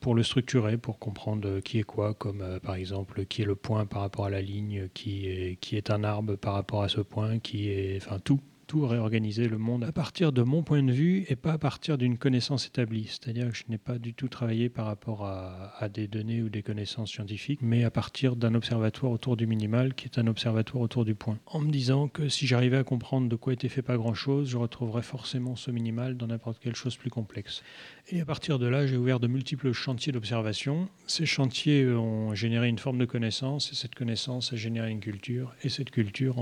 pour 0.00 0.14
le 0.14 0.22
structurer, 0.22 0.76
pour 0.76 0.98
comprendre 0.98 1.60
qui 1.60 1.78
est 1.78 1.84
quoi, 1.84 1.95
comme 2.18 2.42
euh, 2.42 2.58
par 2.58 2.74
exemple 2.74 3.24
qui 3.26 3.42
est 3.42 3.46
le 3.46 3.56
point 3.56 3.86
par 3.86 4.02
rapport 4.02 4.26
à 4.26 4.30
la 4.30 4.40
ligne, 4.40 4.88
qui 4.94 5.26
est, 5.26 5.56
qui 5.60 5.76
est 5.76 5.90
un 5.90 6.04
arbre 6.04 6.36
par 6.36 6.54
rapport 6.54 6.82
à 6.82 6.88
ce 6.88 7.00
point, 7.00 7.38
qui 7.38 7.68
est, 7.68 7.98
enfin 8.02 8.18
tout 8.18 8.40
tout 8.66 8.86
réorganiser 8.86 9.48
le 9.48 9.58
monde 9.58 9.84
à 9.84 9.92
partir 9.92 10.32
de 10.32 10.42
mon 10.42 10.62
point 10.62 10.82
de 10.82 10.92
vue 10.92 11.24
et 11.28 11.36
pas 11.36 11.52
à 11.52 11.58
partir 11.58 11.98
d'une 11.98 12.18
connaissance 12.18 12.66
établie. 12.66 13.06
C'est-à-dire 13.06 13.50
que 13.50 13.56
je 13.56 13.64
n'ai 13.68 13.78
pas 13.78 13.98
du 13.98 14.12
tout 14.12 14.28
travaillé 14.28 14.68
par 14.68 14.86
rapport 14.86 15.24
à, 15.24 15.72
à 15.78 15.88
des 15.88 16.08
données 16.08 16.42
ou 16.42 16.48
des 16.48 16.62
connaissances 16.62 17.10
scientifiques, 17.10 17.60
mais 17.62 17.84
à 17.84 17.90
partir 17.90 18.36
d'un 18.36 18.54
observatoire 18.54 19.12
autour 19.12 19.36
du 19.36 19.46
minimal 19.46 19.94
qui 19.94 20.06
est 20.06 20.18
un 20.18 20.26
observatoire 20.26 20.82
autour 20.82 21.04
du 21.04 21.14
point. 21.14 21.38
En 21.46 21.60
me 21.60 21.70
disant 21.70 22.08
que 22.08 22.28
si 22.28 22.46
j'arrivais 22.46 22.78
à 22.78 22.84
comprendre 22.84 23.28
de 23.28 23.36
quoi 23.36 23.52
était 23.52 23.68
fait 23.68 23.82
pas 23.82 23.96
grand-chose, 23.96 24.48
je 24.48 24.56
retrouverais 24.56 25.02
forcément 25.02 25.54
ce 25.54 25.70
minimal 25.70 26.16
dans 26.16 26.26
n'importe 26.26 26.58
quelle 26.58 26.76
chose 26.76 26.96
plus 26.96 27.10
complexe. 27.10 27.62
Et 28.08 28.20
à 28.20 28.24
partir 28.24 28.60
de 28.60 28.66
là, 28.68 28.86
j'ai 28.86 28.96
ouvert 28.96 29.18
de 29.18 29.26
multiples 29.26 29.72
chantiers 29.72 30.12
d'observation. 30.12 30.88
Ces 31.08 31.26
chantiers 31.26 31.88
ont 31.88 32.36
généré 32.36 32.68
une 32.68 32.78
forme 32.78 32.98
de 32.98 33.04
connaissance, 33.04 33.72
et 33.72 33.74
cette 33.74 33.96
connaissance 33.96 34.52
a 34.52 34.56
généré 34.56 34.92
une 34.92 35.00
culture, 35.00 35.52
et 35.64 35.68
cette 35.68 35.90
culture 35.90 36.36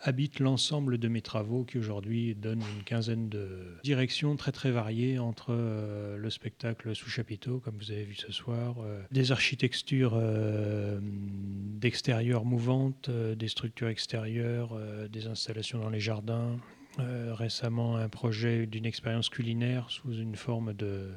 habite 0.00 0.38
l'ensemble 0.38 0.98
de 0.98 1.08
mes 1.08 1.20
travaux 1.20 1.64
qui 1.64 1.78
aujourd'hui 1.78 2.36
donnent 2.36 2.62
une 2.76 2.84
quinzaine 2.84 3.28
de 3.28 3.76
directions 3.82 4.36
très 4.36 4.52
très 4.52 4.70
variées 4.70 5.18
entre 5.18 5.48
euh, 5.50 6.16
le 6.16 6.30
spectacle 6.30 6.94
sous 6.94 7.10
chapiteau, 7.10 7.58
comme 7.58 7.76
vous 7.76 7.90
avez 7.90 8.04
vu 8.04 8.14
ce 8.14 8.30
soir, 8.30 8.76
euh, 8.78 9.02
des 9.10 9.32
architectures 9.32 10.12
euh, 10.14 11.00
d'extérieur 11.02 12.44
mouvantes, 12.44 13.08
euh, 13.08 13.34
des 13.34 13.48
structures 13.48 13.88
extérieures, 13.88 14.70
euh, 14.74 15.08
des 15.08 15.26
installations 15.26 15.80
dans 15.80 15.90
les 15.90 15.98
jardins, 16.00 16.52
euh, 16.52 16.73
récemment 16.98 17.96
un 17.96 18.08
projet 18.08 18.66
d'une 18.66 18.86
expérience 18.86 19.28
culinaire 19.28 19.90
sous 19.90 20.12
une 20.12 20.36
forme 20.36 20.74
de 20.74 21.10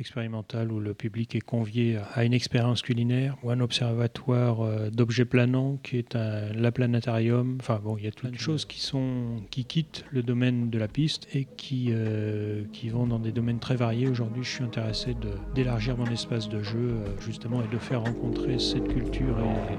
expérimentale 0.00 0.72
où 0.72 0.80
le 0.80 0.94
public 0.94 1.34
est 1.34 1.40
convié 1.40 1.98
à 2.14 2.24
une 2.24 2.32
expérience 2.32 2.82
culinaire 2.82 3.36
ou 3.42 3.50
un 3.50 3.60
observatoire 3.60 4.62
euh, 4.62 4.90
d'objets 4.90 5.24
planants 5.24 5.78
qui 5.82 5.98
est 5.98 6.16
un 6.16 6.52
l'aplanétarium. 6.54 7.58
Enfin 7.60 7.80
bon, 7.82 7.96
il 7.96 8.04
y 8.04 8.08
a 8.08 8.10
plein 8.10 8.30
de 8.30 8.38
choses 8.38 8.64
qui 8.64 8.80
sont 8.80 9.36
qui 9.50 9.64
quittent 9.64 10.04
le 10.10 10.22
domaine 10.22 10.70
de 10.70 10.78
la 10.78 10.88
piste 10.88 11.28
et 11.34 11.46
qui 11.56 11.88
euh, 11.90 12.64
qui 12.72 12.88
vont 12.88 13.06
dans 13.06 13.18
des 13.18 13.32
domaines 13.32 13.60
très 13.60 13.76
variés. 13.76 14.08
Aujourd'hui, 14.08 14.42
je 14.42 14.50
suis 14.50 14.64
intéressé 14.64 15.14
d'élargir 15.54 15.96
mon 15.96 16.06
espace 16.06 16.48
de 16.48 16.62
jeu 16.62 16.78
euh, 16.78 17.20
justement 17.20 17.62
et 17.62 17.68
de 17.68 17.78
faire 17.78 18.02
rencontrer 18.02 18.58
cette 18.58 18.88
culture 18.88 19.36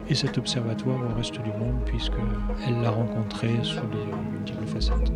et, 0.07 0.11
et 0.11 0.15
cet 0.15 0.37
observatoire 0.37 0.99
au 1.11 1.15
reste 1.15 1.41
du 1.41 1.51
monde 1.51 1.83
puisque 1.85 2.13
elle 2.67 2.81
l'a 2.81 2.91
rencontré 2.91 3.49
sous 3.63 3.87
des 3.87 4.37
multiples 4.37 4.65
facettes. 4.65 5.11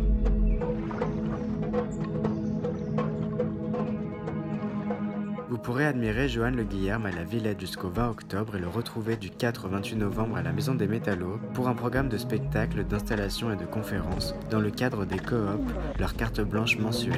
Pourrez 5.66 5.86
admirer 5.86 6.28
Johan 6.28 6.52
Le 6.52 6.62
Guillerme 6.62 7.06
à 7.06 7.10
la 7.10 7.24
Villette 7.24 7.58
jusqu'au 7.58 7.88
20 7.88 8.10
octobre 8.10 8.54
et 8.54 8.60
le 8.60 8.68
retrouver 8.68 9.16
du 9.16 9.30
4 9.30 9.66
au 9.66 9.68
28 9.68 9.96
novembre 9.96 10.36
à 10.36 10.42
la 10.42 10.52
Maison 10.52 10.76
des 10.76 10.86
Métallos 10.86 11.40
pour 11.54 11.66
un 11.66 11.74
programme 11.74 12.08
de 12.08 12.16
spectacles, 12.16 12.84
d'installations 12.84 13.52
et 13.52 13.56
de 13.56 13.64
conférences 13.64 14.32
dans 14.48 14.60
le 14.60 14.70
cadre 14.70 15.04
des 15.04 15.18
coop, 15.18 15.68
leur 15.98 16.14
carte 16.14 16.40
blanche 16.40 16.78
mensuelle. 16.78 17.16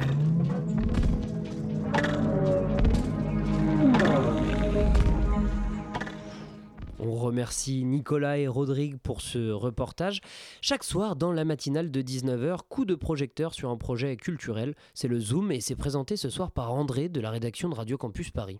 Remercie 7.39 7.85
Nicolas 7.85 8.37
et 8.37 8.49
Rodrigue 8.49 8.97
pour 8.97 9.21
ce 9.21 9.51
reportage. 9.51 10.19
Chaque 10.59 10.83
soir, 10.83 11.15
dans 11.15 11.31
la 11.31 11.45
matinale 11.45 11.89
de 11.89 12.01
19h, 12.01 12.57
coup 12.67 12.83
de 12.83 12.95
projecteur 12.95 13.53
sur 13.53 13.69
un 13.69 13.77
projet 13.77 14.17
culturel. 14.17 14.75
C'est 14.93 15.07
le 15.07 15.21
Zoom 15.21 15.49
et 15.53 15.61
c'est 15.61 15.77
présenté 15.77 16.17
ce 16.17 16.29
soir 16.29 16.51
par 16.51 16.73
André 16.73 17.07
de 17.07 17.21
la 17.21 17.29
rédaction 17.29 17.69
de 17.69 17.75
Radio 17.75 17.97
Campus 17.97 18.29
Paris. 18.29 18.59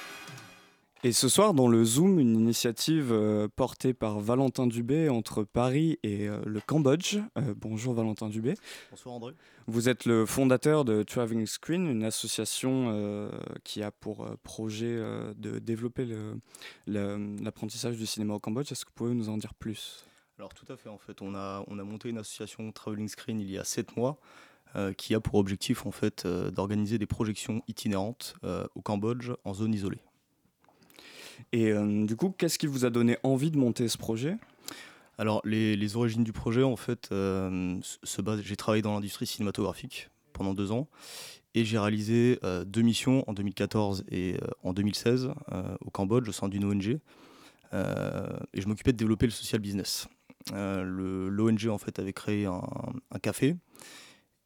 Et 1.03 1.13
ce 1.13 1.29
soir, 1.29 1.55
dans 1.55 1.67
le 1.67 1.83
Zoom, 1.83 2.19
une 2.19 2.35
initiative 2.35 3.11
euh, 3.11 3.47
portée 3.55 3.91
par 3.91 4.19
Valentin 4.19 4.67
Dubé 4.67 5.09
entre 5.09 5.43
Paris 5.43 5.97
et 6.03 6.27
euh, 6.27 6.39
le 6.45 6.61
Cambodge. 6.61 7.17
Euh, 7.39 7.55
bonjour 7.57 7.95
Valentin 7.95 8.29
Dubé. 8.29 8.53
Bonsoir 8.91 9.15
André. 9.15 9.33
Vous 9.65 9.89
êtes 9.89 10.05
le 10.05 10.27
fondateur 10.27 10.85
de 10.85 11.01
Traveling 11.01 11.47
Screen, 11.47 11.87
une 11.87 12.03
association 12.03 13.31
qui 13.63 13.81
a 13.81 13.89
pour 13.89 14.29
projet 14.43 14.95
de 15.37 15.57
développer 15.57 16.07
l'apprentissage 16.85 17.97
du 17.97 18.05
cinéma 18.05 18.35
au 18.35 18.39
Cambodge. 18.39 18.71
Est-ce 18.71 18.85
que 18.85 18.89
vous 18.89 18.95
pouvez 18.95 19.13
nous 19.15 19.29
en 19.29 19.37
dire 19.37 19.55
plus? 19.55 20.05
Alors 20.37 20.53
tout 20.53 20.71
à 20.71 20.77
fait, 20.77 20.89
en 20.89 20.97
fait, 20.97 21.21
on 21.21 21.33
a, 21.33 21.63
on 21.67 21.79
a 21.79 21.83
monté 21.83 22.09
une 22.09 22.17
association 22.17 22.71
Traveling 22.71 23.07
Screen 23.07 23.39
il 23.39 23.49
y 23.49 23.57
a 23.57 23.63
7 23.63 23.97
mois 23.97 24.19
qui 24.97 25.15
a 25.15 25.19
pour 25.19 25.35
objectif 25.35 25.85
en 25.85 25.91
fait 25.91 26.27
d'organiser 26.27 26.97
des 26.97 27.07
projections 27.07 27.63
itinérantes 27.67 28.35
au 28.75 28.81
Cambodge 28.81 29.31
en 29.45 29.53
zone 29.53 29.73
isolée. 29.73 30.01
Et 31.51 31.71
euh, 31.71 32.05
du 32.05 32.15
coup, 32.15 32.33
qu'est-ce 32.37 32.57
qui 32.57 32.67
vous 32.67 32.85
a 32.85 32.89
donné 32.89 33.17
envie 33.23 33.51
de 33.51 33.57
monter 33.57 33.87
ce 33.87 33.97
projet? 33.97 34.37
Alors 35.21 35.41
les, 35.45 35.95
origines 35.95 36.23
du 36.23 36.31
projet 36.31 36.63
en 36.63 36.75
fait 36.75 37.09
euh, 37.11 37.77
se- 37.83 37.99
se 38.03 38.21
basent, 38.23 38.41
j'ai 38.41 38.55
travaillé 38.55 38.81
dans 38.81 38.93
l'industrie 38.95 39.27
cinématographique 39.27 40.09
pendant 40.33 40.55
deux 40.55 40.71
ans 40.71 40.87
et 41.53 41.63
j'ai 41.63 41.77
réalisé 41.77 42.39
euh, 42.43 42.65
deux 42.65 42.81
missions 42.81 43.23
en 43.29 43.33
2014 43.33 44.05
et 44.09 44.37
en 44.63 44.73
2016 44.73 45.29
euh, 45.51 45.75
au 45.81 45.91
Cambodge 45.91 46.27
au 46.27 46.31
sein 46.31 46.49
d'une 46.49 46.65
ONG 46.65 46.97
et 47.73 48.61
je 48.61 48.67
m'occupais 48.67 48.91
de 48.93 48.97
développer 48.97 49.27
le 49.27 49.31
social 49.31 49.61
business. 49.61 50.07
L'ONG 50.51 51.67
en 51.69 51.77
fait 51.77 51.99
avait 51.99 52.11
créé 52.11 52.45
un, 52.45 52.61
café 53.21 53.55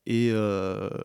et 0.05 0.31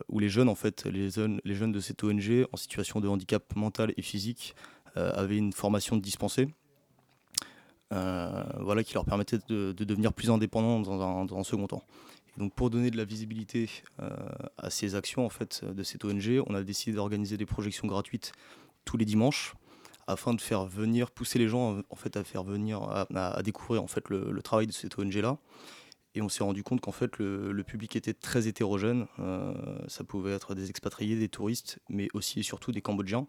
où 0.07 0.19
les 0.19 0.29
jeunes 0.29 0.49
en 0.49 0.53
fait 0.53 0.85
les 0.85 1.09
jeunes, 1.09 1.39
de 1.71 1.79
cette 1.79 2.03
ONG 2.03 2.45
en 2.51 2.57
situation 2.57 2.99
de 2.99 3.07
handicap 3.07 3.55
mental 3.55 3.91
et 3.97 4.03
physique 4.03 4.53
avaient 4.95 5.37
une 5.37 5.53
formation 5.53 5.97
dispensée 5.97 6.49
euh, 7.93 8.43
voilà, 8.59 8.83
qui 8.83 8.93
leur 8.93 9.05
permettait 9.05 9.39
de, 9.49 9.73
de 9.73 9.83
devenir 9.83 10.13
plus 10.13 10.29
indépendants 10.29 10.79
dans 10.79 11.37
un, 11.37 11.43
second 11.43 11.67
temps. 11.67 11.83
Donc 12.37 12.53
pour 12.53 12.69
donner 12.69 12.89
de 12.89 12.95
la 12.95 13.03
visibilité 13.03 13.69
euh, 14.01 14.09
à 14.57 14.69
ces 14.69 14.95
actions 14.95 15.25
en 15.25 15.29
fait, 15.29 15.65
de 15.65 15.83
cette 15.83 16.05
ONG, 16.05 16.41
on 16.47 16.55
a 16.55 16.63
décidé 16.63 16.95
d'organiser 16.95 17.35
des 17.35 17.45
projections 17.45 17.87
gratuites 17.87 18.31
tous 18.85 18.95
les 18.95 19.03
dimanches 19.03 19.55
afin 20.07 20.33
de 20.33 20.39
faire 20.39 20.65
venir, 20.65 21.11
pousser 21.11 21.37
les 21.37 21.49
gens 21.49 21.81
en 21.89 21.95
fait, 21.95 22.15
à 22.15 22.23
faire 22.23 22.43
venir, 22.43 22.81
à, 22.81 23.43
découvrir 23.43 23.83
en 23.83 23.87
fait, 23.87 24.09
le, 24.09 24.41
travail 24.41 24.67
de 24.67 24.71
cette 24.71 24.97
ONG-là. 24.97 25.37
Et 26.15 26.21
on 26.21 26.29
s'est 26.29 26.43
rendu 26.43 26.63
compte 26.63 26.81
qu'en 26.81 26.91
fait 26.91 27.17
le, 27.17 27.63
public 27.63 27.97
était 27.97 28.13
très 28.13 28.47
hétérogène. 28.47 29.07
Euh, 29.19 29.53
ça 29.87 30.05
pouvait 30.05 30.31
être 30.31 30.55
des 30.55 30.69
expatriés, 30.69 31.17
des 31.17 31.29
touristes, 31.29 31.79
mais 31.89 32.07
aussi 32.13 32.39
et 32.39 32.43
surtout 32.43 32.71
des 32.71 32.81
Cambodgiens. 32.81 33.27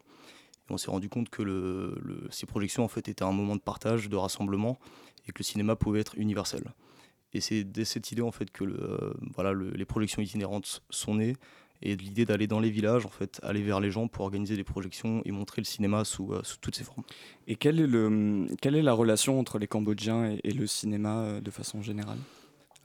Et 0.69 0.73
on 0.73 0.77
s'est 0.77 0.91
rendu 0.91 1.09
compte 1.09 1.29
que 1.29 1.41
le- 1.41 1.95
le- 2.01 2.27
ces 2.29 2.45
projections 2.45 2.83
en 2.83 2.87
fait 2.87 3.07
étaient 3.07 3.23
un 3.23 3.31
moment 3.31 3.55
de 3.55 3.61
partage, 3.61 4.09
de 4.09 4.15
rassemblement, 4.15 4.79
et 5.27 5.31
que 5.31 5.39
le 5.39 5.43
cinéma 5.43 5.75
pouvait 5.75 5.99
être 5.99 6.17
universel. 6.17 6.63
Et 7.33 7.41
c'est 7.41 7.63
dès 7.63 7.85
cette 7.85 8.11
idée 8.11 8.21
en 8.21 8.31
fait 8.31 8.51
que 8.51 8.63
le, 8.63 8.79
euh, 8.79 9.13
voilà, 9.33 9.51
le- 9.53 9.71
les 9.71 9.85
projections 9.85 10.21
itinérantes 10.21 10.81
sont 10.89 11.15
nées, 11.15 11.35
et 11.85 11.97
de 11.97 12.01
l'idée 12.01 12.25
d'aller 12.25 12.47
dans 12.47 12.61
les 12.61 12.69
villages, 12.69 13.05
en 13.05 13.09
fait, 13.09 13.41
aller 13.43 13.61
vers 13.61 13.81
les 13.81 13.91
gens 13.91 14.07
pour 14.07 14.23
organiser 14.23 14.55
des 14.55 14.63
projections 14.63 15.21
et 15.25 15.31
montrer 15.31 15.59
le 15.59 15.65
cinéma 15.65 16.05
sous, 16.05 16.31
euh, 16.31 16.39
sous 16.43 16.57
toutes 16.59 16.75
ses 16.75 16.85
formes. 16.85 17.03
Et 17.45 17.57
quelle 17.57 17.77
est, 17.77 17.87
le, 17.87 18.47
quelle 18.61 18.75
est 18.75 18.81
la 18.81 18.93
relation 18.93 19.37
entre 19.37 19.59
les 19.59 19.67
Cambodgiens 19.67 20.31
et, 20.31 20.39
et 20.45 20.51
le 20.51 20.65
cinéma 20.65 21.23
euh, 21.23 21.41
de 21.41 21.51
façon 21.51 21.81
générale? 21.81 22.19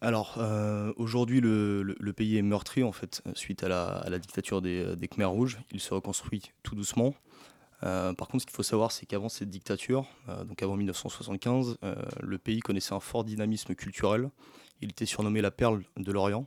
Alors, 0.00 0.36
euh, 0.38 0.92
aujourd'hui, 0.96 1.40
le, 1.40 1.84
le- 1.84 1.96
le 1.98 2.12
pays 2.12 2.38
est 2.38 2.42
meurtri, 2.42 2.82
en 2.82 2.90
fait, 2.90 3.22
suite 3.34 3.62
à 3.62 3.68
la, 3.68 3.86
à 3.86 4.10
la 4.10 4.18
dictature 4.18 4.62
des, 4.62 4.96
des 4.96 5.06
Khmers 5.06 5.30
rouges. 5.30 5.58
Il 5.70 5.78
se 5.80 5.94
reconstruit 5.94 6.50
tout 6.64 6.74
doucement. 6.74 7.14
Euh, 7.84 8.12
par 8.12 8.28
contre, 8.28 8.42
ce 8.42 8.46
qu'il 8.46 8.56
faut 8.56 8.62
savoir, 8.62 8.92
c'est 8.92 9.06
qu'avant 9.06 9.28
cette 9.28 9.50
dictature, 9.50 10.06
euh, 10.28 10.44
donc 10.44 10.62
avant 10.62 10.76
1975, 10.76 11.78
euh, 11.82 11.94
le 12.20 12.38
pays 12.38 12.60
connaissait 12.60 12.94
un 12.94 13.00
fort 13.00 13.24
dynamisme 13.24 13.74
culturel. 13.74 14.30
Il 14.80 14.90
était 14.90 15.06
surnommé 15.06 15.40
la 15.40 15.50
perle 15.50 15.82
de 15.96 16.12
l'Orient. 16.12 16.46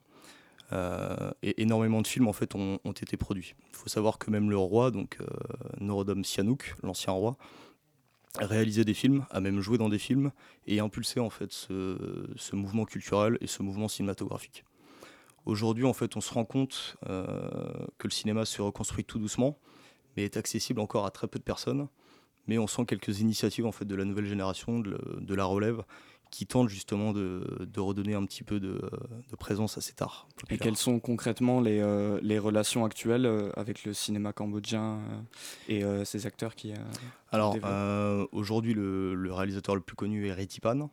et 1.41 1.61
énormément 1.61 2.01
de 2.01 2.07
films 2.07 2.29
en 2.29 2.33
fait 2.33 2.55
ont, 2.55 2.77
été 2.85 3.17
produits. 3.17 3.55
Il 3.71 3.75
faut 3.75 3.89
savoir 3.89 4.17
que 4.17 4.31
même 4.31 4.49
le 4.49 4.57
roi, 4.57 4.89
donc 4.89 5.17
Norodom 5.81 6.23
Sihanouk, 6.23 6.75
l'ancien 6.81 7.11
roi, 7.11 7.35
réalisé 8.39 8.85
des 8.85 8.93
films, 8.93 9.25
a 9.31 9.41
même 9.41 9.59
joué 9.59 9.77
dans 9.77 9.89
des 9.89 9.99
films 9.99 10.31
et 10.67 10.79
impulsé 10.79 11.19
en 11.19 11.29
fait 11.29 11.51
ce, 11.51 12.55
mouvement 12.55 12.85
culturel 12.85 13.37
et 13.41 13.47
ce 13.47 13.63
mouvement 13.63 13.89
cinématographique. 13.89 14.63
Aujourd'hui, 15.45 15.83
en 15.83 15.91
fait, 15.91 16.15
on 16.15 16.21
se 16.21 16.33
rend 16.33 16.45
compte 16.45 16.95
que 17.05 18.07
le 18.07 18.11
cinéma 18.11 18.45
se 18.45 18.61
reconstruit 18.61 19.03
tout 19.03 19.19
doucement, 19.19 19.57
mais 20.15 20.23
est 20.23 20.37
accessible 20.37 20.79
encore 20.79 21.05
à 21.05 21.11
très 21.11 21.27
peu 21.27 21.39
de 21.39 21.43
personnes. 21.43 21.87
Mais 22.47 22.57
on 22.57 22.67
sent 22.67 22.85
quelques 22.85 23.19
initiatives 23.19 23.65
en 23.65 23.71
fait 23.71 23.85
de 23.85 23.95
la 23.95 24.03
nouvelle 24.03 24.25
génération, 24.25 24.79
de 24.79 25.35
la 25.35 25.45
relève, 25.45 25.83
qui 26.31 26.47
tente 26.47 26.69
justement 26.69 27.11
de, 27.11 27.43
redonner 27.77 28.15
un 28.15 28.23
petit 28.25 28.43
peu 28.43 28.59
de, 28.59 28.81
présence 29.37 29.77
à 29.77 29.81
cet 29.81 30.01
art. 30.01 30.27
Et 30.49 30.57
quelles 30.57 30.77
sont 30.77 30.99
concrètement 30.99 31.59
les, 31.59 31.79
euh, 31.79 32.19
les 32.23 32.39
relations 32.39 32.85
actuelles 32.85 33.25
euh, 33.25 33.51
avec 33.57 33.83
le 33.83 33.93
cinéma 33.93 34.33
cambodgien 34.33 34.99
euh, 35.69 36.01
et 36.01 36.05
ses 36.05 36.25
acteurs 36.25 36.55
qui... 36.55 36.73
Alors 37.31 37.57
aujourd'hui 38.31 38.73
le, 38.73 39.31
réalisateur 39.31 39.75
le 39.75 39.81
plus 39.81 39.95
connu 39.95 40.27
est 40.27 40.33
Retipan, 40.33 40.89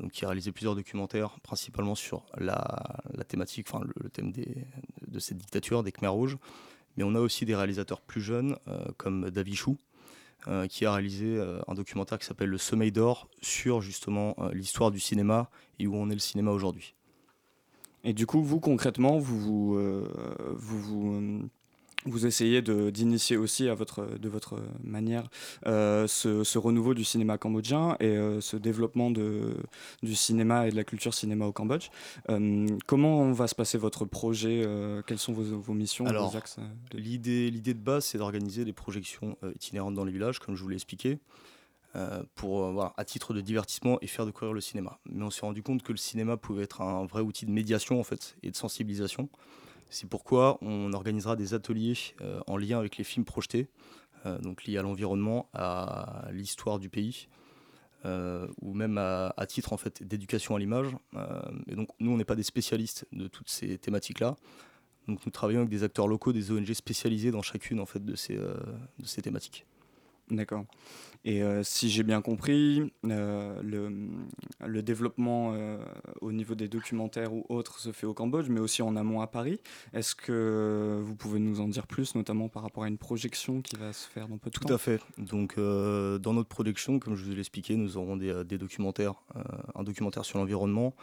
donc 0.00 0.10
qui 0.10 0.24
a 0.24 0.28
réalisé 0.28 0.52
plusieurs 0.52 0.74
documentaires, 0.74 1.38
principalement 1.40 1.94
sur 1.94 2.26
la, 2.36 3.00
la 3.14 3.24
thématique, 3.24 3.68
enfin 3.70 3.84
le, 3.84 4.10
thème 4.10 4.32
des, 4.32 4.66
de 5.06 5.18
cette 5.20 5.38
dictature, 5.38 5.82
des 5.82 5.92
Khmers 5.92 6.12
rouges. 6.12 6.36
Mais 6.98 7.04
on 7.04 7.14
a 7.14 7.20
aussi 7.20 7.46
des 7.46 7.54
réalisateurs 7.54 8.02
plus 8.02 8.20
jeunes, 8.20 8.56
comme 8.98 9.30
Davichou, 9.30 9.78
euh, 10.46 10.68
qui 10.68 10.86
a 10.86 10.92
réalisé 10.92 11.36
euh, 11.36 11.58
un 11.66 11.74
documentaire 11.74 12.16
qui 12.16 12.24
s'appelle 12.24 12.48
Le 12.48 12.58
Sommeil 12.58 12.92
d'or 12.92 13.28
sur 13.42 13.80
justement 13.80 14.36
euh, 14.38 14.52
l'histoire 14.52 14.92
du 14.92 15.00
cinéma 15.00 15.50
et 15.80 15.88
où 15.88 15.96
on 15.96 16.08
est 16.10 16.14
le 16.14 16.20
cinéma 16.20 16.52
aujourd'hui. 16.52 16.94
Et 18.04 18.12
du 18.12 18.24
coup, 18.24 18.40
vous 18.40 18.60
concrètement, 18.60 19.18
vous 19.18 19.40
vous, 19.40 20.06
vous, 20.54 20.80
vous 20.80 21.50
vous 22.10 22.26
essayez 22.26 22.62
d'initier 22.62 23.36
aussi 23.36 23.68
à 23.68 23.74
votre, 23.74 24.18
de 24.18 24.28
votre 24.28 24.60
manière 24.82 25.28
euh, 25.66 26.06
ce, 26.06 26.58
renouveau 26.58 26.94
du 26.94 27.04
cinéma 27.04 27.38
cambodgien 27.38 27.96
et 28.00 28.06
euh, 28.06 28.40
ce 28.40 28.56
développement 28.56 29.10
de, 29.10 29.54
du 30.02 30.14
cinéma 30.14 30.66
et 30.66 30.70
de 30.70 30.76
la 30.76 30.84
culture 30.84 31.14
cinéma 31.14 31.46
au 31.46 31.52
Cambodge. 31.52 31.88
Euh, 32.30 32.66
comment 32.86 33.30
va 33.32 33.46
se 33.46 33.54
passer 33.54 33.78
votre 33.78 34.04
projet 34.04 34.64
Quelles 35.06 35.18
sont 35.18 35.32
vos, 35.32 35.58
vos 35.58 35.74
missions 35.74 36.06
Alors, 36.06 36.34
l'idée 36.92 37.50
de 37.74 37.80
base, 37.80 38.06
c'est 38.06 38.18
d'organiser 38.18 38.64
des 38.64 38.72
projections 38.72 39.36
itinérantes 39.54 39.94
dans 39.94 40.04
les 40.04 40.12
villages, 40.12 40.38
comme 40.38 40.54
je 40.54 40.62
vous 40.62 40.68
l'ai 40.68 40.76
expliqué. 40.76 41.18
pour 42.34 42.70
voilà, 42.72 42.92
à 42.96 43.04
titre 43.04 43.34
de 43.34 43.40
divertissement 43.40 43.98
et 44.00 44.06
faire 44.06 44.26
découvrir 44.26 44.52
le 44.52 44.60
cinéma. 44.60 44.98
Mais 45.10 45.24
on 45.24 45.30
s'est 45.30 45.46
rendu 45.46 45.62
compte 45.62 45.82
que 45.82 45.92
le 45.92 45.98
cinéma 45.98 46.36
pouvait 46.36 46.64
être 46.64 46.80
un 46.80 47.06
vrai 47.06 47.22
outil 47.22 47.46
de 47.46 47.50
médiation 47.50 48.00
en 48.00 48.04
fait 48.04 48.36
et 48.42 48.50
de 48.50 48.56
sensibilisation. 48.56 49.28
C'est 49.90 50.08
pourquoi 50.08 50.58
on 50.60 50.92
organisera 50.92 51.36
des 51.36 51.54
ateliers 51.54 51.94
euh, 52.20 52.40
en 52.46 52.56
lien 52.56 52.78
avec 52.78 52.96
les 52.98 53.04
films 53.04 53.24
projetés, 53.24 53.68
euh, 54.26 54.38
donc 54.38 54.64
liés 54.64 54.78
à 54.78 54.82
l'environnement, 54.82 55.48
à 55.54 56.28
l'histoire 56.32 56.78
du 56.78 56.90
pays, 56.90 57.28
euh, 58.04 58.46
ou 58.60 58.74
même 58.74 58.98
à, 58.98 59.32
titre 59.46 59.72
en 59.72 59.76
fait 59.76 60.02
d'éducation 60.02 60.54
à 60.54 60.58
l'image. 60.58 60.94
et 61.66 61.74
donc 61.74 61.88
nous, 62.00 62.10
on 62.10 62.16
n'est 62.16 62.24
pas 62.24 62.36
des 62.36 62.42
spécialistes 62.42 63.06
de 63.12 63.28
toutes 63.28 63.48
ces 63.48 63.78
thématiques-là. 63.78 64.36
Donc 65.08 65.24
nous 65.24 65.32
travaillons 65.32 65.60
avec 65.60 65.70
des 65.70 65.84
acteurs 65.84 66.06
locaux, 66.06 66.32
des 66.32 66.50
ONG 66.50 66.72
spécialisés 66.74 67.30
dans 67.30 67.42
chacune 67.42 67.80
en 67.80 67.86
fait 67.86 68.04
de 68.04 68.14
ces 68.14 69.22
thématiques. 69.22 69.66
D'accord. 70.30 70.64
Et 71.24 71.42
euh, 71.42 71.62
si 71.62 71.90
j'ai 71.90 72.04
bien 72.04 72.22
compris, 72.22 72.92
euh, 73.04 73.60
le, 73.62 74.08
le, 74.64 74.82
développement 74.82 75.52
euh, 75.52 75.78
au 76.20 76.32
niveau 76.32 76.54
des 76.54 76.68
documentaires 76.68 77.32
ou 77.32 77.44
autres 77.48 77.80
se 77.80 77.92
fait 77.92 78.06
au 78.06 78.14
Cambodge, 78.14 78.48
mais 78.48 78.60
aussi 78.60 78.82
en 78.82 78.94
amont 78.94 79.20
à 79.20 79.26
Paris. 79.26 79.60
Est-ce 79.92 80.14
que 80.14 81.00
vous 81.02 81.16
pouvez 81.16 81.40
nous 81.40 81.60
en 81.60 81.68
dire 81.68 81.86
plus, 81.86 82.14
notamment 82.14 82.48
par 82.48 82.62
rapport 82.62 82.84
à 82.84 82.88
une 82.88 82.98
projection 82.98 83.62
qui 83.62 83.76
va 83.76 83.92
se 83.92 84.08
faire 84.08 84.28
dans 84.28 84.38
peu 84.38 84.50
de 84.50 84.54
Tout 84.54 84.60
temps? 84.60 84.68
Tout 84.68 84.74
à 84.74 84.78
fait. 84.78 85.00
Donc, 85.18 85.56
dans 85.56 86.32
notre 86.32 86.48
production, 86.48 86.98
comme 86.98 87.16
je 87.16 87.24
vous 87.24 87.32
l'ai 87.32 87.40
expliqué, 87.40 87.76
nous 87.76 87.96
aurons 87.96 88.16
des, 88.16 88.44
des 88.44 88.58
documentaires, 88.58 89.14
un 89.74 89.82
documentaire 89.82 90.24
sur 90.24 90.38
l'environnement, 90.38 90.94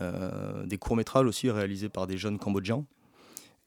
des 0.00 0.78
courts-métrages 0.78 1.26
aussi 1.26 1.50
réalisés 1.50 1.88
par 1.88 2.06
des 2.06 2.18
jeunes 2.18 2.38
Cambodgiens. 2.38 2.84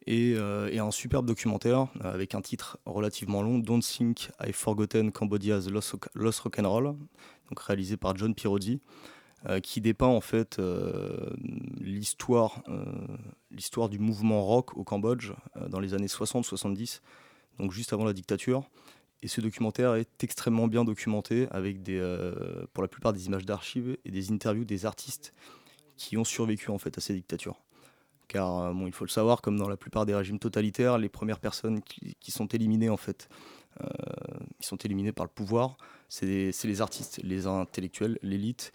Euh, 0.09 0.69
et, 0.71 0.79
un 0.79 0.91
superbe 0.91 1.25
documentaire 1.25 1.87
euh, 2.03 2.13
avec 2.13 2.33
un 2.35 2.41
titre 2.41 2.77
relativement 2.85 3.41
long, 3.41 3.59
Don't 3.59 3.81
Think 3.81 4.29
I've 4.41 4.53
Forgotten 4.53 5.11
Cambodia's 5.11 5.69
Lost, 5.69 5.95
Lost 6.13 6.39
Rock'n'Roll, 6.39 6.95
donc 7.49 7.59
réalisé 7.59 7.97
par 7.97 8.15
John 8.15 8.33
Pirodi, 8.33 8.79
euh, 9.47 9.59
qui 9.59 9.81
dépeint 9.81 10.07
en 10.07 10.21
fait 10.21 10.61
l'histoire, 11.81 12.63
du 13.89 13.99
mouvement 13.99 14.43
rock 14.43 14.77
au 14.77 14.83
Cambodge 14.83 15.33
dans 15.69 15.79
les 15.79 15.93
années 15.93 16.07
60-70, 16.07 17.01
donc 17.59 17.71
juste 17.71 17.91
avant 17.93 18.05
la 18.05 18.13
dictature. 18.13 18.63
Et 19.23 19.27
ce 19.27 19.41
documentaire 19.41 19.95
est 19.95 20.23
extrêmement 20.23 20.67
bien 20.67 20.85
documenté 20.85 21.47
avec 21.49 21.77
pour 22.73 22.83
la 22.83 22.87
plupart 22.87 23.13
des 23.13 23.25
images 23.25 23.45
d'archives 23.45 23.97
et 24.05 24.11
des 24.11 24.31
interviews 24.31 24.63
des 24.63 24.85
artistes 24.85 25.33
qui 25.97 26.17
ont 26.17 26.23
survécu 26.23 26.69
en 26.69 26.77
fait 26.77 26.95
à 26.99 27.01
ces 27.01 27.15
dictatures 27.15 27.59
car 28.27 28.59
euh, 28.59 28.73
bon, 28.73 28.87
il 28.87 28.93
faut 28.93 29.05
le 29.05 29.09
savoir, 29.09 29.41
comme 29.41 29.57
dans 29.57 29.69
la 29.69 29.77
plupart 29.77 30.05
des 30.05 30.15
régimes 30.15 30.39
totalitaires, 30.39 30.97
les 30.97 31.09
premières 31.09 31.39
personnes 31.39 31.81
qui, 31.81 32.31
sont 32.31 32.47
éliminées 32.47 32.89
en 32.89 32.97
fait, 32.97 33.29
euh, 33.81 33.87
ils 34.59 34.65
sont 34.65 34.77
éliminés 34.77 35.11
par 35.11 35.25
le 35.25 35.31
pouvoir, 35.31 35.77
c'est 36.09 36.25
les, 36.25 36.81
artistes, 36.81 37.19
les 37.23 37.47
intellectuels, 37.47 38.19
l'élite, 38.21 38.71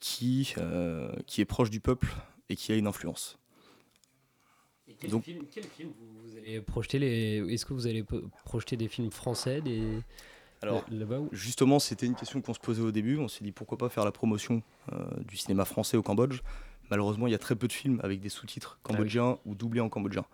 qui, 0.00 0.54
euh, 0.58 1.10
qui 1.26 1.40
est 1.40 1.46
proche 1.46 1.70
du 1.70 1.80
peuple 1.80 2.08
et 2.48 2.56
qui 2.56 2.72
a 2.72 2.76
une 2.76 2.86
influence. 2.86 3.38
quel, 4.98 5.10
Donc, 5.10 5.24
film, 5.24 5.92
vous, 6.22 6.36
allez 6.36 6.60
projeter 6.60 6.98
les... 6.98 7.52
Est-ce 7.52 7.66
que 7.66 7.72
vous 7.72 7.86
allez 7.86 8.04
projeter 8.44 8.76
des 8.76 8.88
films 8.88 9.10
français 9.10 9.60
des... 9.60 10.00
Alors, 10.62 10.84
justement, 11.32 11.78
c'était 11.78 12.06
une 12.06 12.14
question 12.14 12.40
qu'on 12.40 12.54
se 12.54 12.58
posait 12.58 12.80
au 12.80 12.90
début. 12.90 13.18
On 13.18 13.28
s'est 13.28 13.44
dit 13.44 13.52
pourquoi 13.52 13.76
pas 13.76 13.90
faire 13.90 14.06
la 14.06 14.10
promotion 14.10 14.62
du 15.28 15.36
cinéma 15.36 15.66
français 15.66 15.98
au 15.98 16.02
Cambodge 16.02 16.40
malheureusement, 16.90 17.26
il 17.26 17.32
y 17.32 17.34
a 17.34 17.38
très 17.38 17.56
peu 17.56 17.68
de 17.68 17.72
films 17.72 18.00
avec 18.02 18.20
des 18.20 18.28
sous-titres 18.28 18.78
ah 18.78 18.88
cambodgiens 18.88 19.38
ou 19.44 19.54
doublés 19.54 19.80
en 19.80 19.88
cambodgien. 19.88 20.24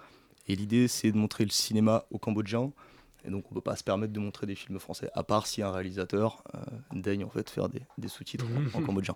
Et 0.48 0.56
l'idée, 0.56 0.88
c'est 0.88 1.12
de 1.12 1.16
montrer 1.16 1.44
le 1.44 1.50
cinéma 1.50 2.04
au 2.10 2.18
cambodgien. 2.18 2.72
Et 3.24 3.30
donc, 3.30 3.44
on 3.46 3.54
ne 3.54 3.60
peut 3.60 3.62
pas 3.64 3.76
se 3.76 3.84
permettre 3.84 4.12
de 4.12 4.20
montrer 4.20 4.46
des 4.46 4.56
films 4.56 4.78
français, 4.78 5.08
à 5.14 5.22
part 5.22 5.46
si 5.46 5.62
un 5.62 5.70
réalisateur 5.70 6.42
euh, 6.54 6.58
daigne 6.92 7.24
en 7.24 7.30
fait 7.30 7.48
faire 7.48 7.68
des, 7.68 8.08
sous-titres 8.08 8.46
en, 8.74 8.82
cambodgien. 8.84 9.14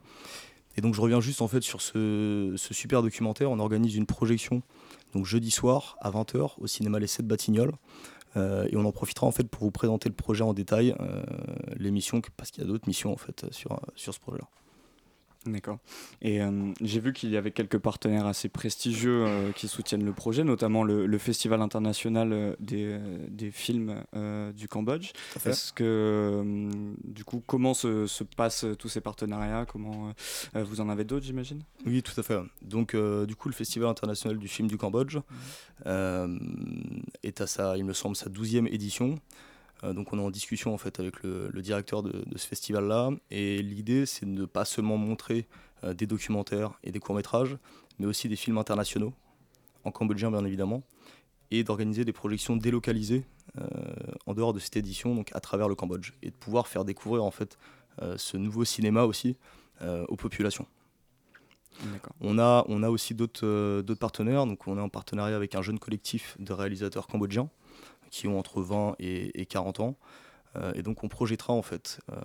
Et 0.77 0.81
donc, 0.81 0.95
je 0.95 1.01
reviens 1.01 1.21
juste 1.21 1.43
en 1.43 1.49
fait 1.49 1.63
sur 1.63 1.81
ce, 1.81 2.55
super 2.57 3.03
documentaire. 3.03 3.51
On 3.51 3.59
organise 3.59 3.97
une 3.97 4.07
projection 4.07 4.63
donc 5.13 5.25
jeudi 5.25 5.51
soir 5.51 5.97
à 6.01 6.11
20h 6.11 6.53
au 6.59 6.67
cinéma 6.67 6.99
Les 6.99 7.07
7 7.07 7.27
Batignolles. 7.27 7.73
Euh, 8.37 8.69
et 8.71 8.77
on 8.77 8.85
en 8.85 8.93
profitera 8.93 9.27
en 9.27 9.33
fait 9.33 9.49
pour 9.49 9.63
vous 9.63 9.71
présenter 9.71 10.11
le 10.11 10.15
projet 10.15 10.43
en 10.43 10.53
détail, 10.53 10.95
euh, 11.01 11.23
l'émission, 11.77 12.21
parce 12.37 12.51
qu'il 12.51 12.63
y 12.63 12.67
a 12.67 12.69
d'autres 12.69 12.87
missions 12.87 13.13
en 13.13 13.17
fait 13.17 13.47
sur, 13.51 13.81
sur 13.95 14.13
ce 14.13 14.21
projet-là. 14.21 14.47
D'accord. 15.47 15.79
Et 16.23 16.43
euh, 16.43 16.73
j'ai 16.81 16.99
vu 16.99 17.13
qu'il 17.13 17.31
y 17.31 17.37
avait 17.37 17.53
quelques 17.53 17.79
partenaires 17.79 18.27
assez 18.27 18.49
prestigieux 18.49 19.25
euh, 19.25 19.53
qui 19.53 19.69
soutiennent 19.69 20.05
le 20.05 20.13
projet, 20.13 20.43
notamment 20.43 20.83
le, 20.83 21.17
Festival 21.19 21.63
international 21.63 22.33
euh, 22.33 22.55
des, 22.61 22.99
des 23.29 23.51
films 23.51 24.03
du 24.55 24.69
Cambodge. 24.69 25.13
Est-ce 25.45 25.73
que, 25.73 26.69
du 27.05 27.25
coup, 27.25 27.43
comment 27.47 27.75
se, 27.75 28.07
se 28.07 28.25
passent 28.25 28.67
tous 28.79 28.89
ces 28.89 29.01
partenariats? 29.01 29.67
Comment 29.67 30.13
Vous 30.55 30.81
en 30.81 30.89
avez 30.89 31.05
d'autres, 31.05 31.25
j'imagine? 31.25 31.63
Oui, 31.87 32.03
tout 32.03 32.19
à 32.19 32.23
fait. 32.23 32.39
Donc, 32.63 32.95
du 32.95 33.35
coup, 33.35 33.49
le 33.49 33.55
Festival 33.55 33.89
international 33.89 34.39
du 34.39 34.49
film 34.49 34.69
du 34.69 34.77
Cambodge 34.77 35.17
mmh. 35.85 36.39
est 37.23 37.41
à 37.41 37.47
sa, 37.47 37.77
il 37.77 37.85
me 37.85 37.93
semble, 37.93 38.17
sa 38.17 38.29
douzième 38.29 38.67
édition. 38.67 39.19
Euh, 39.85 39.93
donc 39.93 40.13
on 40.13 40.19
est 40.19 40.23
en 40.23 40.31
discussion 40.31 40.73
en 40.73 40.79
fait 40.79 41.01
avec 41.01 41.23
le, 41.23 41.51
directeur 41.63 42.03
de, 42.03 42.25
ce 42.37 42.47
festival-là. 42.47 43.11
Et 43.31 43.63
l'idée, 43.63 44.07
c'est 44.07 44.27
de 44.27 44.31
ne 44.31 44.45
pas 44.47 44.65
seulement 44.65 44.97
montrer 44.97 45.47
euh, 45.85 45.95
des 45.95 46.07
documentaires 46.07 46.73
et 46.83 46.93
des 46.93 46.99
courts-métrages, 46.99 47.57
mais 47.99 48.07
aussi 48.07 48.29
des 48.29 48.37
films 48.37 48.59
internationaux, 48.59 49.13
en 49.85 49.91
cambodgien 49.91 50.31
bien 50.31 50.45
évidemment, 50.45 50.83
et 51.51 51.65
d'organiser 51.65 52.05
des 52.05 52.13
projections 52.13 52.57
délocalisées 52.57 53.25
euh, 53.59 53.67
en 54.27 54.35
dehors 54.35 54.53
de 54.53 54.59
cette 54.59 54.77
édition, 54.77 55.15
donc 55.15 55.31
à 55.35 55.41
travers 55.41 55.69
le 55.69 55.75
Cambodge, 55.75 56.13
et 56.23 56.31
de 56.31 56.37
pouvoir 56.37 56.69
faire 56.69 56.85
découvrir 56.85 57.25
en 57.25 57.31
fait 57.31 57.59
ce 58.19 58.37
nouveau 58.37 58.67
cinéma 58.67 59.05
aussi 59.05 59.39
aux 60.09 60.17
populations. 60.17 60.67
On 62.21 62.39
a, 62.39 62.63
on 62.69 62.83
a 62.83 62.91
aussi 62.91 63.15
d'autres 63.15 63.81
partenaires, 63.95 64.45
donc 64.45 64.67
on 64.67 64.77
est 64.77 64.83
en 64.83 64.91
partenariat 64.91 65.35
avec 65.35 65.55
un 65.55 65.63
jeune 65.63 65.79
collectif 65.79 66.37
de 66.39 66.53
réalisateurs 66.53 67.07
cambodgiens 67.07 67.49
qui 68.11 68.29
ont 68.29 68.39
entre 68.39 68.63
20 68.63 68.97
et, 68.99 69.47
40 69.47 69.81
ans. 69.81 69.97
Euh, 70.57 70.73
et 70.75 70.83
donc 70.83 71.05
on 71.05 71.09
projettera 71.09 71.53
en 71.53 71.63
fait 71.63 72.01
euh, 72.11 72.17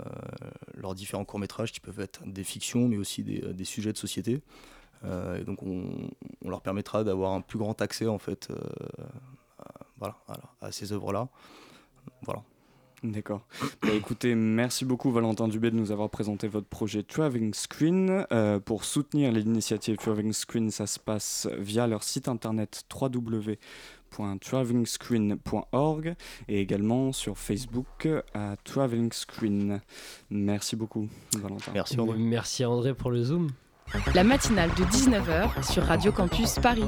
leurs 0.76 0.96
différents 0.96 1.26
courts-métrages 1.26 1.72
qui 1.72 1.82
peuvent 1.82 2.00
être 2.00 2.22
des 2.26 2.46
fictions 2.46 2.88
mais 2.88 2.98
aussi 2.98 3.24
des, 3.24 3.40
des 3.40 3.66
sujets 3.66 3.92
de 3.92 3.98
société. 3.98 4.42
Euh, 5.04 5.40
et 5.40 5.44
donc 5.44 5.64
on, 5.64 6.10
leur 6.48 6.62
permettra 6.62 7.04
d'avoir 7.04 7.34
un 7.34 7.42
plus 7.42 7.58
grand 7.58 7.82
accès 7.82 8.08
en 8.08 8.20
fait 8.20 8.50
à, 9.60 9.72
voilà, 9.98 10.18
à, 10.62 10.72
ces 10.72 10.94
œuvres-là. 10.94 11.28
Voilà. 12.24 12.44
D'accord. 13.04 13.42
Bah, 13.82 13.94
écoutez, 13.96 14.36
merci 14.36 14.86
beaucoup 14.86 15.12
Valentin 15.12 15.48
Dubé 15.48 15.72
de 15.72 15.76
nous 15.76 15.92
avoir 15.92 16.12
présenté 16.12 16.48
votre 16.48 16.68
projet 16.68 17.02
Traveling 17.02 17.52
Screen. 17.56 18.28
Euh, 18.32 18.60
pour 18.60 18.84
soutenir 18.84 19.32
l'initiative 19.32 19.98
Traveling 19.98 20.34
Screen, 20.34 20.70
ça 20.70 20.86
se 20.86 21.00
passe 21.00 21.48
via 21.58 21.88
leur 21.88 22.04
site 22.04 22.28
internet 22.28 22.84
www.travelingscreen.org 24.18 26.16
et 26.48 26.60
également 26.60 27.12
sur 27.12 27.38
Facebook 27.38 28.08
à 28.34 28.56
Traveling 28.64 29.12
Screen. 29.12 29.82
Merci 30.30 30.76
beaucoup 30.76 31.08
Valentin. 31.38 31.72
Merci 31.74 32.00
André. 32.00 32.18
Merci 32.18 32.66
André 32.66 32.94
pour 32.94 33.12
le 33.12 33.24
zoom. 33.24 33.50
La 34.14 34.24
matinale 34.24 34.70
de 34.72 34.84
19h 34.86 35.70
sur 35.72 35.84
Radio 35.84 36.12
Campus 36.12 36.56
Paris. 36.60 36.86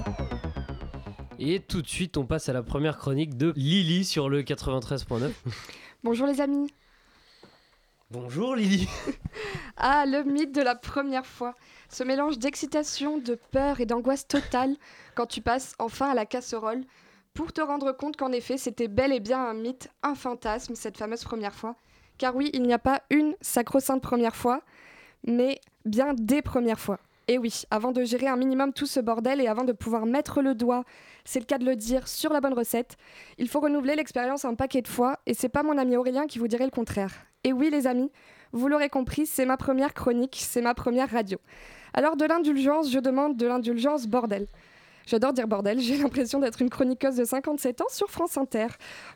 Et 1.39 1.59
tout 1.59 1.82
de 1.82 1.88
suite, 1.88 2.17
on 2.17 2.26
passe 2.26 2.47
à 2.47 2.53
la 2.53 2.63
première 2.63 2.97
chronique 2.97 3.36
de 3.36 3.51
Lily 3.55 4.05
sur 4.05 4.30
le 4.30 4.43
93.9. 4.43 5.32
Bonjour 6.03 6.28
les 6.28 6.39
amis. 6.39 6.69
Bonjour 8.11 8.55
Lily. 8.55 8.88
ah, 9.78 10.05
le 10.05 10.24
mythe 10.24 10.53
de 10.53 10.61
la 10.61 10.76
première 10.76 11.26
fois. 11.26 11.55
Ce 11.89 12.03
mélange 12.03 12.38
d'excitation, 12.38 13.17
de 13.17 13.38
peur 13.51 13.80
et 13.80 13.86
d'angoisse 13.86 14.28
totale 14.28 14.76
quand 15.15 15.26
tu 15.26 15.41
passes 15.41 15.74
enfin 15.80 16.09
à 16.11 16.13
la 16.13 16.26
casserole 16.26 16.84
pour 17.34 17.54
te 17.54 17.62
rendre 17.62 17.92
compte 17.92 18.18
qu'en 18.18 18.32
effet, 18.32 18.58
c'était 18.58 18.88
bel 18.88 19.12
et 19.12 19.20
bien 19.20 19.44
un 19.44 19.54
mythe, 19.54 19.90
un 20.04 20.16
fantasme, 20.16 20.76
cette 20.76 20.98
fameuse 20.98 21.24
première 21.24 21.56
fois. 21.56 21.76
Car 22.18 22.36
oui, 22.36 22.50
il 22.54 22.64
n'y 22.64 22.74
a 22.74 22.80
pas 22.80 23.02
une 23.10 23.36
sacro-sainte 23.42 24.02
première 24.02 24.36
fois, 24.36 24.62
mais 25.26 25.60
bien 25.86 26.14
des 26.14 26.42
premières 26.42 26.80
fois. 26.80 27.00
Et 27.28 27.38
oui, 27.38 27.64
avant 27.72 27.92
de 27.92 28.04
gérer 28.04 28.28
un 28.28 28.36
minimum 28.36 28.74
tout 28.74 28.86
ce 28.86 29.00
bordel 29.00 29.40
et 29.40 29.48
avant 29.48 29.64
de 29.64 29.72
pouvoir 29.72 30.06
mettre 30.06 30.42
le 30.42 30.56
doigt, 30.56 30.84
c'est 31.24 31.40
le 31.40 31.46
cas 31.46 31.58
de 31.58 31.66
le 31.66 31.76
dire, 31.76 32.08
sur 32.08 32.34
la 32.34 32.42
bonne 32.42 32.54
recette, 32.54 32.98
il 33.38 33.48
faut 33.48 33.62
renouveler 33.62 33.96
l'expérience 33.96 34.44
un 34.44 34.56
paquet 34.56 34.82
de 34.82 34.90
fois 34.90 35.20
et 35.26 35.34
c'est 35.34 35.50
pas 35.50 35.64
mon 35.64 35.78
ami 35.78 35.96
Aurélien 35.96 36.28
qui 36.28 36.38
vous 36.38 36.50
dirait 36.50 36.66
le 36.66 36.72
contraire. 36.72 37.14
Et 37.46 37.54
oui 37.54 37.70
les 37.70 37.88
amis, 37.88 38.12
vous 38.52 38.68
l'aurez 38.68 38.90
compris, 38.90 39.26
c'est 39.26 39.46
ma 39.46 39.56
première 39.56 39.94
chronique, 39.94 40.38
c'est 40.38 40.62
ma 40.62 40.74
première 40.74 41.10
radio. 41.10 41.40
Alors 41.94 42.18
de 42.18 42.26
l'indulgence, 42.26 42.92
je 42.92 43.00
demande 43.00 43.38
de 43.38 43.48
l'indulgence 43.48 44.06
bordel. 44.06 44.48
J'adore 45.06 45.34
dire 45.34 45.47
bordel, 45.47 45.80
j'ai 45.80 45.97
l'impression 45.97 46.39
d'être 46.39 46.62
une 46.62 46.70
chroniqueuse 46.70 47.16
de 47.16 47.26
57 47.26 47.82
ans 47.82 47.89
sur 47.89 48.10
France 48.10 48.38
Inter. 48.38 48.68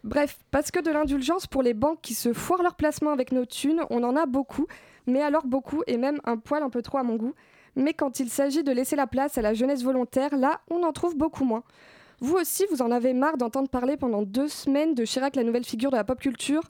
Bref, 0.03 0.37
parce 0.51 0.71
que 0.71 0.79
de 0.79 0.91
l'indulgence 0.91 1.47
pour 1.47 1.63
les 1.63 1.73
banques 1.73 2.01
qui 2.01 2.13
se 2.13 2.33
foirent 2.33 2.63
leur 2.63 2.75
placement 2.75 3.11
avec 3.11 3.31
nos 3.31 3.45
thunes, 3.45 3.83
on 3.89 4.03
en 4.03 4.15
a 4.15 4.25
beaucoup, 4.25 4.67
mais 5.05 5.21
alors 5.21 5.45
beaucoup 5.45 5.83
et 5.87 5.97
même 5.97 6.19
un 6.25 6.37
poil 6.37 6.63
un 6.63 6.69
peu 6.69 6.81
trop 6.81 6.97
à 6.97 7.03
mon 7.03 7.15
goût. 7.15 7.33
Mais 7.75 7.93
quand 7.93 8.19
il 8.19 8.29
s'agit 8.29 8.63
de 8.63 8.71
laisser 8.71 8.95
la 8.95 9.07
place 9.07 9.37
à 9.37 9.41
la 9.41 9.53
jeunesse 9.53 9.83
volontaire, 9.83 10.35
là, 10.35 10.61
on 10.69 10.83
en 10.83 10.91
trouve 10.91 11.15
beaucoup 11.15 11.45
moins. 11.45 11.63
Vous 12.19 12.35
aussi, 12.35 12.65
vous 12.71 12.81
en 12.81 12.89
avez 12.89 13.13
marre 13.13 13.37
d'entendre 13.37 13.69
parler 13.69 13.95
pendant 13.95 14.23
deux 14.23 14.47
semaines 14.47 14.95
de 14.95 15.05
Chirac, 15.05 15.35
la 15.35 15.43
nouvelle 15.43 15.63
figure 15.63 15.91
de 15.91 15.95
la 15.95 16.03
pop 16.03 16.19
culture. 16.19 16.63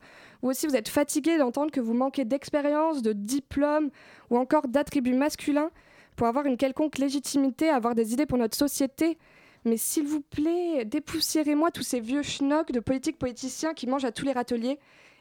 Ou 0.44 0.50
aussi, 0.50 0.68
vous 0.68 0.76
êtes 0.76 0.90
fatigué 0.90 1.38
d'entendre 1.38 1.72
que 1.72 1.80
vous 1.80 1.94
manquez 1.94 2.26
d'expérience, 2.26 3.02
de 3.02 3.14
diplôme 3.14 3.90
ou 4.30 4.38
encore 4.38 4.68
d'attributs 4.68 5.16
masculins 5.16 5.70
pour 6.18 6.28
avoir 6.28 6.46
une 6.48 6.58
quelconque 6.58 6.98
légitimité, 6.98 7.70
avoir 7.70 7.96
des 7.96 8.12
idées 8.12 8.26
pour 8.26 8.38
notre 8.38 8.58
société. 8.58 9.18
Mais 9.64 9.78
s'il 9.78 10.06
vous 10.06 10.22
plaît, 10.22 10.84
dépoussiérez-moi 10.84 11.72
tous 11.72 11.84
ces 11.84 12.02
vieux 12.02 12.24
schnocks 12.24 12.72
de 12.72 12.80
politiques 12.80 13.20
politiciens 13.20 13.74
qui 13.74 13.88
mangent 13.88 14.06
à 14.06 14.12
tous 14.12 14.26
les 14.26 14.34
râteliers 14.34 14.80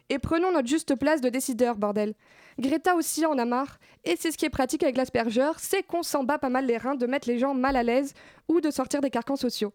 et 0.09 0.19
prenons 0.19 0.51
notre 0.51 0.67
juste 0.67 0.95
place 0.95 1.21
de 1.21 1.29
décideur, 1.29 1.75
bordel. 1.75 2.13
Greta 2.59 2.95
aussi 2.95 3.25
en 3.25 3.37
a 3.37 3.45
marre, 3.45 3.77
et 4.05 4.15
c'est 4.17 4.31
ce 4.31 4.37
qui 4.37 4.45
est 4.45 4.49
pratique 4.49 4.81
avec 4.81 4.97
l'aspergeur, 4.97 5.59
c'est 5.59 5.83
qu'on 5.83 6.01
s'en 6.01 6.23
bat 6.23 6.39
pas 6.39 6.49
mal 6.49 6.65
les 6.65 6.77
reins 6.77 6.95
de 6.95 7.05
mettre 7.05 7.27
les 7.27 7.37
gens 7.37 7.53
mal 7.53 7.75
à 7.75 7.83
l'aise 7.83 8.13
ou 8.47 8.61
de 8.61 8.71
sortir 8.71 9.01
des 9.01 9.09
carcans 9.09 9.35
sociaux. 9.35 9.73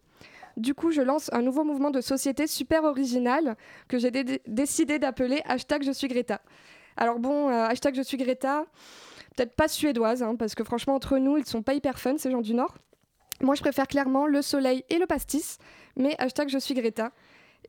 Du 0.57 0.73
coup, 0.73 0.91
je 0.91 1.01
lance 1.01 1.31
un 1.33 1.41
nouveau 1.41 1.63
mouvement 1.63 1.91
de 1.91 2.01
société 2.01 2.47
super 2.47 2.83
original 2.83 3.55
que 3.87 3.97
j'ai 3.97 4.11
décidé 4.11 4.99
d'appeler 4.99 5.41
hashtag 5.45 5.83
je 5.83 5.91
suis 5.91 6.07
Greta. 6.07 6.41
Alors 6.97 7.19
bon, 7.19 7.49
euh, 7.49 7.65
hashtag 7.65 7.95
je 7.95 8.01
suis 8.01 8.17
Greta, 8.17 8.65
peut-être 9.35 9.55
pas 9.55 9.67
suédoise, 9.67 10.23
hein, 10.23 10.35
parce 10.35 10.55
que 10.55 10.63
franchement, 10.63 10.95
entre 10.95 11.17
nous, 11.17 11.37
ils 11.37 11.45
sont 11.45 11.61
pas 11.61 11.73
hyper 11.73 11.99
fun, 11.99 12.17
ces 12.17 12.31
gens 12.31 12.41
du 12.41 12.53
Nord. 12.53 12.75
Moi, 13.41 13.55
je 13.55 13.61
préfère 13.61 13.87
clairement 13.87 14.27
le 14.27 14.41
soleil 14.41 14.83
et 14.89 14.97
le 14.97 15.05
pastis, 15.05 15.57
mais 15.97 16.15
hashtag 16.19 16.49
je 16.49 16.57
suis 16.57 16.73
Greta. 16.73 17.11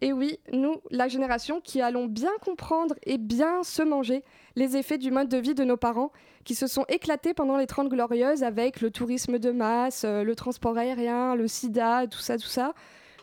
Et 0.00 0.12
oui, 0.12 0.38
nous, 0.52 0.80
la 0.90 1.08
génération 1.08 1.60
qui 1.60 1.80
allons 1.80 2.06
bien 2.06 2.32
comprendre 2.44 2.94
et 3.04 3.16
bien 3.16 3.62
se 3.62 3.82
manger 3.82 4.24
les 4.56 4.76
effets 4.76 4.98
du 4.98 5.10
mode 5.10 5.28
de 5.28 5.38
vie 5.38 5.54
de 5.54 5.64
nos 5.64 5.76
parents 5.76 6.10
qui 6.44 6.54
se 6.54 6.66
sont 6.66 6.84
éclatés 6.88 7.32
pendant 7.32 7.56
les 7.56 7.66
30 7.66 7.88
glorieuses 7.88 8.42
avec 8.42 8.80
le 8.80 8.90
tourisme 8.90 9.38
de 9.38 9.50
masse, 9.50 10.04
euh, 10.04 10.22
le 10.24 10.34
transport 10.34 10.76
aérien, 10.76 11.36
le 11.36 11.48
sida, 11.48 12.06
tout 12.06 12.18
ça, 12.18 12.36
tout 12.36 12.48
ça, 12.48 12.74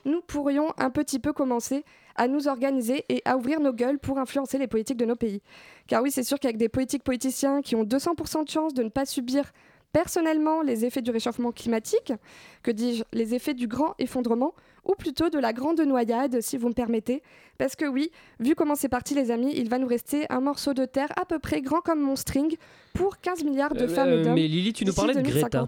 nous 0.05 0.21
pourrions 0.21 0.73
un 0.77 0.89
petit 0.89 1.19
peu 1.19 1.33
commencer 1.33 1.83
à 2.15 2.27
nous 2.27 2.47
organiser 2.47 3.05
et 3.09 3.21
à 3.25 3.37
ouvrir 3.37 3.59
nos 3.59 3.73
gueules 3.73 3.99
pour 3.99 4.17
influencer 4.19 4.57
les 4.57 4.67
politiques 4.67 4.97
de 4.97 5.05
nos 5.05 5.15
pays. 5.15 5.41
Car 5.87 6.01
oui, 6.03 6.11
c'est 6.11 6.23
sûr 6.23 6.39
qu'avec 6.39 6.57
des 6.57 6.69
politiques 6.69 7.03
politiciens 7.03 7.61
qui 7.61 7.75
ont 7.75 7.83
200% 7.83 8.43
de 8.45 8.49
chance 8.49 8.73
de 8.73 8.83
ne 8.83 8.89
pas 8.89 9.05
subir 9.05 9.51
personnellement 9.91 10.61
les 10.61 10.85
effets 10.85 11.01
du 11.01 11.11
réchauffement 11.11 11.51
climatique, 11.51 12.13
que 12.63 12.71
dis-je, 12.71 13.03
les 13.11 13.35
effets 13.35 13.53
du 13.53 13.67
grand 13.67 13.93
effondrement, 13.99 14.53
ou 14.85 14.95
plutôt 14.95 15.29
de 15.29 15.37
la 15.37 15.51
grande 15.53 15.81
noyade, 15.81 16.39
si 16.41 16.57
vous 16.57 16.69
me 16.69 16.73
permettez. 16.73 17.21
Parce 17.57 17.75
que 17.75 17.85
oui, 17.85 18.09
vu 18.39 18.55
comment 18.55 18.75
c'est 18.75 18.89
parti 18.89 19.13
les 19.13 19.29
amis, 19.31 19.51
il 19.55 19.69
va 19.69 19.77
nous 19.79 19.87
rester 19.87 20.25
un 20.31 20.39
morceau 20.39 20.73
de 20.73 20.85
terre 20.85 21.09
à 21.21 21.25
peu 21.25 21.39
près 21.39 21.61
grand 21.61 21.81
comme 21.81 21.99
mon 21.99 22.15
string 22.15 22.55
pour 22.93 23.19
15 23.19 23.43
milliards 23.43 23.73
de 23.75 23.83
Euh, 23.83 23.87
femmes 23.89 24.09
et 24.13 24.21
d'hommes. 24.23 24.33
mais 24.35 24.47
Lily, 24.47 24.73
tu 24.73 24.85
nous 24.85 24.93
parlais 24.93 25.13
de 25.13 25.19
2050. 25.19 25.51
Greta. 25.51 25.67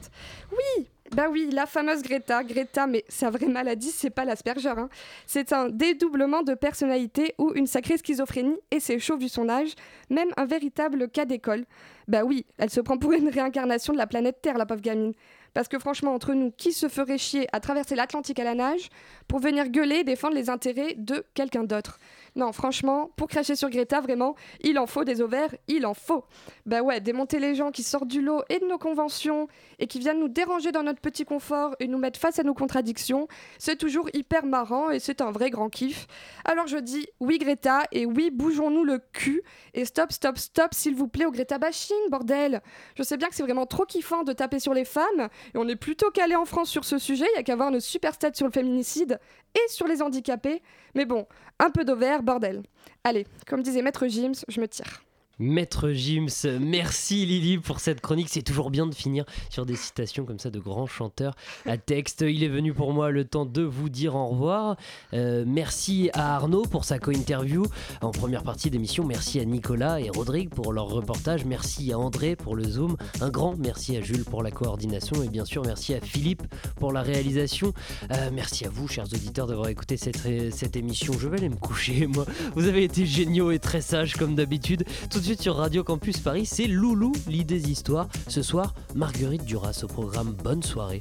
Oui, 0.54 0.88
bah 1.16 1.28
oui, 1.30 1.50
la 1.52 1.66
fameuse 1.66 2.02
Greta. 2.02 2.44
Greta, 2.44 2.88
mais 2.88 3.04
sa 3.08 3.30
vraie 3.30 3.48
maladie, 3.48 3.92
c'est 3.92 4.10
pas 4.10 4.26
l'aspergeur. 4.26 4.80
hein. 4.80 4.90
C'est 5.26 5.54
un 5.54 5.70
dédoublement 5.70 6.42
de 6.42 6.54
personnalité 6.54 7.36
ou 7.38 7.52
une 7.56 7.68
sacrée 7.68 7.98
schizophrénie, 7.98 8.58
et 8.72 8.80
c'est 8.80 9.00
chaud 9.00 9.18
vu 9.18 9.30
son 9.30 9.50
âge, 9.50 9.74
même 10.10 10.30
un 10.38 10.46
véritable 10.46 11.10
cas 11.10 11.26
d'école. 11.26 11.66
Bah 12.08 12.24
oui, 12.24 12.46
elle 12.58 12.70
se 12.70 12.82
prend 12.82 12.98
pour 12.98 13.14
une 13.14 13.30
réincarnation 13.30 13.94
de 13.94 13.98
la 13.98 14.08
planète 14.08 14.42
Terre, 14.42 14.58
la 14.58 14.66
pauvre 14.66 14.82
gamine. 14.82 15.14
Parce 15.54 15.68
que 15.68 15.78
franchement, 15.78 16.16
entre 16.16 16.34
nous, 16.34 16.52
qui 16.52 16.74
se 16.74 16.90
ferait 16.90 17.20
chier 17.20 17.48
à 17.54 17.60
traverser 17.60 17.96
l'Atlantique 17.96 18.40
à 18.40 18.44
la 18.44 18.56
nage 18.56 18.90
pour 19.28 19.40
venir 19.40 19.70
gueuler 19.70 19.98
et 19.98 20.04
défendre 20.04 20.36
les 20.36 20.50
intérêts 20.50 20.96
de 20.98 21.24
quelqu'un 21.36 21.64
d'autre? 21.64 22.00
Non, 22.36 22.52
franchement, 22.52 23.12
pour 23.16 23.28
cracher 23.28 23.56
sur 23.56 23.70
Greta, 23.70 24.02
vraiment, 24.02 24.36
il 24.62 24.80
en 24.80 24.88
faut 24.88 25.04
des 25.04 25.22
ovaires, 25.22 25.54
il 25.68 25.86
en 25.86 25.94
faut. 25.94 26.24
Bah 26.66 26.82
ouais, 26.82 27.00
démonter 27.00 27.40
les 27.40 27.54
gens 27.54 27.72
qui 27.72 27.84
sortent 27.84 28.08
du 28.08 28.22
lot 28.22 28.42
et 28.50 28.60
de 28.60 28.66
nos 28.66 28.80
conventions 28.80 29.48
et 29.78 29.86
qui 29.86 30.00
viennent 30.00 30.20
nous 30.20 30.30
déranger 30.30 30.72
dans 30.72 30.82
notre 30.82 31.00
petit 31.00 31.26
confort 31.26 31.76
et 31.80 31.88
nous 31.88 32.00
mettre 32.00 32.20
face 32.20 32.40
à 32.40 32.44
nos 32.44 32.56
contradictions, 32.56 33.28
c'est 33.60 33.76
toujours 33.76 34.10
hyper 34.14 34.46
marrant 34.46 34.90
et 34.90 35.00
c'est 35.00 35.22
un 35.22 35.32
vrai 35.32 35.52
grand 35.52 35.70
kiff. 35.70 36.08
Alors 36.46 36.66
je 36.66 36.78
dis 36.78 37.08
oui 37.20 37.38
Greta 37.38 37.84
et 37.92 38.06
oui 38.06 38.32
bougeons-nous 38.32 38.84
le 38.84 39.00
cul 39.12 39.44
et 39.76 39.86
stop, 39.86 40.12
stop, 40.12 40.38
stop 40.38 40.74
s'il 40.74 40.96
vous 40.96 41.08
plaît 41.08 41.26
au 41.26 41.32
Greta 41.32 41.60
bashing, 41.60 42.10
bordel. 42.10 42.62
Je 42.98 43.04
sais 43.04 43.18
bien 43.18 43.30
que 43.30 43.36
c'est 43.36 43.44
vraiment 43.44 43.68
trop 43.68 43.86
kiffant 43.86 44.24
de 44.24 44.34
taper 44.34 44.60
sur 44.60 44.74
les 44.74 44.86
femmes 44.86 45.30
et 45.54 45.58
on 45.58 45.68
est 45.68 45.76
plutôt 45.76 46.10
calé 46.10 46.36
en 46.36 46.46
France 46.46 46.70
sur 46.70 46.84
ce 46.84 46.98
sujet, 46.98 47.26
il 47.34 47.38
y 47.38 47.40
a 47.40 47.44
qu'à 47.44 47.56
voir 47.56 47.70
nos 47.70 47.80
super 47.80 48.16
stats 48.16 48.34
sur 48.34 48.48
le 48.48 48.52
féminicide 48.52 49.20
et 49.56 49.68
sur 49.70 49.88
les 49.88 50.02
handicapés. 50.02 50.62
Mais 50.96 51.06
bon, 51.06 51.28
un 51.60 51.70
peu 51.70 51.86
d'ovaire, 51.86 52.24
bordel. 52.24 52.64
Allez, 53.04 53.26
comme 53.48 53.64
disait 53.64 53.82
Maître 53.82 54.08
Gims, 54.08 54.44
je 54.48 54.62
me 54.62 54.68
tire. 54.68 55.03
Maître 55.40 55.92
Gims, 55.92 56.60
merci 56.62 57.26
Lily 57.26 57.58
pour 57.58 57.80
cette 57.80 58.02
chronique. 58.02 58.28
C'est 58.30 58.44
toujours 58.44 58.70
bien 58.70 58.86
de 58.86 58.94
finir 58.94 59.26
sur 59.50 59.66
des 59.66 59.76
citations 59.76 60.26
comme 60.26 60.38
ça 60.38 60.52
de 60.52 60.60
grands 60.60 60.86
chanteurs 60.86 61.34
à 61.66 61.76
texte. 61.78 62.22
Il 62.22 62.44
est 62.44 62.50
venu 62.50 62.72
pour 62.72 62.94
moi 62.94 63.10
le 63.10 63.26
temps 63.26 63.48
de 63.48 63.64
vous 63.64 63.90
dire 63.90 64.14
au 64.14 64.28
revoir. 64.28 64.78
Euh, 65.14 65.44
merci 65.48 66.12
à 66.14 66.36
Arnaud 66.36 66.62
pour 66.62 66.86
sa 66.86 67.00
co-interview 67.00 67.66
en 68.02 68.12
première 68.12 68.44
partie 68.44 68.70
d'émission. 68.70 69.06
Merci 69.06 69.40
à 69.40 69.46
Nicolas 69.46 70.00
et 70.00 70.12
Rodrigue 70.12 70.50
pour 70.50 70.72
leur 70.72 70.86
reportage. 70.86 71.46
Merci 71.46 71.92
à 71.92 71.98
André 71.98 72.36
pour 72.36 72.56
le 72.56 72.66
zoom. 72.66 72.96
Un 73.20 73.30
grand 73.30 73.58
merci 73.58 73.98
à 73.98 74.02
Jules 74.02 74.26
pour 74.26 74.44
la 74.44 74.52
coordination 74.52 75.24
et 75.24 75.30
bien 75.30 75.46
sûr 75.46 75.64
merci 75.66 75.96
à 75.96 76.02
Philippe 76.02 76.44
pour 76.76 76.92
la 76.92 77.02
réalisation. 77.02 77.74
Euh, 78.12 78.30
merci 78.32 78.66
à 78.66 78.70
vous, 78.70 78.88
chers 78.88 79.06
auditeurs, 79.06 79.48
d'avoir 79.48 79.70
écouté 79.70 79.98
cette, 79.98 80.76
émission. 80.76 81.14
Je 81.18 81.28
vais 81.28 81.38
aller 81.38 81.50
me 81.50 81.56
coucher, 81.56 82.06
moi. 82.06 82.26
Vous 82.56 82.68
avez 82.68 82.84
été 82.84 83.08
géniaux 83.08 83.50
et 83.50 83.58
très 83.58 83.82
sages 83.82 84.16
comme 84.16 84.36
d'habitude. 84.36 84.84
Tout 85.10 85.23
de 85.24 85.28
suite 85.28 85.42
sur 85.42 85.56
Radio 85.56 85.86
Campus 85.86 86.20
Paris, 86.20 86.46
c'est 86.46 86.68
Loulou, 86.68 87.14
l'idée 87.30 87.58
des 87.58 87.72
histoires. 87.72 88.10
Ce 88.28 88.42
soir, 88.42 88.74
Marguerite 88.94 89.46
Duras 89.46 89.80
au 89.84 89.88
programme. 89.88 90.34
Bonne 90.44 90.62
soirée. 90.62 91.00